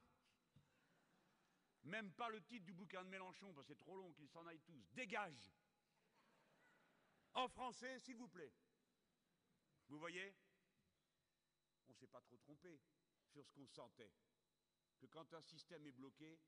Même 1.84 2.14
pas 2.14 2.30
le 2.30 2.41
titre 2.41 2.66
du 2.66 2.74
bouquin 2.74 3.03
de 3.03 3.09
Mélenchon, 3.09 3.53
parce 3.53 3.68
que 3.68 3.74
c'est 3.74 3.80
trop 3.80 3.95
long 3.95 4.14
qu'ils 4.14 4.30
s'en 4.30 4.45
aillent 4.47 4.61
tous. 4.61 4.89
Dégage 4.93 5.51
En 7.34 7.49
français, 7.49 7.99
s'il 7.99 8.16
vous 8.16 8.30
plaît. 8.30 8.53
Vous 9.89 9.99
voyez? 9.99 10.34
On 11.88 11.91
ne 11.91 11.97
s'est 11.97 12.07
pas 12.07 12.22
trop 12.22 12.38
trompé 12.38 12.80
sur 13.28 13.45
ce 13.45 13.51
qu'on 13.51 13.68
sentait. 13.68 14.11
Que 14.97 15.07
quand 15.07 15.34
un 15.34 15.41
système 15.41 15.86
est 15.86 15.91
bloqué, 15.91 16.39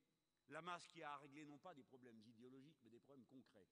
la 0.50 0.62
masse 0.62 0.88
qui 0.88 1.02
a 1.02 1.14
à 1.14 1.18
régler 1.18 1.46
non 1.46 1.58
pas 1.58 1.74
des 1.74 1.84
problèmes 1.84 2.20
idéologiques, 2.26 2.78
mais 2.84 2.90
des 2.90 3.00
problèmes 3.00 3.26
concrets, 3.26 3.68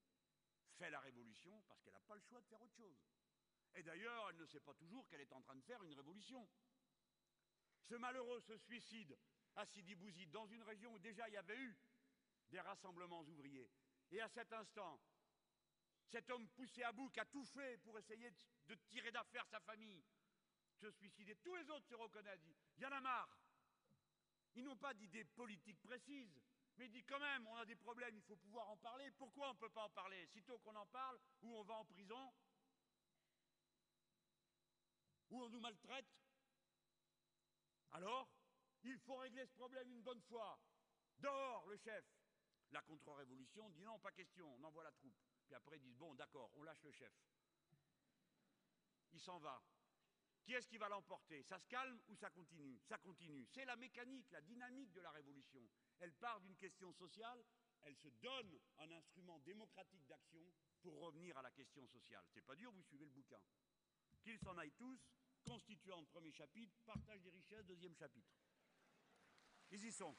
fait 0.78 0.90
la 0.90 1.00
révolution 1.00 1.62
parce 1.68 1.82
qu'elle 1.82 1.94
n'a 1.94 2.02
pas 2.02 2.16
le 2.16 2.22
choix 2.22 2.42
de 2.42 2.48
faire 2.48 2.62
autre 2.62 2.76
chose. 2.76 2.98
Et 3.76 3.84
d'ailleurs, 3.84 4.30
elle 4.30 4.38
ne 4.38 4.46
sait 4.46 4.60
pas 4.60 4.74
toujours 4.74 5.08
qu'elle 5.08 5.22
est 5.22 5.34
en 5.34 5.42
train 5.42 5.56
de 5.56 5.62
faire 5.62 5.82
une 5.84 5.94
révolution. 5.94 6.48
Ce 7.82 7.96
malheureux 7.96 8.40
se 8.42 8.58
suicide 8.58 9.18
à 9.56 9.66
Sidi 9.66 9.96
Bouzid, 9.96 10.32
dans 10.32 10.48
une 10.48 10.64
région 10.64 10.94
où 10.94 11.00
déjà 11.00 11.28
il 11.28 11.34
y 11.34 11.38
avait 11.38 11.58
eu 11.58 11.78
des 12.50 12.60
rassemblements 12.60 13.22
ouvriers. 13.22 13.70
Et 14.12 14.22
à 14.22 14.28
cet 14.30 14.52
instant, 14.54 15.00
cet 16.10 16.30
homme 16.30 16.48
poussé 16.50 16.84
à 16.84 16.92
bout, 16.92 17.10
qui 17.10 17.20
a 17.20 17.26
tout 17.26 17.46
fait 17.46 17.78
pour 17.80 17.98
essayer 17.98 18.32
de, 18.68 18.76
tirer 18.76 19.12
d'affaire 19.12 19.48
sa 19.48 19.60
famille, 19.60 20.04
se 20.76 20.92
suicide. 20.92 21.30
Et 21.30 21.36
tous 21.38 21.56
les 21.56 21.70
autres 21.70 21.88
se 21.88 21.96
reconnaissent, 21.96 22.48
il 22.78 22.84
y 22.84 22.86
en 22.86 22.92
a 22.92 23.02
marre. 23.02 23.40
Ils 24.56 24.64
n'ont 24.64 24.78
pas 24.78 24.94
d'idée 24.94 25.24
politique 25.26 25.82
précise, 25.82 26.40
mais 26.78 26.86
il 26.86 26.92
dit 26.92 27.04
quand 27.04 27.20
même, 27.20 27.46
on 27.48 27.56
a 27.56 27.66
des 27.66 27.76
problèmes, 27.76 28.16
il 28.16 28.24
faut 28.24 28.36
pouvoir 28.36 28.70
en 28.70 28.78
parler. 28.78 29.12
Pourquoi 29.12 29.50
on 29.50 29.54
ne 29.54 29.60
peut 29.60 29.70
pas 29.70 29.84
en 29.84 29.90
parler? 29.90 30.26
Sitôt 30.28 30.58
qu'on 30.60 30.76
en 30.76 30.88
parle, 30.88 31.20
ou 31.42 31.56
on 31.56 31.64
va 31.64 31.76
en 31.76 31.86
prison, 31.86 32.34
ou 35.30 35.42
on 35.42 35.50
nous 35.50 35.60
maltraite, 35.60 36.08
alors, 37.94 38.28
il 38.84 38.98
faut 39.00 39.16
régler 39.18 39.46
ce 39.46 39.54
problème 39.54 39.90
une 39.92 40.02
bonne 40.02 40.22
fois. 40.22 40.60
Dehors, 41.20 41.66
le 41.68 41.78
chef. 41.78 42.04
La 42.72 42.82
contre-révolution 42.82 43.70
dit 43.70 43.84
non, 43.84 44.00
pas 44.00 44.12
question, 44.12 44.52
on 44.56 44.64
envoie 44.64 44.84
la 44.84 44.92
troupe. 44.92 45.16
Puis 45.46 45.54
après, 45.54 45.78
ils 45.78 45.82
disent 45.82 45.98
bon, 45.98 46.14
d'accord, 46.16 46.50
on 46.56 46.64
lâche 46.64 46.82
le 46.82 46.92
chef. 46.92 47.14
Il 49.12 49.22
s'en 49.22 49.38
va. 49.38 49.62
Qui 50.44 50.54
est-ce 50.54 50.68
qui 50.68 50.78
va 50.78 50.90
l'emporter? 50.90 51.42
Ça 51.44 51.58
se 51.58 51.68
calme 51.68 52.00
ou 52.08 52.16
ça 52.16 52.30
continue? 52.30 52.78
Ça 52.82 52.98
continue. 52.98 53.46
C'est 53.46 53.66
la 53.66 53.78
mécanique, 53.78 54.30
la 54.32 54.42
dynamique 54.42 54.92
de 54.92 55.02
la 55.02 55.12
révolution. 55.12 55.62
Elle 56.00 56.14
part 56.14 56.42
d'une 56.42 56.58
question 56.58 56.92
sociale, 56.92 57.44
elle 57.84 57.96
se 57.96 58.10
donne 58.10 58.60
un 58.80 58.92
instrument 58.92 59.40
démocratique 59.40 60.06
d'action 60.06 60.44
pour 60.82 61.00
revenir 61.00 61.38
à 61.38 61.42
la 61.42 61.52
question 61.52 61.88
sociale. 61.88 62.26
C'est 62.34 62.42
pas 62.42 62.56
dur, 62.56 62.72
vous 62.72 62.84
suivez 62.84 63.06
le 63.06 63.12
bouquin. 63.12 63.40
Qu'ils 64.22 64.40
s'en 64.40 64.58
aillent 64.58 64.74
tous, 64.74 65.00
constituant 65.46 66.04
premier 66.06 66.32
chapitre, 66.32 66.76
partage 66.86 67.22
des 67.22 67.30
richesses, 67.30 67.66
deuxième 67.66 67.96
chapitre. 67.96 68.34
Ils 69.72 69.86
y 69.86 69.92
sont. 69.92 70.16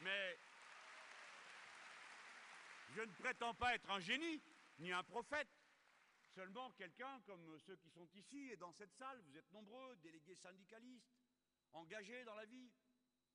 Mais 0.00 0.38
je 2.90 3.02
ne 3.02 3.12
prétends 3.12 3.54
pas 3.54 3.74
être 3.74 3.90
un 3.90 4.00
génie, 4.00 4.42
ni 4.78 4.92
un 4.92 5.02
prophète, 5.02 5.48
seulement 6.38 6.70
quelqu'un 6.70 7.20
comme 7.22 7.58
ceux 7.58 7.74
qui 7.78 7.90
sont 7.90 8.08
ici 8.14 8.50
et 8.52 8.56
dans 8.56 8.70
cette 8.70 8.94
salle, 8.94 9.20
vous 9.22 9.36
êtes 9.36 9.50
nombreux, 9.50 9.96
délégués 9.96 10.36
syndicalistes, 10.36 11.10
engagés 11.72 12.22
dans 12.22 12.36
la 12.36 12.46
vie. 12.46 12.70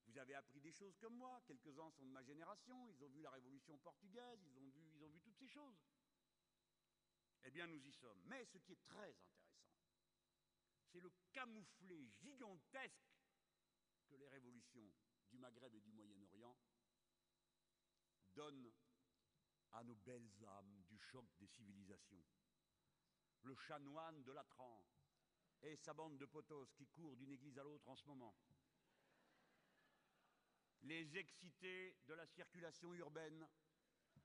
Vous 0.06 0.18
avez 0.18 0.36
appris 0.36 0.62
des 0.62 0.72
choses 0.72 0.96
comme 1.00 1.18
moi, 1.18 1.42
quelques-uns 1.46 1.92
sont 1.92 2.06
de 2.06 2.12
ma 2.12 2.24
génération, 2.24 2.88
ils 2.88 3.04
ont 3.04 3.10
vu 3.10 3.22
la 3.22 3.32
révolution 3.32 3.78
portugaise, 3.80 4.40
ils 4.46 5.04
ont 5.04 5.10
vu, 5.10 5.20
toutes 5.20 5.36
ces 5.36 5.50
choses. 5.50 5.84
Eh 7.44 7.52
bien, 7.52 7.68
nous 7.68 7.86
y 7.86 7.92
sommes. 7.92 8.22
Mais 8.24 8.46
ce 8.46 8.58
qui 8.58 8.72
est 8.72 8.86
très 8.86 9.10
intéressant, 9.10 9.84
c'est 10.90 11.02
le 11.02 11.12
camouflet 11.34 12.08
gigantesque 12.22 13.20
que 14.08 14.16
les 14.16 14.30
révolutions 14.30 14.90
du 15.30 15.38
Maghreb 15.40 15.76
et 15.76 15.82
du 15.82 15.92
Moyen-Orient 15.92 16.58
donnent 18.34 18.72
à 19.74 19.84
nos 19.84 19.96
belles 19.96 20.46
âmes 20.46 20.84
du 20.88 20.98
choc 20.98 21.26
des 21.38 21.48
civilisations. 21.48 22.24
Le 23.44 23.56
chanoine 23.56 24.24
de 24.24 24.32
Latran 24.32 24.84
et 25.64 25.76
sa 25.76 25.94
bande 25.94 26.18
de 26.18 26.26
potos 26.26 26.72
qui 26.74 26.88
courent 26.88 27.16
d'une 27.16 27.32
église 27.32 27.58
à 27.58 27.64
l'autre 27.64 27.88
en 27.88 27.96
ce 27.96 28.06
moment. 28.08 28.36
Les 30.84 31.18
excités 31.18 31.96
de 32.08 32.14
la 32.14 32.26
circulation 32.26 32.94
urbaine 32.94 33.48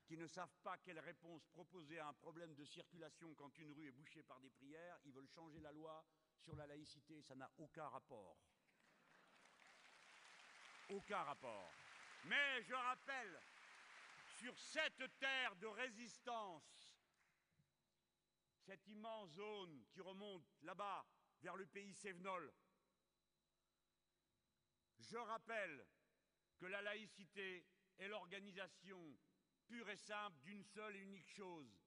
qui 0.05 0.17
ne 0.17 0.27
savent 0.27 0.57
pas 0.63 0.79
quelle 0.79 0.99
réponse 1.01 1.47
proposer 1.49 1.99
à 1.99 2.09
un 2.09 2.15
problème 2.15 2.55
de 2.55 2.65
circulation 2.65 3.35
quand 3.35 3.57
une 3.59 3.73
rue 3.73 3.89
est 3.89 3.93
bouchée 3.93 4.23
par 4.23 4.41
des 4.41 4.51
prières, 4.51 4.99
ils 5.05 5.13
veulent 5.13 5.29
changer 5.29 5.61
la 5.61 5.71
loi 5.71 6.05
sur 6.41 6.57
la 6.57 6.67
laïcité, 6.67 7.21
ça 7.23 7.35
n'a 7.35 7.51
aucun 7.59 7.87
rapport. 7.89 8.39
Aucun 10.89 11.23
rapport. 11.23 11.71
Mais 12.25 12.63
je 12.63 12.75
rappelle, 12.75 13.41
sur 14.39 14.59
cette 14.59 15.19
terre 15.19 15.55
de 15.57 15.67
résistance, 15.67 16.88
cette 18.69 18.87
immense 18.89 19.31
zone 19.31 19.83
qui 19.95 20.03
remonte 20.03 20.45
là-bas 20.61 21.07
vers 21.41 21.57
le 21.57 21.65
pays 21.65 21.95
sévenol. 21.95 22.53
Je 24.99 25.17
rappelle 25.17 25.87
que 26.59 26.67
la 26.67 26.83
laïcité 26.83 27.65
est 27.97 28.09
l'organisation 28.09 29.19
pure 29.67 29.89
et 29.89 29.97
simple 29.97 30.39
d'une 30.43 30.63
seule 30.65 30.97
et 30.97 31.01
unique 31.01 31.31
chose, 31.31 31.81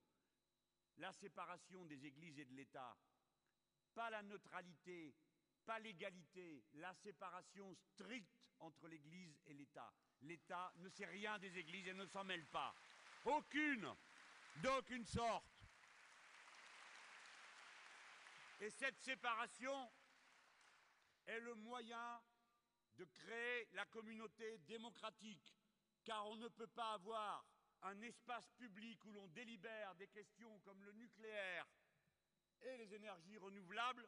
la 0.97 1.13
séparation 1.13 1.85
des 1.85 2.03
églises 2.03 2.39
et 2.39 2.45
de 2.45 2.55
l'État. 2.55 2.97
Pas 3.93 4.09
la 4.09 4.23
neutralité, 4.23 5.13
pas 5.63 5.77
l'égalité, 5.77 6.65
la 6.73 6.95
séparation 6.95 7.75
stricte 7.75 8.41
entre 8.57 8.87
l'Église 8.87 9.39
et 9.45 9.53
l'État. 9.53 9.93
L'État 10.21 10.73
ne 10.77 10.89
sait 10.89 11.05
rien 11.05 11.37
des 11.37 11.55
églises 11.59 11.89
et 11.89 11.93
ne 11.93 12.07
s'en 12.07 12.23
mêle 12.23 12.47
pas. 12.47 12.73
Aucune, 13.25 13.87
d'aucune 14.63 15.05
sorte. 15.05 15.50
Et 18.61 18.69
cette 18.69 18.99
séparation 18.99 19.91
est 21.25 21.39
le 21.39 21.55
moyen 21.55 22.21
de 22.95 23.05
créer 23.05 23.67
la 23.73 23.85
communauté 23.85 24.59
démocratique, 24.59 25.55
car 26.03 26.27
on 26.27 26.35
ne 26.35 26.47
peut 26.47 26.67
pas 26.67 26.93
avoir 26.93 27.43
un 27.81 27.99
espace 28.01 28.51
public 28.51 29.03
où 29.05 29.11
l'on 29.13 29.27
délibère 29.29 29.95
des 29.95 30.07
questions 30.07 30.59
comme 30.59 30.83
le 30.83 30.91
nucléaire 30.91 31.67
et 32.61 32.77
les 32.77 32.93
énergies 32.93 33.39
renouvelables 33.39 34.07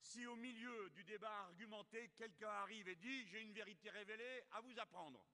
si 0.00 0.26
au 0.26 0.34
milieu 0.34 0.90
du 0.90 1.04
débat 1.04 1.42
argumenté, 1.42 2.08
quelqu'un 2.16 2.48
arrive 2.48 2.88
et 2.88 2.96
dit 2.96 3.24
J'ai 3.26 3.40
une 3.40 3.52
vérité 3.52 3.88
révélée 3.88 4.42
à 4.50 4.60
vous 4.60 4.76
apprendre. 4.80 5.24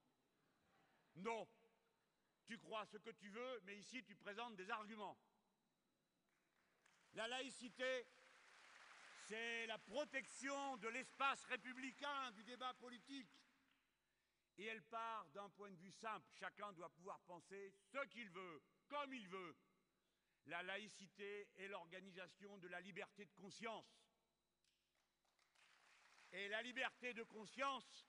Non. 1.17 1.49
Tu 2.45 2.59
crois 2.59 2.85
ce 2.85 2.99
que 2.99 3.11
tu 3.11 3.31
veux, 3.31 3.61
mais 3.65 3.79
ici 3.79 4.05
tu 4.05 4.15
présentes 4.15 4.57
des 4.57 4.71
arguments. 4.71 5.19
La 7.15 7.27
laïcité, 7.29 8.07
c'est 9.29 9.67
la 9.67 9.79
protection 9.79 10.79
de 10.79 10.89
l'espace 10.89 11.45
républicain, 11.45 12.31
du 12.33 12.43
débat 12.45 12.73
politique. 12.75 13.31
Et 14.57 14.65
elle 14.65 14.83
part 14.85 15.29
d'un 15.31 15.51
point 15.51 15.71
de 15.71 15.77
vue 15.77 15.93
simple. 15.93 16.27
Chacun 16.33 16.73
doit 16.73 16.89
pouvoir 16.89 17.21
penser 17.21 17.73
ce 17.93 17.99
qu'il 18.07 18.31
veut, 18.31 18.63
comme 18.89 19.13
il 19.13 19.29
veut. 19.29 19.55
La 20.47 20.63
laïcité 20.63 21.49
est 21.57 21.69
l'organisation 21.69 22.57
de 22.57 22.69
la 22.69 22.81
liberté 22.81 23.27
de 23.27 23.33
conscience. 23.33 23.87
Et 26.33 26.49
la 26.49 26.63
liberté 26.63 27.13
de 27.13 27.23
conscience 27.23 28.07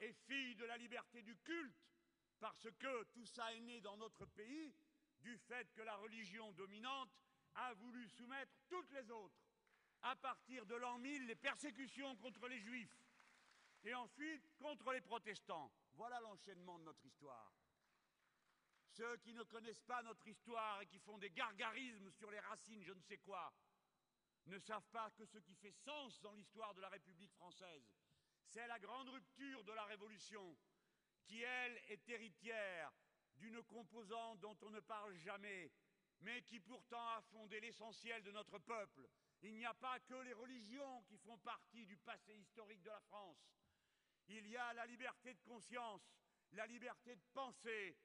est 0.00 0.12
fille 0.12 0.54
de 0.54 0.66
la 0.66 0.76
liberté 0.76 1.22
du 1.22 1.36
culte, 1.38 1.88
parce 2.40 2.68
que 2.78 3.04
tout 3.04 3.26
ça 3.26 3.52
est 3.54 3.60
né 3.60 3.80
dans 3.80 3.96
notre 3.96 4.26
pays 4.26 4.74
du 5.20 5.36
fait 5.38 5.72
que 5.72 5.82
la 5.82 5.96
religion 5.96 6.52
dominante 6.52 7.10
a 7.54 7.72
voulu 7.74 8.06
soumettre 8.08 8.52
toutes 8.68 8.90
les 8.92 9.10
autres. 9.10 9.47
À 10.02 10.16
partir 10.16 10.64
de 10.66 10.74
l'an 10.76 10.98
1000, 10.98 11.26
les 11.26 11.34
persécutions 11.34 12.16
contre 12.16 12.46
les 12.48 12.60
juifs, 12.60 12.98
et 13.84 13.94
ensuite 13.94 14.48
contre 14.58 14.92
les 14.92 15.00
protestants. 15.00 15.72
Voilà 15.94 16.20
l'enchaînement 16.20 16.78
de 16.78 16.84
notre 16.84 17.04
histoire. 17.04 17.52
Ceux 18.90 19.16
qui 19.18 19.32
ne 19.32 19.42
connaissent 19.44 19.82
pas 19.82 20.02
notre 20.02 20.26
histoire 20.26 20.80
et 20.82 20.86
qui 20.86 20.98
font 20.98 21.18
des 21.18 21.30
gargarismes 21.30 22.10
sur 22.10 22.30
les 22.30 22.40
racines, 22.40 22.82
je 22.82 22.92
ne 22.92 23.00
sais 23.00 23.18
quoi, 23.18 23.52
ne 24.46 24.58
savent 24.58 24.88
pas 24.90 25.10
que 25.10 25.24
ce 25.26 25.38
qui 25.38 25.54
fait 25.54 25.72
sens 25.72 26.20
dans 26.20 26.32
l'histoire 26.32 26.74
de 26.74 26.80
la 26.80 26.88
République 26.88 27.32
française, 27.32 27.92
c'est 28.46 28.66
la 28.66 28.78
grande 28.78 29.08
rupture 29.08 29.62
de 29.64 29.72
la 29.72 29.84
Révolution, 29.84 30.56
qui, 31.26 31.42
elle, 31.42 31.80
est 31.88 32.08
héritière 32.08 32.92
d'une 33.36 33.62
composante 33.62 34.40
dont 34.40 34.56
on 34.62 34.70
ne 34.70 34.80
parle 34.80 35.14
jamais, 35.16 35.70
mais 36.20 36.42
qui 36.42 36.58
pourtant 36.58 37.06
a 37.10 37.22
fondé 37.30 37.60
l'essentiel 37.60 38.22
de 38.22 38.32
notre 38.32 38.58
peuple. 38.58 39.08
Il 39.42 39.54
n'y 39.54 39.64
a 39.64 39.74
pas 39.74 40.00
que 40.00 40.14
les 40.14 40.32
religions 40.32 41.02
qui 41.02 41.16
font 41.18 41.38
partie 41.38 41.86
du 41.86 41.96
passé 41.96 42.34
historique 42.34 42.82
de 42.82 42.90
la 42.90 43.00
France. 43.00 43.38
Il 44.28 44.46
y 44.48 44.56
a 44.56 44.72
la 44.74 44.86
liberté 44.86 45.32
de 45.32 45.40
conscience, 45.40 46.02
la 46.52 46.66
liberté 46.66 47.14
de 47.14 47.22
penser. 47.32 47.96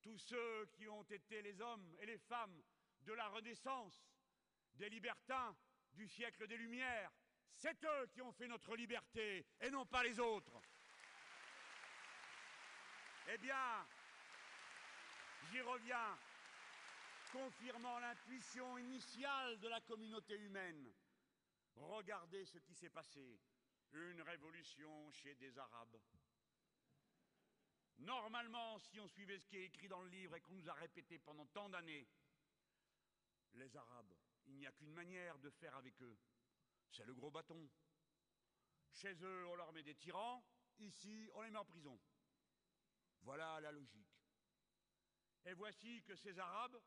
Tous 0.00 0.18
ceux 0.18 0.66
qui 0.72 0.88
ont 0.88 1.04
été 1.04 1.42
les 1.42 1.60
hommes 1.60 1.94
et 2.00 2.06
les 2.06 2.18
femmes 2.18 2.60
de 3.02 3.12
la 3.12 3.28
Renaissance, 3.28 4.04
des 4.74 4.88
libertins, 4.88 5.54
du 5.92 6.08
siècle 6.08 6.46
des 6.46 6.56
Lumières. 6.56 7.12
C'est 7.54 7.84
eux 7.84 8.06
qui 8.12 8.22
ont 8.22 8.32
fait 8.32 8.48
notre 8.48 8.74
liberté 8.74 9.46
et 9.60 9.70
non 9.70 9.86
pas 9.86 10.02
les 10.02 10.18
autres. 10.18 10.60
Eh 13.28 13.38
bien, 13.38 13.86
j'y 15.50 15.60
reviens, 15.60 16.18
confirmant 17.32 17.98
l'intuition 17.98 18.78
initiale 18.78 19.58
de 19.58 19.68
la 19.68 19.80
communauté 19.80 20.34
humaine. 20.36 20.92
Regardez 21.74 22.44
ce 22.44 22.58
qui 22.58 22.74
s'est 22.74 22.90
passé. 22.90 23.40
Une 23.92 24.22
révolution 24.22 25.10
chez 25.10 25.34
des 25.34 25.58
Arabes. 25.58 25.98
Normalement, 27.98 28.78
si 28.78 29.00
on 29.00 29.08
suivait 29.08 29.38
ce 29.38 29.46
qui 29.46 29.56
est 29.56 29.64
écrit 29.64 29.88
dans 29.88 30.00
le 30.00 30.08
livre 30.08 30.36
et 30.36 30.40
qu'on 30.40 30.54
nous 30.54 30.68
a 30.68 30.74
répété 30.74 31.18
pendant 31.18 31.46
tant 31.46 31.68
d'années, 31.68 32.06
les 33.54 33.76
Arabes 33.76 34.14
il 34.46 34.56
n'y 34.56 34.66
a 34.66 34.72
qu'une 34.72 34.92
manière 34.92 35.38
de 35.38 35.50
faire 35.50 35.74
avec 35.76 36.00
eux, 36.02 36.18
c'est 36.90 37.04
le 37.04 37.14
gros 37.14 37.30
bâton. 37.30 37.68
Chez 38.92 39.14
eux, 39.22 39.46
on 39.46 39.54
leur 39.54 39.72
met 39.72 39.82
des 39.82 39.94
tyrans, 39.94 40.44
ici, 40.78 41.30
on 41.34 41.42
les 41.42 41.50
met 41.50 41.58
en 41.58 41.64
prison. 41.64 41.98
Voilà 43.22 43.60
la 43.60 43.72
logique. 43.72 44.18
Et 45.44 45.54
voici 45.54 46.02
que 46.02 46.16
ces 46.16 46.38
Arabes 46.38 46.80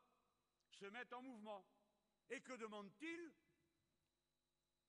se 0.70 0.86
mettent 0.86 1.12
en 1.12 1.22
mouvement. 1.22 1.66
Et 2.30 2.40
que 2.40 2.52
demandent-ils? 2.52 3.32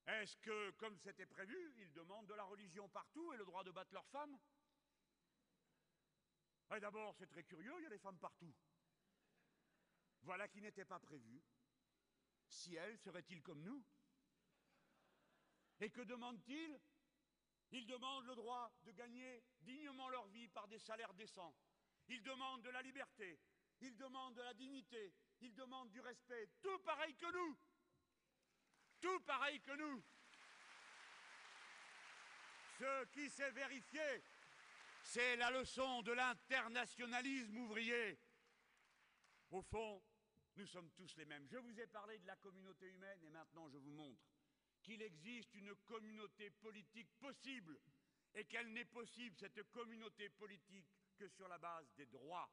Est-ce 0.07 0.37
que, 0.37 0.71
comme 0.71 0.97
c'était 0.97 1.25
prévu, 1.25 1.73
ils 1.77 1.91
demandent 1.91 2.27
de 2.27 2.33
la 2.33 2.45
religion 2.45 2.87
partout 2.89 3.33
et 3.33 3.37
le 3.37 3.45
droit 3.45 3.63
de 3.63 3.71
battre 3.71 3.93
leurs 3.93 4.07
femmes? 4.07 4.39
Eh, 6.75 6.79
D'abord, 6.79 7.15
c'est 7.15 7.27
très 7.27 7.43
curieux, 7.43 7.73
il 7.79 7.83
y 7.83 7.87
a 7.87 7.89
des 7.89 7.99
femmes 7.99 8.17
partout. 8.19 8.53
Voilà 10.21 10.47
qui 10.47 10.61
n'était 10.61 10.85
pas 10.85 10.99
prévu. 10.99 11.43
Ciel 12.47 12.97
serait-il 12.97 13.41
comme 13.41 13.61
nous? 13.63 13.83
Et 15.79 15.89
que 15.89 16.01
demandent-ils? 16.01 16.79
Ils 17.71 17.85
demandent 17.85 18.25
le 18.25 18.35
droit 18.35 18.71
de 18.83 18.91
gagner 18.91 19.43
dignement 19.59 20.09
leur 20.09 20.27
vie 20.27 20.47
par 20.47 20.67
des 20.67 20.79
salaires 20.79 21.13
décents. 21.13 21.53
Ils 22.07 22.23
demandent 22.23 22.63
de 22.63 22.69
la 22.69 22.81
liberté. 22.81 23.39
Ils 23.81 23.95
demandent 23.97 24.35
de 24.35 24.41
la 24.41 24.53
dignité. 24.53 25.13
Ils 25.41 25.53
demandent 25.53 25.91
du 25.91 25.99
respect. 25.99 26.49
Tout 26.61 26.79
pareil 26.79 27.15
que 27.15 27.31
nous. 27.31 27.57
Tout 28.99 29.19
pareil 29.21 29.61
que 29.61 29.75
nous. 29.75 30.03
Ce 32.79 33.05
qui 33.05 33.29
s'est 33.29 33.51
vérifié, 33.51 34.23
c'est 35.01 35.35
la 35.37 35.51
leçon 35.51 36.01
de 36.03 36.11
l'internationalisme 36.11 37.57
ouvrier. 37.57 38.19
Au 39.49 39.61
fond, 39.61 40.03
nous 40.55 40.65
sommes 40.67 40.91
tous 40.91 41.15
les 41.17 41.25
mêmes. 41.25 41.47
Je 41.47 41.57
vous 41.57 41.79
ai 41.79 41.87
parlé 41.87 42.19
de 42.19 42.27
la 42.27 42.35
communauté 42.35 42.87
humaine 42.89 43.23
et 43.23 43.29
maintenant 43.29 43.69
je 43.69 43.77
vous 43.77 43.91
montre 43.91 44.21
qu'il 44.83 45.01
existe 45.01 45.53
une 45.55 45.75
communauté 45.85 46.49
politique 46.49 47.09
possible 47.19 47.79
et 48.33 48.45
qu'elle 48.45 48.71
n'est 48.73 48.85
possible, 48.85 49.35
cette 49.37 49.63
communauté 49.71 50.29
politique, 50.29 50.87
que 51.17 51.27
sur 51.27 51.47
la 51.47 51.57
base 51.57 51.91
des 51.95 52.05
droits 52.05 52.49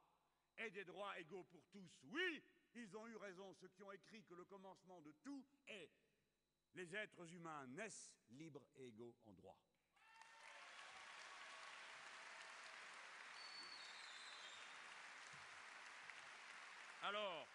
et 0.57 0.71
des 0.71 0.85
droits 0.85 1.19
égaux 1.19 1.45
pour 1.45 1.65
tous. 1.71 1.91
Oui, 2.05 2.43
ils 2.75 2.97
ont 2.97 3.07
eu 3.07 3.17
raison, 3.17 3.53
ceux 3.55 3.69
qui 3.69 3.83
ont 3.83 3.93
écrit 3.93 4.25
que 4.25 4.35
le 4.35 4.45
commencement 4.45 5.01
de 5.01 5.13
tout 5.23 5.45
est 5.67 5.91
les 6.75 6.95
êtres 6.97 7.33
humains 7.33 7.67
naissent 7.69 8.13
libres 8.31 8.67
et 8.77 8.89
égaux 8.89 9.15
en 9.27 9.33
droit. 9.33 9.59
Alors, 17.03 17.47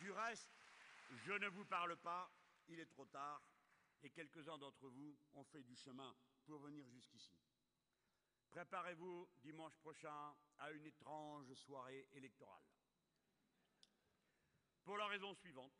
du 0.00 0.10
reste, 0.12 0.54
je 1.24 1.32
ne 1.32 1.48
vous 1.48 1.64
parle 1.64 1.96
pas, 1.96 2.30
il 2.68 2.78
est 2.78 2.86
trop 2.86 3.06
tard, 3.06 3.42
et 4.02 4.10
quelques-uns 4.10 4.58
d'entre 4.58 4.88
vous 4.88 5.16
ont 5.32 5.44
fait 5.44 5.62
du 5.62 5.74
chemin 5.74 6.14
pour 6.44 6.58
venir 6.58 6.86
jusqu'ici. 6.90 7.34
Préparez-vous 8.54 9.28
dimanche 9.42 9.76
prochain 9.78 10.32
à 10.58 10.70
une 10.70 10.86
étrange 10.86 11.52
soirée 11.54 12.08
électorale. 12.12 12.62
Pour 14.84 14.96
la 14.96 15.08
raison 15.08 15.34
suivante, 15.34 15.74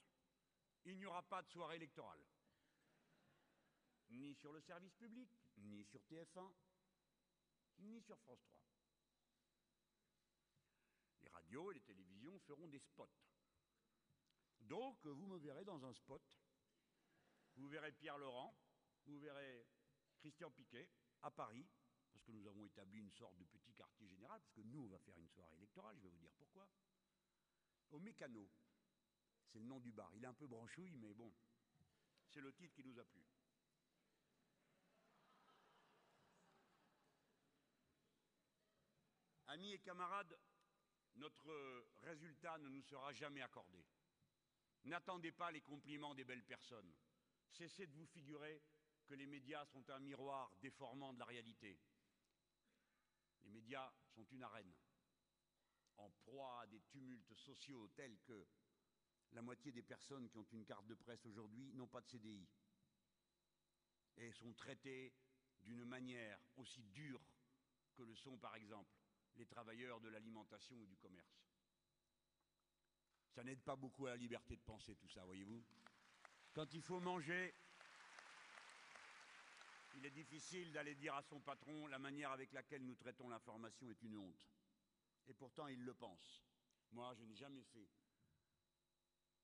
il 0.84 0.96
n'y 0.96 1.06
aura 1.06 1.22
pas 1.22 1.40
de 1.42 1.48
soirée 1.50 1.76
électorale. 1.76 2.18
Ni 4.10 4.34
sur 4.34 4.52
le 4.52 4.60
service 4.60 4.92
public, 4.94 5.30
ni 5.58 5.84
sur 5.84 6.00
TF1, 6.00 6.52
ni 7.78 8.02
sur 8.02 8.18
France 8.18 8.42
3. 8.42 8.60
Les 11.22 11.28
radios 11.28 11.70
et 11.70 11.74
les 11.74 11.80
télévisions 11.82 12.40
feront 12.40 12.66
des 12.66 12.80
spots 12.80 13.08
donc, 14.62 15.04
vous 15.04 15.26
me 15.26 15.38
verrez 15.38 15.64
dans 15.64 15.84
un 15.84 15.92
spot. 15.92 16.22
Vous 17.56 17.68
verrez 17.68 17.92
Pierre 17.92 18.18
Laurent, 18.18 18.56
vous 19.04 19.18
verrez 19.18 19.66
Christian 20.18 20.50
Piquet 20.50 20.88
à 21.22 21.30
Paris, 21.30 21.68
parce 22.14 22.24
que 22.24 22.32
nous 22.32 22.46
avons 22.46 22.64
établi 22.64 23.00
une 23.00 23.10
sorte 23.10 23.36
de 23.36 23.44
petit 23.44 23.72
quartier 23.72 24.06
général, 24.06 24.40
parce 24.40 24.52
que 24.52 24.60
nous, 24.60 24.84
on 24.84 24.88
va 24.88 25.00
faire 25.00 25.18
une 25.18 25.28
soirée 25.28 25.56
électorale, 25.56 25.96
je 25.98 26.04
vais 26.04 26.10
vous 26.10 26.18
dire 26.18 26.30
pourquoi. 26.38 26.68
Au 27.90 27.98
Mécano, 27.98 28.48
c'est 29.48 29.58
le 29.58 29.64
nom 29.64 29.80
du 29.80 29.92
bar. 29.92 30.12
Il 30.14 30.22
est 30.22 30.28
un 30.28 30.34
peu 30.34 30.46
branchouille, 30.46 30.94
mais 30.94 31.12
bon. 31.12 31.34
c'est 32.28 32.40
le 32.40 32.52
titre 32.52 32.72
qui 32.72 32.84
nous 32.84 32.96
a 33.00 33.04
plu. 33.04 33.20
Amis 39.48 39.72
et 39.72 39.80
camarades, 39.80 40.38
notre 41.16 41.84
résultat 42.02 42.58
ne 42.58 42.68
nous 42.68 42.82
sera 42.82 43.12
jamais 43.12 43.42
accordé. 43.42 43.84
N'attendez 44.84 45.32
pas 45.32 45.50
les 45.50 45.60
compliments 45.60 46.14
des 46.14 46.24
belles 46.24 46.44
personnes. 46.44 46.94
Cessez 47.50 47.88
de 47.88 47.94
vous 47.94 48.06
figurer 48.06 48.62
que 49.04 49.14
les 49.14 49.26
médias 49.26 49.64
sont 49.66 49.88
un 49.90 49.98
miroir 49.98 50.54
déformant 50.60 51.12
de 51.12 51.18
la 51.18 51.24
réalité. 51.24 51.78
Les 53.44 53.50
médias 53.50 53.92
sont 54.08 54.24
une 54.26 54.42
arène, 54.42 54.72
en 55.96 56.10
proie 56.10 56.62
à 56.62 56.66
des 56.66 56.80
tumultes 56.82 57.34
sociaux 57.34 57.88
tels 57.94 58.18
que 58.20 58.46
la 59.32 59.42
moitié 59.42 59.72
des 59.72 59.82
personnes 59.82 60.28
qui 60.28 60.38
ont 60.38 60.46
une 60.52 60.64
carte 60.64 60.86
de 60.86 60.94
presse 60.94 61.24
aujourd'hui 61.26 61.72
n'ont 61.72 61.88
pas 61.88 62.00
de 62.00 62.06
CDI 62.06 62.48
et 64.16 64.32
sont 64.32 64.52
traitées 64.54 65.12
d'une 65.60 65.84
manière 65.84 66.38
aussi 66.56 66.84
dure 66.84 67.22
que 67.94 68.02
le 68.02 68.14
sont, 68.14 68.36
par 68.38 68.54
exemple, 68.54 68.92
les 69.36 69.46
travailleurs 69.46 70.00
de 70.00 70.08
l'alimentation 70.08 70.76
ou 70.76 70.86
du 70.86 70.96
commerce. 70.96 71.44
Ça 73.30 73.42
n'aide 73.42 73.62
pas 73.62 73.76
beaucoup 73.76 74.06
à 74.06 74.10
la 74.10 74.16
liberté 74.16 74.56
de 74.56 74.62
penser 74.62 74.94
tout 74.94 75.08
ça, 75.08 75.24
voyez-vous. 75.24 75.64
Quand 76.52 76.72
il 76.72 76.82
faut 76.82 77.00
manger, 77.00 77.52
il 79.96 80.06
est 80.06 80.10
difficile 80.10 80.72
d'aller 80.72 80.94
dire 80.94 81.14
à 81.14 81.22
son 81.22 81.40
patron 81.40 81.86
la 81.86 81.98
manière 81.98 82.32
avec 82.32 82.52
laquelle 82.52 82.84
nous 82.84 82.94
traitons 82.94 83.28
l'information 83.28 83.90
est 83.90 84.02
une 84.02 84.16
honte. 84.16 84.48
Et 85.26 85.34
pourtant, 85.34 85.66
il 85.68 85.82
le 85.84 85.94
pense. 85.94 86.42
Moi, 86.92 87.14
je 87.14 87.24
n'ai 87.24 87.34
jamais 87.34 87.62
fait 87.62 87.88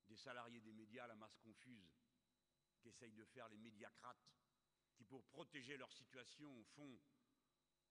des 0.09 0.16
salariés 0.16 0.61
des 0.61 0.72
médias 0.72 1.07
la 1.07 1.14
masse 1.14 1.36
confuse 1.38 1.96
qu'essayent 2.82 3.14
de 3.14 3.24
faire 3.24 3.48
les 3.48 3.59
médiacrates, 3.59 4.30
qui, 4.96 5.05
pour 5.05 5.24
protéger 5.26 5.76
leur 5.76 5.92
situation, 5.92 6.64
font 6.76 7.01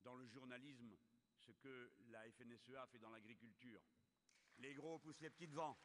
dans 0.04 0.16
le 0.16 0.28
journalisme 0.28 0.98
ce 1.38 1.52
que 1.54 1.92
la 2.10 2.30
FNSEA 2.32 2.86
fait 2.88 3.00
dans 3.00 3.10
l'agriculture. 3.10 3.82
Les 4.58 4.74
gros 4.74 5.00
poussent 5.00 5.22
les 5.22 5.30
petits 5.30 5.48
devant. 5.48 5.78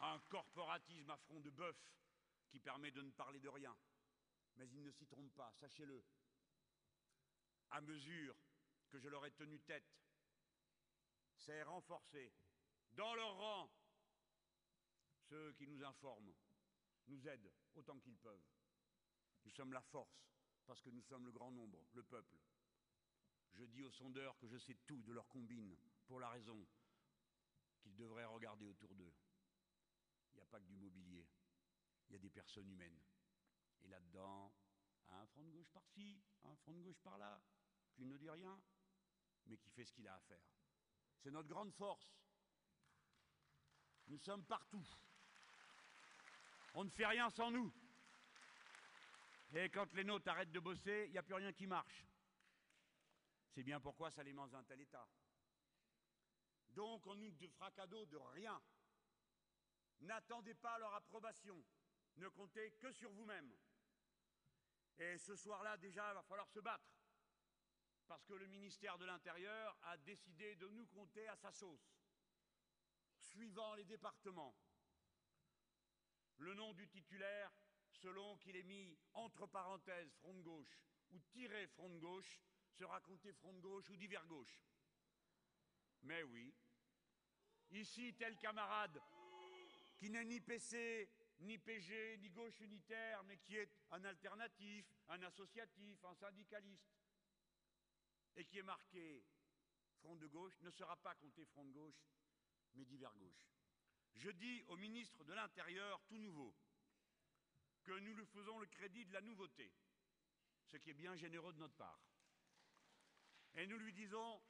Un 0.00 0.18
corporatisme 0.28 1.10
à 1.10 1.16
front 1.16 1.40
de 1.40 1.50
bœuf 1.50 1.76
qui 2.56 2.60
permet 2.60 2.90
de 2.90 3.02
ne 3.02 3.10
parler 3.10 3.38
de 3.38 3.50
rien. 3.50 3.76
Mais 4.56 4.66
ils 4.70 4.82
ne 4.82 4.90
s'y 4.90 5.06
trompent 5.06 5.34
pas, 5.34 5.52
sachez-le. 5.60 6.02
À 7.68 7.82
mesure 7.82 8.34
que 8.88 8.98
je 8.98 9.08
leur 9.08 9.26
ai 9.26 9.32
tenu 9.32 9.60
tête, 9.60 9.94
c'est 11.34 11.62
renforcé 11.64 12.32
dans 12.92 13.14
leur 13.14 13.36
rang 13.36 13.70
ceux 15.28 15.52
qui 15.52 15.66
nous 15.66 15.84
informent, 15.84 16.32
nous 17.08 17.28
aident 17.28 17.52
autant 17.74 17.98
qu'ils 17.98 18.16
peuvent. 18.16 18.48
Nous 19.44 19.50
sommes 19.50 19.74
la 19.74 19.82
force 19.82 20.24
parce 20.64 20.80
que 20.80 20.88
nous 20.88 21.02
sommes 21.02 21.26
le 21.26 21.32
grand 21.32 21.50
nombre, 21.50 21.84
le 21.92 22.04
peuple. 22.04 22.38
Je 23.52 23.64
dis 23.64 23.82
aux 23.82 23.90
sondeurs 23.90 24.38
que 24.38 24.48
je 24.48 24.56
sais 24.56 24.78
tout 24.86 25.02
de 25.02 25.12
leur 25.12 25.28
combine 25.28 25.76
pour 26.06 26.20
la 26.20 26.30
raison 26.30 26.66
qu'ils 27.82 27.96
devraient 27.96 28.24
regarder 28.24 28.64
autour 28.64 28.94
d'eux. 28.94 29.12
Il 30.32 30.36
n'y 30.36 30.40
a 30.40 30.46
pas 30.46 30.58
que 30.58 30.66
du 30.66 30.76
mobilier, 30.76 31.28
il 32.08 32.12
y 32.12 32.16
a 32.16 32.18
des 32.18 32.30
personnes 32.30 32.68
humaines. 32.70 33.00
Et 33.82 33.88
là-dedans, 33.88 34.52
un 35.08 35.26
front 35.26 35.44
de 35.44 35.50
gauche 35.50 35.70
par-ci, 35.70 36.22
un 36.44 36.56
front 36.56 36.74
de 36.74 36.82
gauche 36.82 37.00
par-là, 37.00 37.40
qui 37.94 38.04
ne 38.04 38.16
dit 38.16 38.30
rien, 38.30 38.60
mais 39.46 39.56
qui 39.56 39.70
fait 39.70 39.84
ce 39.84 39.92
qu'il 39.92 40.06
a 40.08 40.14
à 40.14 40.20
faire. 40.20 40.44
C'est 41.18 41.30
notre 41.30 41.48
grande 41.48 41.72
force. 41.72 42.16
Nous 44.06 44.18
sommes 44.18 44.44
partout. 44.44 44.86
On 46.74 46.84
ne 46.84 46.90
fait 46.90 47.06
rien 47.06 47.30
sans 47.30 47.50
nous. 47.50 47.72
Et 49.54 49.70
quand 49.70 49.92
les 49.94 50.04
nôtres 50.04 50.28
arrêtent 50.28 50.52
de 50.52 50.60
bosser, 50.60 51.04
il 51.06 51.12
n'y 51.12 51.18
a 51.18 51.22
plus 51.22 51.34
rien 51.34 51.52
qui 51.52 51.66
marche. 51.66 52.06
C'est 53.52 53.62
bien 53.62 53.80
pourquoi 53.80 54.10
ça 54.10 54.22
les 54.22 54.34
dans 54.34 54.54
un 54.54 54.64
tel 54.64 54.80
état. 54.80 55.08
Donc 56.68 57.06
on 57.06 57.14
ne 57.14 57.30
fera 57.30 57.70
cadeau 57.70 58.04
de 58.04 58.18
rien. 58.18 58.60
N'attendez 60.00 60.54
pas 60.54 60.78
leur 60.78 60.92
approbation. 60.94 61.64
Ne 62.16 62.28
comptez 62.28 62.72
que 62.72 62.92
sur 62.92 63.10
vous-même. 63.12 63.54
Et 64.98 65.18
ce 65.18 65.36
soir-là, 65.36 65.76
déjà, 65.76 66.10
il 66.10 66.14
va 66.14 66.22
falloir 66.22 66.48
se 66.48 66.60
battre. 66.60 66.90
Parce 68.06 68.24
que 68.24 68.34
le 68.34 68.46
ministère 68.46 68.96
de 68.98 69.04
l'Intérieur 69.04 69.76
a 69.82 69.96
décidé 69.98 70.54
de 70.56 70.68
nous 70.68 70.86
compter 70.86 71.26
à 71.28 71.36
sa 71.36 71.50
sauce, 71.52 72.00
suivant 73.18 73.74
les 73.74 73.84
départements. 73.84 74.54
Le 76.38 76.54
nom 76.54 76.72
du 76.72 76.88
titulaire, 76.88 77.50
selon 77.90 78.36
qu'il 78.38 78.56
est 78.56 78.62
mis 78.62 78.96
entre 79.12 79.46
parenthèses 79.46 80.12
front 80.14 80.34
de 80.34 80.42
gauche 80.42 80.80
ou 81.10 81.18
tiré 81.18 81.66
front 81.66 81.90
de 81.90 81.98
gauche, 81.98 82.40
sera 82.70 83.00
compté 83.00 83.32
front 83.32 83.54
de 83.54 83.60
gauche 83.60 83.90
ou 83.90 83.96
divers 83.96 84.26
gauche. 84.26 84.62
Mais 86.02 86.22
oui, 86.22 86.54
ici, 87.70 88.14
tel 88.14 88.36
camarade 88.38 89.02
qui 89.96 90.10
n'est 90.10 90.24
ni 90.24 90.40
PC, 90.40 91.10
ni 91.40 91.58
PG, 91.58 92.18
ni 92.18 92.30
gauche 92.30 92.60
unitaire, 92.60 93.22
mais 93.24 93.38
qui 93.38 93.56
est 93.56 93.70
un 93.90 94.04
alternatif, 94.04 94.86
un 95.08 95.22
associatif, 95.22 96.04
un 96.04 96.14
syndicaliste, 96.14 96.96
et 98.36 98.44
qui 98.44 98.58
est 98.58 98.62
marqué 98.62 99.24
front 99.98 100.16
de 100.16 100.26
gauche, 100.26 100.58
ne 100.60 100.70
sera 100.70 100.96
pas 100.96 101.14
compté 101.16 101.44
front 101.46 101.64
de 101.64 101.72
gauche, 101.72 102.06
mais 102.74 102.84
divers 102.84 103.14
gauche. 103.16 103.50
Je 104.14 104.30
dis 104.30 104.64
au 104.68 104.76
ministre 104.76 105.24
de 105.24 105.32
l'Intérieur, 105.34 106.02
tout 106.06 106.18
nouveau, 106.18 106.54
que 107.84 107.92
nous 108.00 108.14
lui 108.14 108.26
faisons 108.26 108.58
le 108.58 108.66
crédit 108.66 109.04
de 109.04 109.12
la 109.12 109.20
nouveauté, 109.20 109.72
ce 110.66 110.76
qui 110.76 110.90
est 110.90 110.94
bien 110.94 111.14
généreux 111.16 111.52
de 111.52 111.58
notre 111.58 111.76
part. 111.76 112.00
Et 113.54 113.66
nous 113.66 113.78
lui 113.78 113.92
disons 113.92 114.42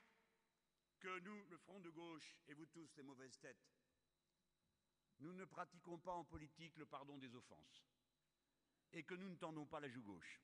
que 0.98 1.18
nous, 1.20 1.46
le 1.46 1.58
front 1.58 1.80
de 1.80 1.90
gauche, 1.90 2.36
et 2.48 2.54
vous 2.54 2.66
tous 2.66 2.90
les 2.96 3.02
mauvaises 3.02 3.38
têtes, 3.38 3.75
nous 5.20 5.32
ne 5.32 5.44
pratiquons 5.44 5.98
pas 5.98 6.12
en 6.12 6.24
politique 6.24 6.76
le 6.76 6.86
pardon 6.86 7.16
des 7.18 7.34
offenses 7.34 7.84
et 8.92 9.02
que 9.02 9.14
nous 9.14 9.28
ne 9.28 9.36
tendons 9.36 9.66
pas 9.66 9.80
la 9.80 9.88
joue 9.88 10.02
gauche. 10.02 10.40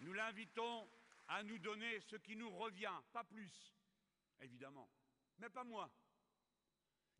Nous 0.00 0.12
l'invitons 0.12 0.88
à 1.28 1.42
nous 1.42 1.58
donner 1.58 2.00
ce 2.00 2.16
qui 2.16 2.36
nous 2.36 2.50
revient, 2.50 2.92
pas 3.12 3.24
plus, 3.24 3.74
évidemment, 4.40 4.90
mais 5.38 5.50
pas 5.50 5.64
moins. 5.64 5.90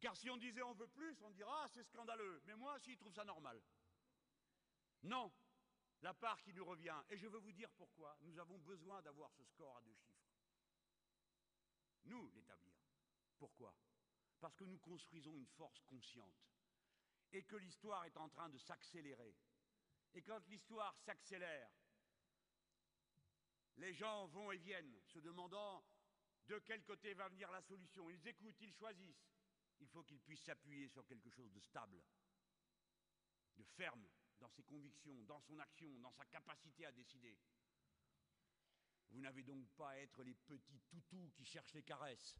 Car 0.00 0.16
si 0.16 0.28
on 0.30 0.36
disait 0.36 0.62
on 0.62 0.74
veut 0.74 0.88
plus, 0.88 1.20
on 1.22 1.30
dira 1.30 1.62
ah, 1.64 1.68
c'est 1.68 1.82
scandaleux, 1.82 2.42
mais 2.44 2.54
moi, 2.54 2.78
s'il 2.78 2.96
trouve 2.96 3.14
ça 3.14 3.24
normal. 3.24 3.60
Non, 5.02 5.32
la 6.02 6.14
part 6.14 6.40
qui 6.42 6.52
nous 6.52 6.64
revient, 6.64 7.00
et 7.08 7.16
je 7.16 7.26
veux 7.26 7.38
vous 7.38 7.52
dire 7.52 7.70
pourquoi, 7.72 8.16
nous 8.22 8.38
avons 8.38 8.58
besoin 8.58 9.00
d'avoir 9.02 9.32
ce 9.32 9.44
score 9.44 9.76
à 9.78 9.82
deux 9.82 9.94
chiffres. 9.94 10.16
Nous 12.04 12.30
l'établir. 12.32 12.74
Pourquoi? 13.38 13.74
Parce 14.40 14.54
que 14.54 14.64
nous 14.64 14.78
construisons 14.78 15.36
une 15.36 15.46
force 15.46 15.80
consciente 15.82 16.46
et 17.32 17.42
que 17.42 17.56
l'histoire 17.56 18.04
est 18.04 18.16
en 18.16 18.28
train 18.28 18.48
de 18.48 18.58
s'accélérer. 18.58 19.34
Et 20.14 20.22
quand 20.22 20.46
l'histoire 20.48 20.96
s'accélère, 20.98 21.70
les 23.76 23.92
gens 23.92 24.26
vont 24.28 24.52
et 24.52 24.58
viennent, 24.58 24.98
se 25.04 25.18
demandant 25.18 25.84
de 26.46 26.58
quel 26.60 26.82
côté 26.84 27.12
va 27.14 27.28
venir 27.28 27.50
la 27.50 27.60
solution. 27.62 28.08
Ils 28.08 28.26
écoutent, 28.26 28.60
ils 28.60 28.72
choisissent. 28.72 29.28
Il 29.80 29.88
faut 29.88 30.02
qu'ils 30.04 30.20
puissent 30.20 30.44
s'appuyer 30.44 30.88
sur 30.88 31.06
quelque 31.06 31.28
chose 31.28 31.52
de 31.52 31.60
stable, 31.60 32.02
de 33.56 33.64
ferme 33.64 34.06
dans 34.38 34.48
ses 34.48 34.62
convictions, 34.62 35.22
dans 35.24 35.40
son 35.40 35.58
action, 35.58 35.90
dans 35.98 36.12
sa 36.12 36.24
capacité 36.26 36.86
à 36.86 36.92
décider. 36.92 37.36
Vous 39.10 39.20
n'avez 39.20 39.42
donc 39.42 39.68
pas 39.76 39.90
à 39.90 39.98
être 39.98 40.22
les 40.22 40.34
petits 40.34 40.80
toutous 40.88 41.30
qui 41.34 41.44
cherchent 41.44 41.74
les 41.74 41.82
caresses. 41.82 42.34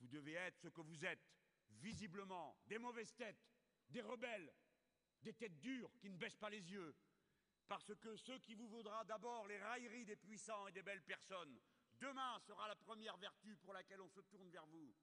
Vous 0.00 0.08
devez 0.08 0.34
être 0.34 0.58
ce 0.58 0.68
que 0.68 0.80
vous 0.80 1.04
êtes, 1.04 1.26
visiblement, 1.70 2.56
des 2.66 2.78
mauvaises 2.78 3.14
têtes, 3.14 3.48
des 3.88 4.02
rebelles, 4.02 4.52
des 5.22 5.34
têtes 5.34 5.58
dures 5.58 5.90
qui 5.98 6.10
ne 6.10 6.16
baissent 6.16 6.36
pas 6.36 6.50
les 6.50 6.70
yeux. 6.70 6.94
Parce 7.68 7.94
que 7.96 8.16
ce 8.16 8.32
qui 8.38 8.54
vous 8.54 8.68
vaudra 8.68 9.04
d'abord 9.04 9.46
les 9.46 9.58
railleries 9.58 10.04
des 10.04 10.16
puissants 10.16 10.68
et 10.68 10.72
des 10.72 10.82
belles 10.82 11.02
personnes, 11.02 11.60
demain 11.98 12.38
sera 12.40 12.68
la 12.68 12.76
première 12.76 13.16
vertu 13.16 13.56
pour 13.56 13.72
laquelle 13.72 14.00
on 14.00 14.08
se 14.08 14.20
tourne 14.20 14.50
vers 14.50 14.66
vous. 14.66 14.94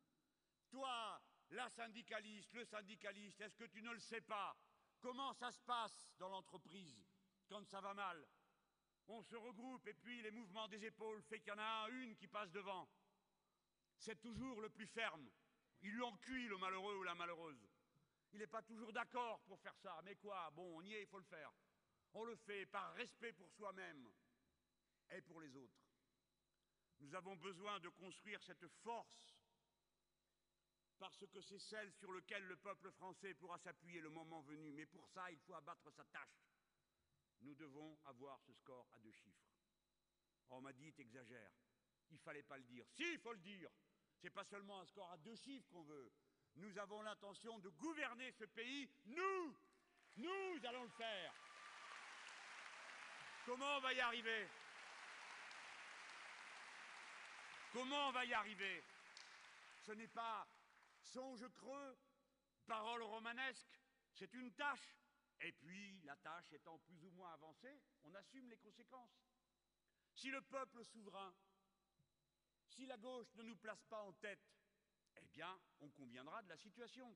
Toi, 0.69 1.21
la 1.49 1.69
syndicaliste, 1.69 2.53
le 2.53 2.63
syndicaliste, 2.65 3.41
est-ce 3.41 3.57
que 3.57 3.65
tu 3.65 3.81
ne 3.81 3.91
le 3.91 3.99
sais 3.99 4.21
pas? 4.21 4.55
Comment 5.01 5.33
ça 5.33 5.51
se 5.51 5.61
passe 5.61 6.09
dans 6.17 6.29
l'entreprise 6.29 7.05
quand 7.49 7.65
ça 7.65 7.81
va 7.81 7.93
mal? 7.93 8.25
On 9.07 9.21
se 9.21 9.35
regroupe 9.35 9.85
et 9.87 9.93
puis 9.93 10.21
les 10.21 10.31
mouvements 10.31 10.69
des 10.69 10.85
épaules 10.85 11.21
fait 11.23 11.39
qu'il 11.41 11.49
y 11.49 11.55
en 11.55 11.59
a 11.59 11.89
une 11.89 12.15
qui 12.15 12.27
passe 12.27 12.51
devant 12.51 12.87
c'est 14.03 14.19
toujours 14.19 14.59
le 14.59 14.69
plus 14.69 14.87
ferme. 14.87 15.29
Ils 15.81 15.95
l'ont 15.95 16.15
cuit, 16.17 16.47
le 16.47 16.57
malheureux 16.57 16.97
ou 16.97 17.03
la 17.03 17.15
malheureuse. 17.15 17.69
Il 18.33 18.39
n'est 18.39 18.47
pas 18.47 18.61
toujours 18.61 18.91
d'accord 18.91 19.41
pour 19.45 19.59
faire 19.61 19.77
ça. 19.77 20.01
Mais 20.03 20.15
quoi? 20.15 20.49
Bon, 20.51 20.77
on 20.77 20.81
y 20.81 20.93
est, 20.93 21.01
il 21.01 21.07
faut 21.07 21.19
le 21.19 21.25
faire. 21.25 21.51
On 22.13 22.23
le 22.25 22.35
fait 22.35 22.65
par 22.65 22.93
respect 22.95 23.33
pour 23.33 23.49
soi-même 23.51 24.11
et 25.11 25.21
pour 25.21 25.39
les 25.39 25.55
autres. 25.55 25.79
Nous 26.99 27.15
avons 27.15 27.35
besoin 27.37 27.79
de 27.79 27.89
construire 27.89 28.41
cette 28.43 28.67
force 28.83 29.37
parce 30.97 31.25
que 31.25 31.41
c'est 31.41 31.59
celle 31.59 31.91
sur 31.93 32.11
laquelle 32.13 32.45
le 32.45 32.55
peuple 32.57 32.91
français 32.91 33.33
pourra 33.33 33.57
s'appuyer 33.57 34.01
le 34.01 34.09
moment 34.09 34.41
venu. 34.41 34.71
Mais 34.71 34.85
pour 34.85 35.07
ça, 35.07 35.31
il 35.31 35.39
faut 35.39 35.53
abattre 35.53 35.91
sa 35.91 36.05
tâche. 36.05 36.49
Nous 37.41 37.55
devons 37.55 37.99
avoir 38.05 38.39
ce 38.41 38.53
score 38.53 38.87
à 38.93 38.99
deux 38.99 39.11
chiffres. 39.11 39.49
On 40.49 40.61
m'a 40.61 40.71
dit, 40.73 40.93
exagère. 40.97 41.51
Il 42.11 42.19
fallait 42.19 42.43
pas 42.43 42.57
le 42.57 42.63
dire. 42.63 42.85
Si, 42.89 43.03
il 43.03 43.19
faut 43.19 43.33
le 43.33 43.39
dire. 43.39 43.69
C'est 44.23 44.29
pas 44.29 44.45
seulement 44.45 44.79
un 44.79 44.85
score 44.85 45.11
à 45.11 45.17
deux 45.17 45.35
chiffres 45.35 45.67
qu'on 45.69 45.83
veut. 45.83 46.09
Nous 46.55 46.77
avons 46.77 47.01
l'intention 47.01 47.59
de 47.59 47.67
gouverner 47.71 48.31
ce 48.31 48.45
pays. 48.45 48.89
Nous, 49.03 49.53
nous 50.15 50.65
allons 50.65 50.83
le 50.83 50.89
faire. 50.91 51.33
Comment 53.45 53.75
on 53.75 53.81
va 53.81 53.91
y 53.91 53.99
arriver? 53.99 54.47
Comment 57.73 58.07
on 58.07 58.11
va 58.13 58.23
y 58.23 58.33
arriver? 58.33 58.81
Ce 59.81 59.91
n'est 59.91 60.07
pas 60.07 60.47
songe 61.01 61.45
creux, 61.55 61.97
parole 62.65 63.03
romanesque, 63.03 63.81
c'est 64.13 64.33
une 64.35 64.53
tâche. 64.53 64.95
Et 65.41 65.51
puis, 65.51 65.99
la 66.03 66.15
tâche 66.15 66.53
étant 66.53 66.77
plus 66.77 67.03
ou 67.03 67.11
moins 67.11 67.33
avancée, 67.33 67.77
on 68.03 68.15
assume 68.15 68.49
les 68.49 68.57
conséquences. 68.57 69.19
Si 70.13 70.29
le 70.29 70.41
peuple 70.43 70.85
souverain, 70.85 71.35
si 72.73 72.85
la 72.85 72.97
gauche 72.97 73.33
ne 73.35 73.43
nous 73.43 73.55
place 73.55 73.83
pas 73.85 74.01
en 74.01 74.13
tête, 74.13 74.41
eh 75.21 75.27
bien, 75.27 75.59
on 75.79 75.89
conviendra 75.91 76.41
de 76.41 76.49
la 76.49 76.57
situation 76.57 77.15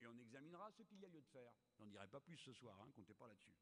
et 0.00 0.06
on 0.06 0.16
examinera 0.18 0.70
ce 0.70 0.82
qu'il 0.82 1.00
y 1.00 1.04
a 1.04 1.08
lieu 1.08 1.20
de 1.20 1.28
faire. 1.28 1.52
J'en 1.76 1.86
dirai 1.86 2.06
pas 2.08 2.20
plus 2.20 2.36
ce 2.38 2.52
soir, 2.52 2.80
hein, 2.80 2.90
comptez 2.94 3.14
pas 3.14 3.26
là-dessus. 3.26 3.54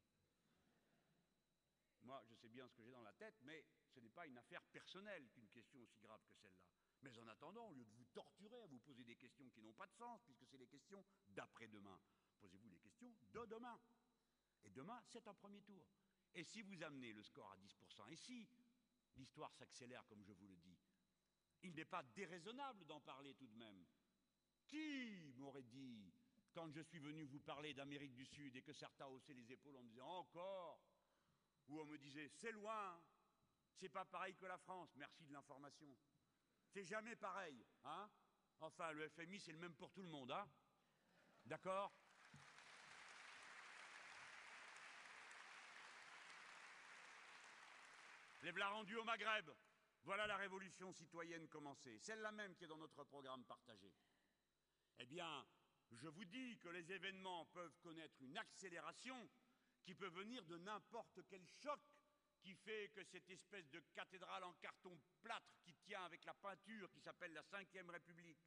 Moi, 2.03 2.23
je 2.27 2.35
sais 2.35 2.49
bien 2.49 2.67
ce 2.67 2.75
que 2.75 2.83
j'ai 2.83 2.91
dans 2.91 3.01
la 3.01 3.13
tête, 3.13 3.35
mais 3.41 3.65
ce 3.89 3.99
n'est 3.99 4.09
pas 4.09 4.25
une 4.25 4.37
affaire 4.37 4.63
personnelle 4.65 5.29
qu'une 5.29 5.49
question 5.49 5.81
aussi 5.81 5.99
grave 5.99 6.23
que 6.25 6.33
celle-là. 6.35 6.63
Mais 7.01 7.17
en 7.17 7.27
attendant, 7.27 7.67
au 7.67 7.73
lieu 7.73 7.85
de 7.85 7.93
vous 7.93 8.05
torturer 8.05 8.61
à 8.61 8.67
vous 8.67 8.79
poser 8.79 9.03
des 9.03 9.15
questions 9.15 9.49
qui 9.49 9.61
n'ont 9.61 9.73
pas 9.73 9.87
de 9.87 9.93
sens, 9.93 10.21
puisque 10.23 10.45
c'est 10.45 10.57
les 10.57 10.67
questions 10.67 11.03
d'après-demain, 11.29 11.99
posez-vous 12.39 12.69
les 12.69 12.79
questions 12.79 13.11
de 13.33 13.45
demain. 13.45 13.79
Et 14.63 14.69
demain, 14.69 15.01
c'est 15.07 15.27
un 15.27 15.33
premier 15.33 15.61
tour. 15.61 15.87
Et 16.33 16.43
si 16.43 16.61
vous 16.61 16.81
amenez 16.83 17.13
le 17.13 17.23
score 17.23 17.51
à 17.51 17.57
10%, 17.57 18.09
et 18.09 18.15
si 18.15 18.47
l'histoire 19.15 19.53
s'accélère, 19.53 20.05
comme 20.07 20.23
je 20.23 20.33
vous 20.33 20.47
le 20.47 20.55
dis, 20.57 20.70
il 21.63 21.73
n'est 21.73 21.85
pas 21.85 22.03
déraisonnable 22.03 22.85
d'en 22.85 22.99
parler 23.01 23.33
tout 23.35 23.47
de 23.47 23.57
même. 23.57 23.85
Qui 24.67 25.33
m'aurait 25.37 25.63
dit, 25.63 26.13
quand 26.53 26.69
je 26.71 26.81
suis 26.81 26.99
venu 26.99 27.23
vous 27.23 27.39
parler 27.39 27.73
d'Amérique 27.73 28.13
du 28.13 28.25
Sud 28.25 28.55
et 28.55 28.61
que 28.61 28.73
certains 28.73 29.07
haussaient 29.07 29.33
les 29.33 29.51
épaules 29.51 29.75
en 29.77 29.83
me 29.83 29.89
disant 29.89 30.07
encore, 30.07 30.81
ou 31.67 31.79
on 31.79 31.85
me 31.85 31.97
disait 31.97 32.27
c'est 32.27 32.51
loin, 32.51 33.01
c'est 33.75 33.89
pas 33.89 34.05
pareil 34.05 34.35
que 34.35 34.45
la 34.45 34.57
France, 34.57 34.89
merci 34.95 35.25
de 35.25 35.33
l'information. 35.33 35.95
C'est 36.67 36.85
jamais 36.85 37.15
pareil, 37.15 37.65
hein? 37.83 38.09
Enfin, 38.59 38.91
le 38.91 39.09
FMI, 39.09 39.39
c'est 39.39 39.51
le 39.51 39.57
même 39.57 39.75
pour 39.75 39.91
tout 39.91 40.03
le 40.03 40.09
monde, 40.09 40.31
hein? 40.31 40.47
D'accord? 41.45 41.91
Les 48.43 48.51
v'là 48.51 48.69
rendus 48.69 48.95
au 48.95 49.03
Maghreb. 49.03 49.51
Voilà 50.03 50.25
la 50.25 50.37
révolution 50.37 50.91
citoyenne 50.91 51.47
commencée, 51.47 51.99
celle-là 51.99 52.31
même 52.31 52.55
qui 52.55 52.63
est 52.63 52.67
dans 52.67 52.77
notre 52.77 53.03
programme 53.03 53.45
partagé. 53.45 53.93
Eh 54.97 55.05
bien, 55.05 55.45
je 55.91 56.07
vous 56.07 56.25
dis 56.25 56.57
que 56.57 56.69
les 56.69 56.91
événements 56.91 57.45
peuvent 57.47 57.77
connaître 57.81 58.19
une 58.21 58.37
accélération 58.37 59.29
qui 59.83 59.93
peut 59.93 60.09
venir 60.09 60.43
de 60.45 60.57
n'importe 60.57 61.21
quel 61.27 61.45
choc 61.45 61.79
qui 62.41 62.55
fait 62.55 62.89
que 62.89 63.03
cette 63.03 63.29
espèce 63.29 63.69
de 63.69 63.79
cathédrale 63.93 64.43
en 64.43 64.53
carton 64.53 64.99
plâtre 65.21 65.53
qui 65.63 65.75
tient 65.75 66.03
avec 66.03 66.25
la 66.25 66.33
peinture 66.33 66.91
qui 66.91 66.99
s'appelle 66.99 67.33
la 67.33 67.41
Ve 67.43 67.89
République, 67.89 68.39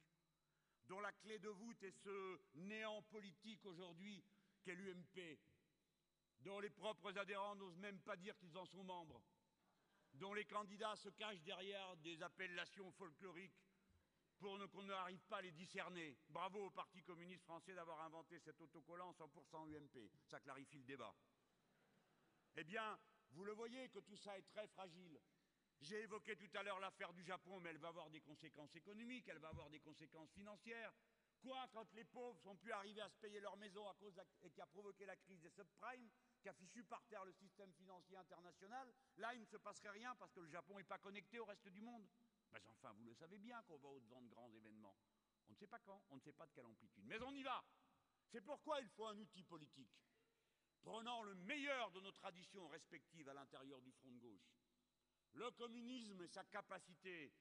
dont 0.87 0.99
la 0.99 1.13
clé 1.13 1.39
de 1.39 1.49
voûte 1.49 1.81
est 1.83 2.03
ce 2.03 2.39
néant 2.55 3.01
politique 3.03 3.65
aujourd'hui 3.65 4.23
qu'est 4.61 4.75
l'UMP, 4.75 5.39
dont 6.41 6.59
les 6.59 6.69
propres 6.69 7.17
adhérents 7.17 7.55
n'osent 7.55 7.77
même 7.77 8.01
pas 8.01 8.17
dire 8.17 8.37
qu'ils 8.37 8.57
en 8.57 8.65
sont 8.65 8.83
membres, 8.83 9.23
dont 10.15 10.33
les 10.33 10.45
candidats 10.45 10.95
se 10.95 11.09
cachent 11.09 11.41
derrière 11.41 11.95
des 11.97 12.21
appellations 12.21 12.91
folkloriques 12.91 13.61
pour 14.37 14.57
qu'on 14.69 14.83
n'arrive 14.83 15.23
pas 15.25 15.37
à 15.37 15.41
les 15.41 15.51
discerner. 15.51 16.17
Bravo 16.29 16.65
au 16.65 16.69
Parti 16.69 17.01
communiste 17.03 17.43
français 17.43 17.73
d'avoir 17.73 18.01
inventé 18.01 18.39
cet 18.39 18.59
autocollant 18.61 19.11
100% 19.11 19.75
UMP. 19.75 20.11
Ça 20.25 20.39
clarifie 20.39 20.77
le 20.77 20.83
débat. 20.83 21.15
Eh 22.57 22.63
bien, 22.63 22.97
vous 23.31 23.43
le 23.43 23.53
voyez 23.53 23.89
que 23.89 23.99
tout 23.99 24.17
ça 24.17 24.37
est 24.37 24.47
très 24.49 24.67
fragile. 24.67 25.19
J'ai 25.81 26.01
évoqué 26.01 26.35
tout 26.35 26.49
à 26.53 26.63
l'heure 26.63 26.79
l'affaire 26.79 27.13
du 27.13 27.23
Japon, 27.23 27.59
mais 27.59 27.69
elle 27.69 27.77
va 27.77 27.89
avoir 27.89 28.09
des 28.09 28.21
conséquences 28.21 28.75
économiques, 28.75 29.27
elle 29.27 29.39
va 29.39 29.49
avoir 29.49 29.69
des 29.69 29.79
conséquences 29.79 30.31
financières. 30.31 30.93
Quoi, 31.45 31.67
quand 31.73 31.93
les 31.93 32.05
pauvres 32.05 32.39
sont 32.39 32.55
plus 32.55 32.71
arrivés 32.71 33.01
à 33.01 33.07
se 33.07 33.19
payer 33.19 33.39
leur 33.39 33.55
maison 33.57 33.87
à 33.87 33.93
cause 33.93 34.19
et 34.41 34.49
qui 34.49 34.61
a 34.61 34.65
provoqué 34.65 35.05
la 35.05 35.15
crise 35.15 35.39
des 35.41 35.51
subprimes, 35.51 36.09
qui 36.41 36.49
a 36.49 36.53
fichu 36.53 36.83
par 36.83 37.05
terre 37.05 37.23
le 37.23 37.33
système 37.33 37.71
financier 37.73 38.17
international, 38.17 38.91
là, 39.17 39.31
il 39.35 39.41
ne 39.41 39.45
se 39.45 39.57
passerait 39.57 39.91
rien 39.91 40.15
parce 40.15 40.33
que 40.33 40.39
le 40.39 40.47
Japon 40.47 40.75
n'est 40.75 40.83
pas 40.83 40.97
connecté 40.97 41.37
au 41.37 41.45
reste 41.45 41.67
du 41.67 41.81
monde. 41.81 42.09
Mais 42.51 42.59
enfin, 42.65 42.93
vous 42.93 43.03
le 43.03 43.13
savez 43.13 43.37
bien 43.37 43.61
qu'on 43.61 43.77
va 43.77 43.89
au-devant 43.89 44.23
de 44.23 44.27
grands 44.29 44.51
événements. 44.53 44.97
On 45.47 45.51
ne 45.51 45.57
sait 45.57 45.67
pas 45.67 45.77
quand, 45.81 46.01
on 46.09 46.15
ne 46.15 46.21
sait 46.21 46.33
pas 46.33 46.47
de 46.47 46.51
quelle 46.51 46.65
amplitude. 46.65 47.05
Mais 47.05 47.21
on 47.21 47.35
y 47.35 47.43
va. 47.43 47.63
C'est 48.31 48.41
pourquoi 48.41 48.81
il 48.81 48.89
faut 48.89 49.05
un 49.05 49.19
outil 49.19 49.43
politique. 49.43 50.01
Prenant 50.81 51.21
le 51.21 51.35
meilleur 51.35 51.91
de 51.91 52.01
nos 52.01 52.11
traditions 52.11 52.67
respectives 52.69 53.29
à 53.29 53.35
l'intérieur 53.35 53.83
du 53.83 53.91
front 53.91 54.11
de 54.11 54.17
gauche. 54.17 54.51
Le 55.33 55.51
communisme 55.51 56.23
et 56.23 56.27
sa 56.27 56.43
capacité 56.45 57.31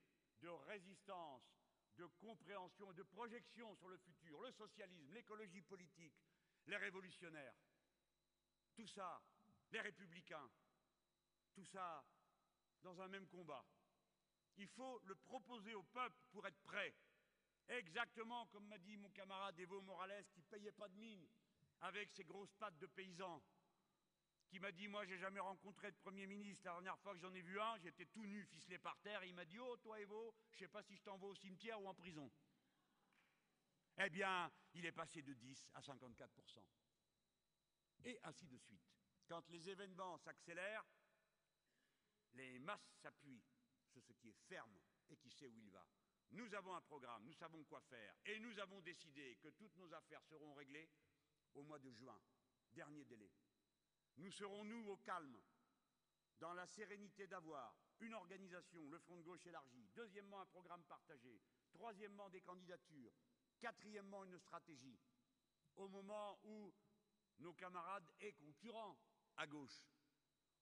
de 0.42 0.48
résistance, 0.48 1.42
de 1.96 2.06
compréhension 2.20 2.90
et 2.90 2.94
de 2.94 3.02
projection 3.02 3.74
sur 3.76 3.88
le 3.88 3.96
futur, 3.98 4.40
le 4.42 4.52
socialisme, 4.52 5.12
l'écologie 5.12 5.62
politique, 5.62 6.14
les 6.66 6.76
révolutionnaires, 6.76 7.54
tout 8.74 8.86
ça, 8.88 9.22
les 9.70 9.80
républicains, 9.80 10.50
tout 11.54 11.64
ça 11.64 12.04
dans 12.82 13.00
un 13.00 13.08
même 13.08 13.26
combat. 13.28 13.64
Il 14.56 14.68
faut 14.68 15.00
le 15.04 15.14
proposer 15.14 15.74
au 15.74 15.82
peuple 15.82 16.16
pour 16.30 16.46
être 16.46 16.60
prêt. 16.62 16.94
Exactement 17.68 18.46
comme 18.46 18.66
m'a 18.66 18.78
dit 18.78 18.96
mon 18.96 19.10
camarade 19.10 19.58
Evo 19.58 19.80
Morales 19.80 20.26
qui 20.32 20.40
ne 20.40 20.44
payait 20.44 20.72
pas 20.72 20.88
de 20.88 20.96
mine 20.96 21.26
avec 21.80 22.10
ses 22.12 22.24
grosses 22.24 22.52
pattes 22.54 22.78
de 22.78 22.86
paysans, 22.86 23.42
qui 24.54 24.60
m'a 24.60 24.70
dit 24.70 24.86
Moi, 24.86 25.04
j'ai 25.04 25.18
jamais 25.18 25.40
rencontré 25.40 25.90
de 25.90 25.96
Premier 25.96 26.28
ministre. 26.28 26.64
La 26.66 26.74
dernière 26.74 26.98
fois 27.00 27.12
que 27.12 27.18
j'en 27.18 27.34
ai 27.34 27.42
vu 27.42 27.58
un, 27.58 27.76
j'étais 27.78 28.06
tout 28.06 28.24
nu, 28.24 28.44
ficelé 28.44 28.78
par 28.78 28.96
terre, 29.00 29.24
il 29.24 29.34
m'a 29.34 29.44
dit 29.44 29.58
Oh, 29.58 29.76
toi, 29.78 29.98
Evo, 29.98 30.32
je 30.52 30.58
sais 30.58 30.68
pas 30.68 30.80
si 30.84 30.94
je 30.94 31.02
t'envoie 31.02 31.30
au 31.30 31.34
cimetière 31.34 31.82
ou 31.82 31.88
en 31.88 31.94
prison. 31.94 32.30
Eh 33.98 34.08
bien, 34.10 34.52
il 34.74 34.86
est 34.86 34.92
passé 34.92 35.22
de 35.22 35.34
10 35.34 35.66
à 35.74 35.80
54% 35.80 36.62
Et 38.04 38.16
ainsi 38.22 38.46
de 38.46 38.56
suite. 38.58 38.94
Quand 39.26 39.48
les 39.50 39.68
événements 39.68 40.18
s'accélèrent, 40.18 40.86
les 42.34 42.60
masses 42.60 42.94
s'appuient 43.02 43.42
ce 43.88 44.12
qui 44.12 44.28
est 44.28 44.38
ferme 44.46 44.78
et 45.08 45.16
qui 45.16 45.32
sait 45.32 45.48
où 45.48 45.58
il 45.58 45.70
va. 45.70 45.84
Nous 46.30 46.54
avons 46.54 46.76
un 46.76 46.82
programme, 46.82 47.24
nous 47.24 47.34
savons 47.34 47.64
quoi 47.64 47.80
faire, 47.80 48.14
et 48.24 48.38
nous 48.38 48.56
avons 48.60 48.80
décidé 48.82 49.36
que 49.42 49.48
toutes 49.48 49.74
nos 49.76 49.92
affaires 49.94 50.22
seront 50.24 50.54
réglées 50.54 50.88
au 51.54 51.62
mois 51.64 51.80
de 51.80 51.90
juin, 51.90 52.20
dernier 52.72 53.04
délai. 53.04 53.32
Nous 54.16 54.30
serons, 54.30 54.64
nous, 54.64 54.88
au 54.88 54.96
calme, 54.98 55.40
dans 56.38 56.54
la 56.54 56.66
sérénité 56.66 57.26
d'avoir 57.26 57.74
une 58.00 58.14
organisation, 58.14 58.86
le 58.88 58.98
Front 58.98 59.16
de 59.16 59.22
gauche 59.22 59.46
élargi, 59.46 59.86
deuxièmement, 59.94 60.40
un 60.40 60.46
programme 60.46 60.82
partagé, 60.84 61.40
troisièmement, 61.72 62.28
des 62.30 62.40
candidatures, 62.40 63.12
quatrièmement, 63.60 64.24
une 64.24 64.38
stratégie, 64.38 64.98
au 65.76 65.88
moment 65.88 66.38
où 66.44 66.72
nos 67.38 67.54
camarades 67.54 68.10
et 68.20 68.32
concurrents 68.32 68.96
à 69.36 69.46
gauche 69.46 69.84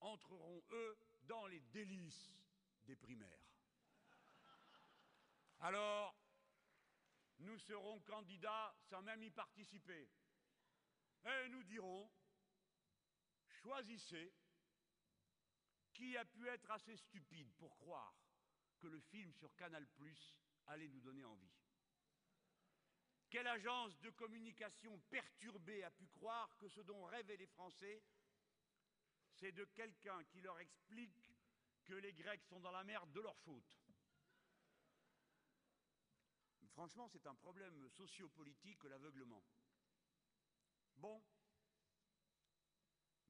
entreront, 0.01 0.63
eux, 0.71 0.99
dans 1.23 1.47
les 1.47 1.61
délices 1.61 2.35
des 2.85 2.97
primaires. 2.97 3.43
Alors, 5.61 6.17
nous 7.39 7.59
serons 7.59 8.01
candidats 8.01 8.75
sans 8.89 9.03
même 9.03 9.23
y 9.23 9.31
participer. 9.31 10.09
Et 11.25 11.49
nous 11.51 11.63
dirons, 11.63 12.11
choisissez 13.63 14.33
qui 15.93 16.17
a 16.17 16.25
pu 16.25 16.49
être 16.49 16.71
assez 16.71 16.97
stupide 16.97 17.53
pour 17.55 17.77
croire 17.79 18.15
que 18.79 18.89
le 18.89 19.01
film 19.01 19.33
sur 19.33 19.55
Canal⁇ 19.55 19.87
allait 20.67 20.89
nous 20.89 21.01
donner 21.01 21.25
envie. 21.25 21.53
Quelle 23.31 23.47
agence 23.47 23.99
de 24.01 24.11
communication 24.11 24.99
perturbée 25.11 25.85
a 25.85 25.91
pu 25.91 26.07
croire 26.09 26.57
que 26.59 26.69
ce 26.69 26.81
dont 26.81 27.05
rêvaient 27.05 27.37
les 27.37 27.47
Français, 27.47 28.03
c'est 29.31 29.53
de 29.53 29.65
quelqu'un 29.65 30.23
qui 30.25 30.41
leur 30.41 30.59
explique 30.61 31.33
que 31.85 31.95
les 31.95 32.13
Grecs 32.13 32.45
sont 32.45 32.61
dans 32.61 32.71
la 32.71 32.85
mer 32.85 33.07
de 33.07 33.21
leur 33.21 33.39
faute? 33.39 33.79
Franchement, 36.73 37.09
c'est 37.09 37.27
un 37.27 37.35
problème 37.35 37.89
sociopolitique 37.91 38.79
que 38.79 38.89
l'aveuglement. 38.89 39.45
Bon, 40.97 41.23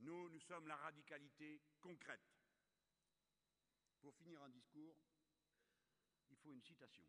nous, 0.03 0.29
nous 0.31 0.41
sommes 0.41 0.67
la 0.67 0.77
radicalité 0.77 1.63
concrète. 1.81 2.29
Pour 4.01 4.13
finir 4.17 4.43
un 4.43 4.49
discours, 4.49 4.97
il 6.29 6.37
faut 6.39 6.53
une 6.53 6.61
citation. 6.61 7.05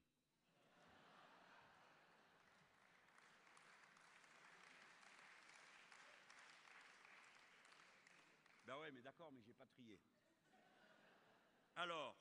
Ben 8.65 8.77
ouais, 8.77 8.91
mais 8.91 9.01
d'accord, 9.01 9.31
mais 9.31 9.41
j'ai 9.41 9.53
pas 9.53 9.65
trié. 9.65 9.99
Alors, 11.75 12.15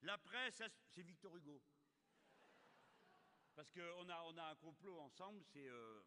la 0.00 0.16
presse, 0.16 0.62
c'est 0.88 1.02
Victor 1.02 1.36
Hugo? 1.36 1.62
Parce 3.54 3.70
qu'on 3.70 4.08
a, 4.08 4.22
on 4.22 4.36
a 4.38 4.44
un 4.44 4.56
complot 4.56 4.98
ensemble, 5.00 5.44
euh, 5.56 6.02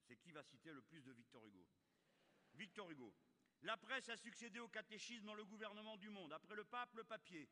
c'est 0.00 0.16
qui 0.16 0.32
va 0.32 0.42
citer 0.42 0.72
le 0.72 0.80
plus 0.80 1.02
de 1.02 1.12
Victor 1.12 1.44
Hugo? 1.44 1.66
Victor 2.56 2.90
Hugo. 2.90 3.14
La 3.62 3.76
presse 3.76 4.08
a 4.08 4.16
succédé 4.16 4.58
au 4.60 4.68
catéchisme 4.68 5.26
dans 5.26 5.34
le 5.34 5.44
gouvernement 5.44 5.96
du 5.96 6.08
monde. 6.10 6.32
Après 6.32 6.54
le 6.54 6.64
pape, 6.64 6.94
le 6.94 7.04
papier. 7.04 7.48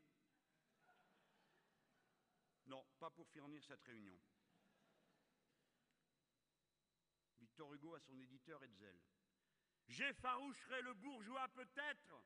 Non, 2.66 2.84
pas 2.98 3.10
pour 3.10 3.28
finir 3.28 3.62
cette 3.62 3.82
réunion. 3.82 4.18
Victor 7.38 7.72
Hugo 7.74 7.94
à 7.94 8.00
son 8.00 8.18
éditeur 8.18 8.62
Hetzel. 8.62 8.98
J'effaroucherai 9.86 10.80
le 10.82 10.94
bourgeois 10.94 11.48
peut-être. 11.48 12.24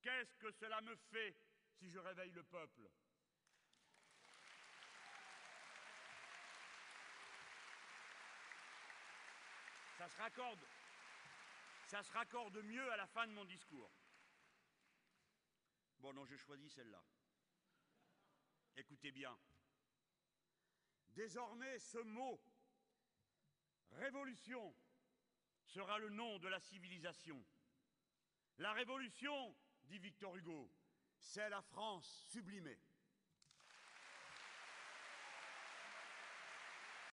Qu'est-ce 0.00 0.36
que 0.36 0.50
cela 0.52 0.80
me 0.80 0.96
fait 0.96 1.36
si 1.74 1.90
je 1.90 1.98
réveille 1.98 2.32
le 2.32 2.42
peuple? 2.44 2.88
Ça 9.98 10.08
se 10.08 10.16
raccorde. 10.16 10.64
Ça 11.88 12.02
se 12.02 12.12
raccorde 12.12 12.58
mieux 12.64 12.92
à 12.92 12.98
la 12.98 13.06
fin 13.06 13.26
de 13.26 13.32
mon 13.32 13.46
discours. 13.46 13.90
Bon, 16.00 16.12
non, 16.12 16.26
je 16.26 16.36
choisis 16.36 16.70
celle-là. 16.74 17.02
Écoutez 18.76 19.10
bien. 19.10 19.34
Désormais, 21.08 21.78
ce 21.78 21.96
mot, 21.96 22.38
révolution, 23.92 24.76
sera 25.64 25.98
le 25.98 26.10
nom 26.10 26.38
de 26.38 26.48
la 26.48 26.60
civilisation. 26.60 27.42
La 28.58 28.74
révolution, 28.74 29.56
dit 29.84 29.98
Victor 29.98 30.36
Hugo, 30.36 30.70
c'est 31.16 31.48
la 31.48 31.62
France 31.62 32.26
sublimée. 32.28 32.78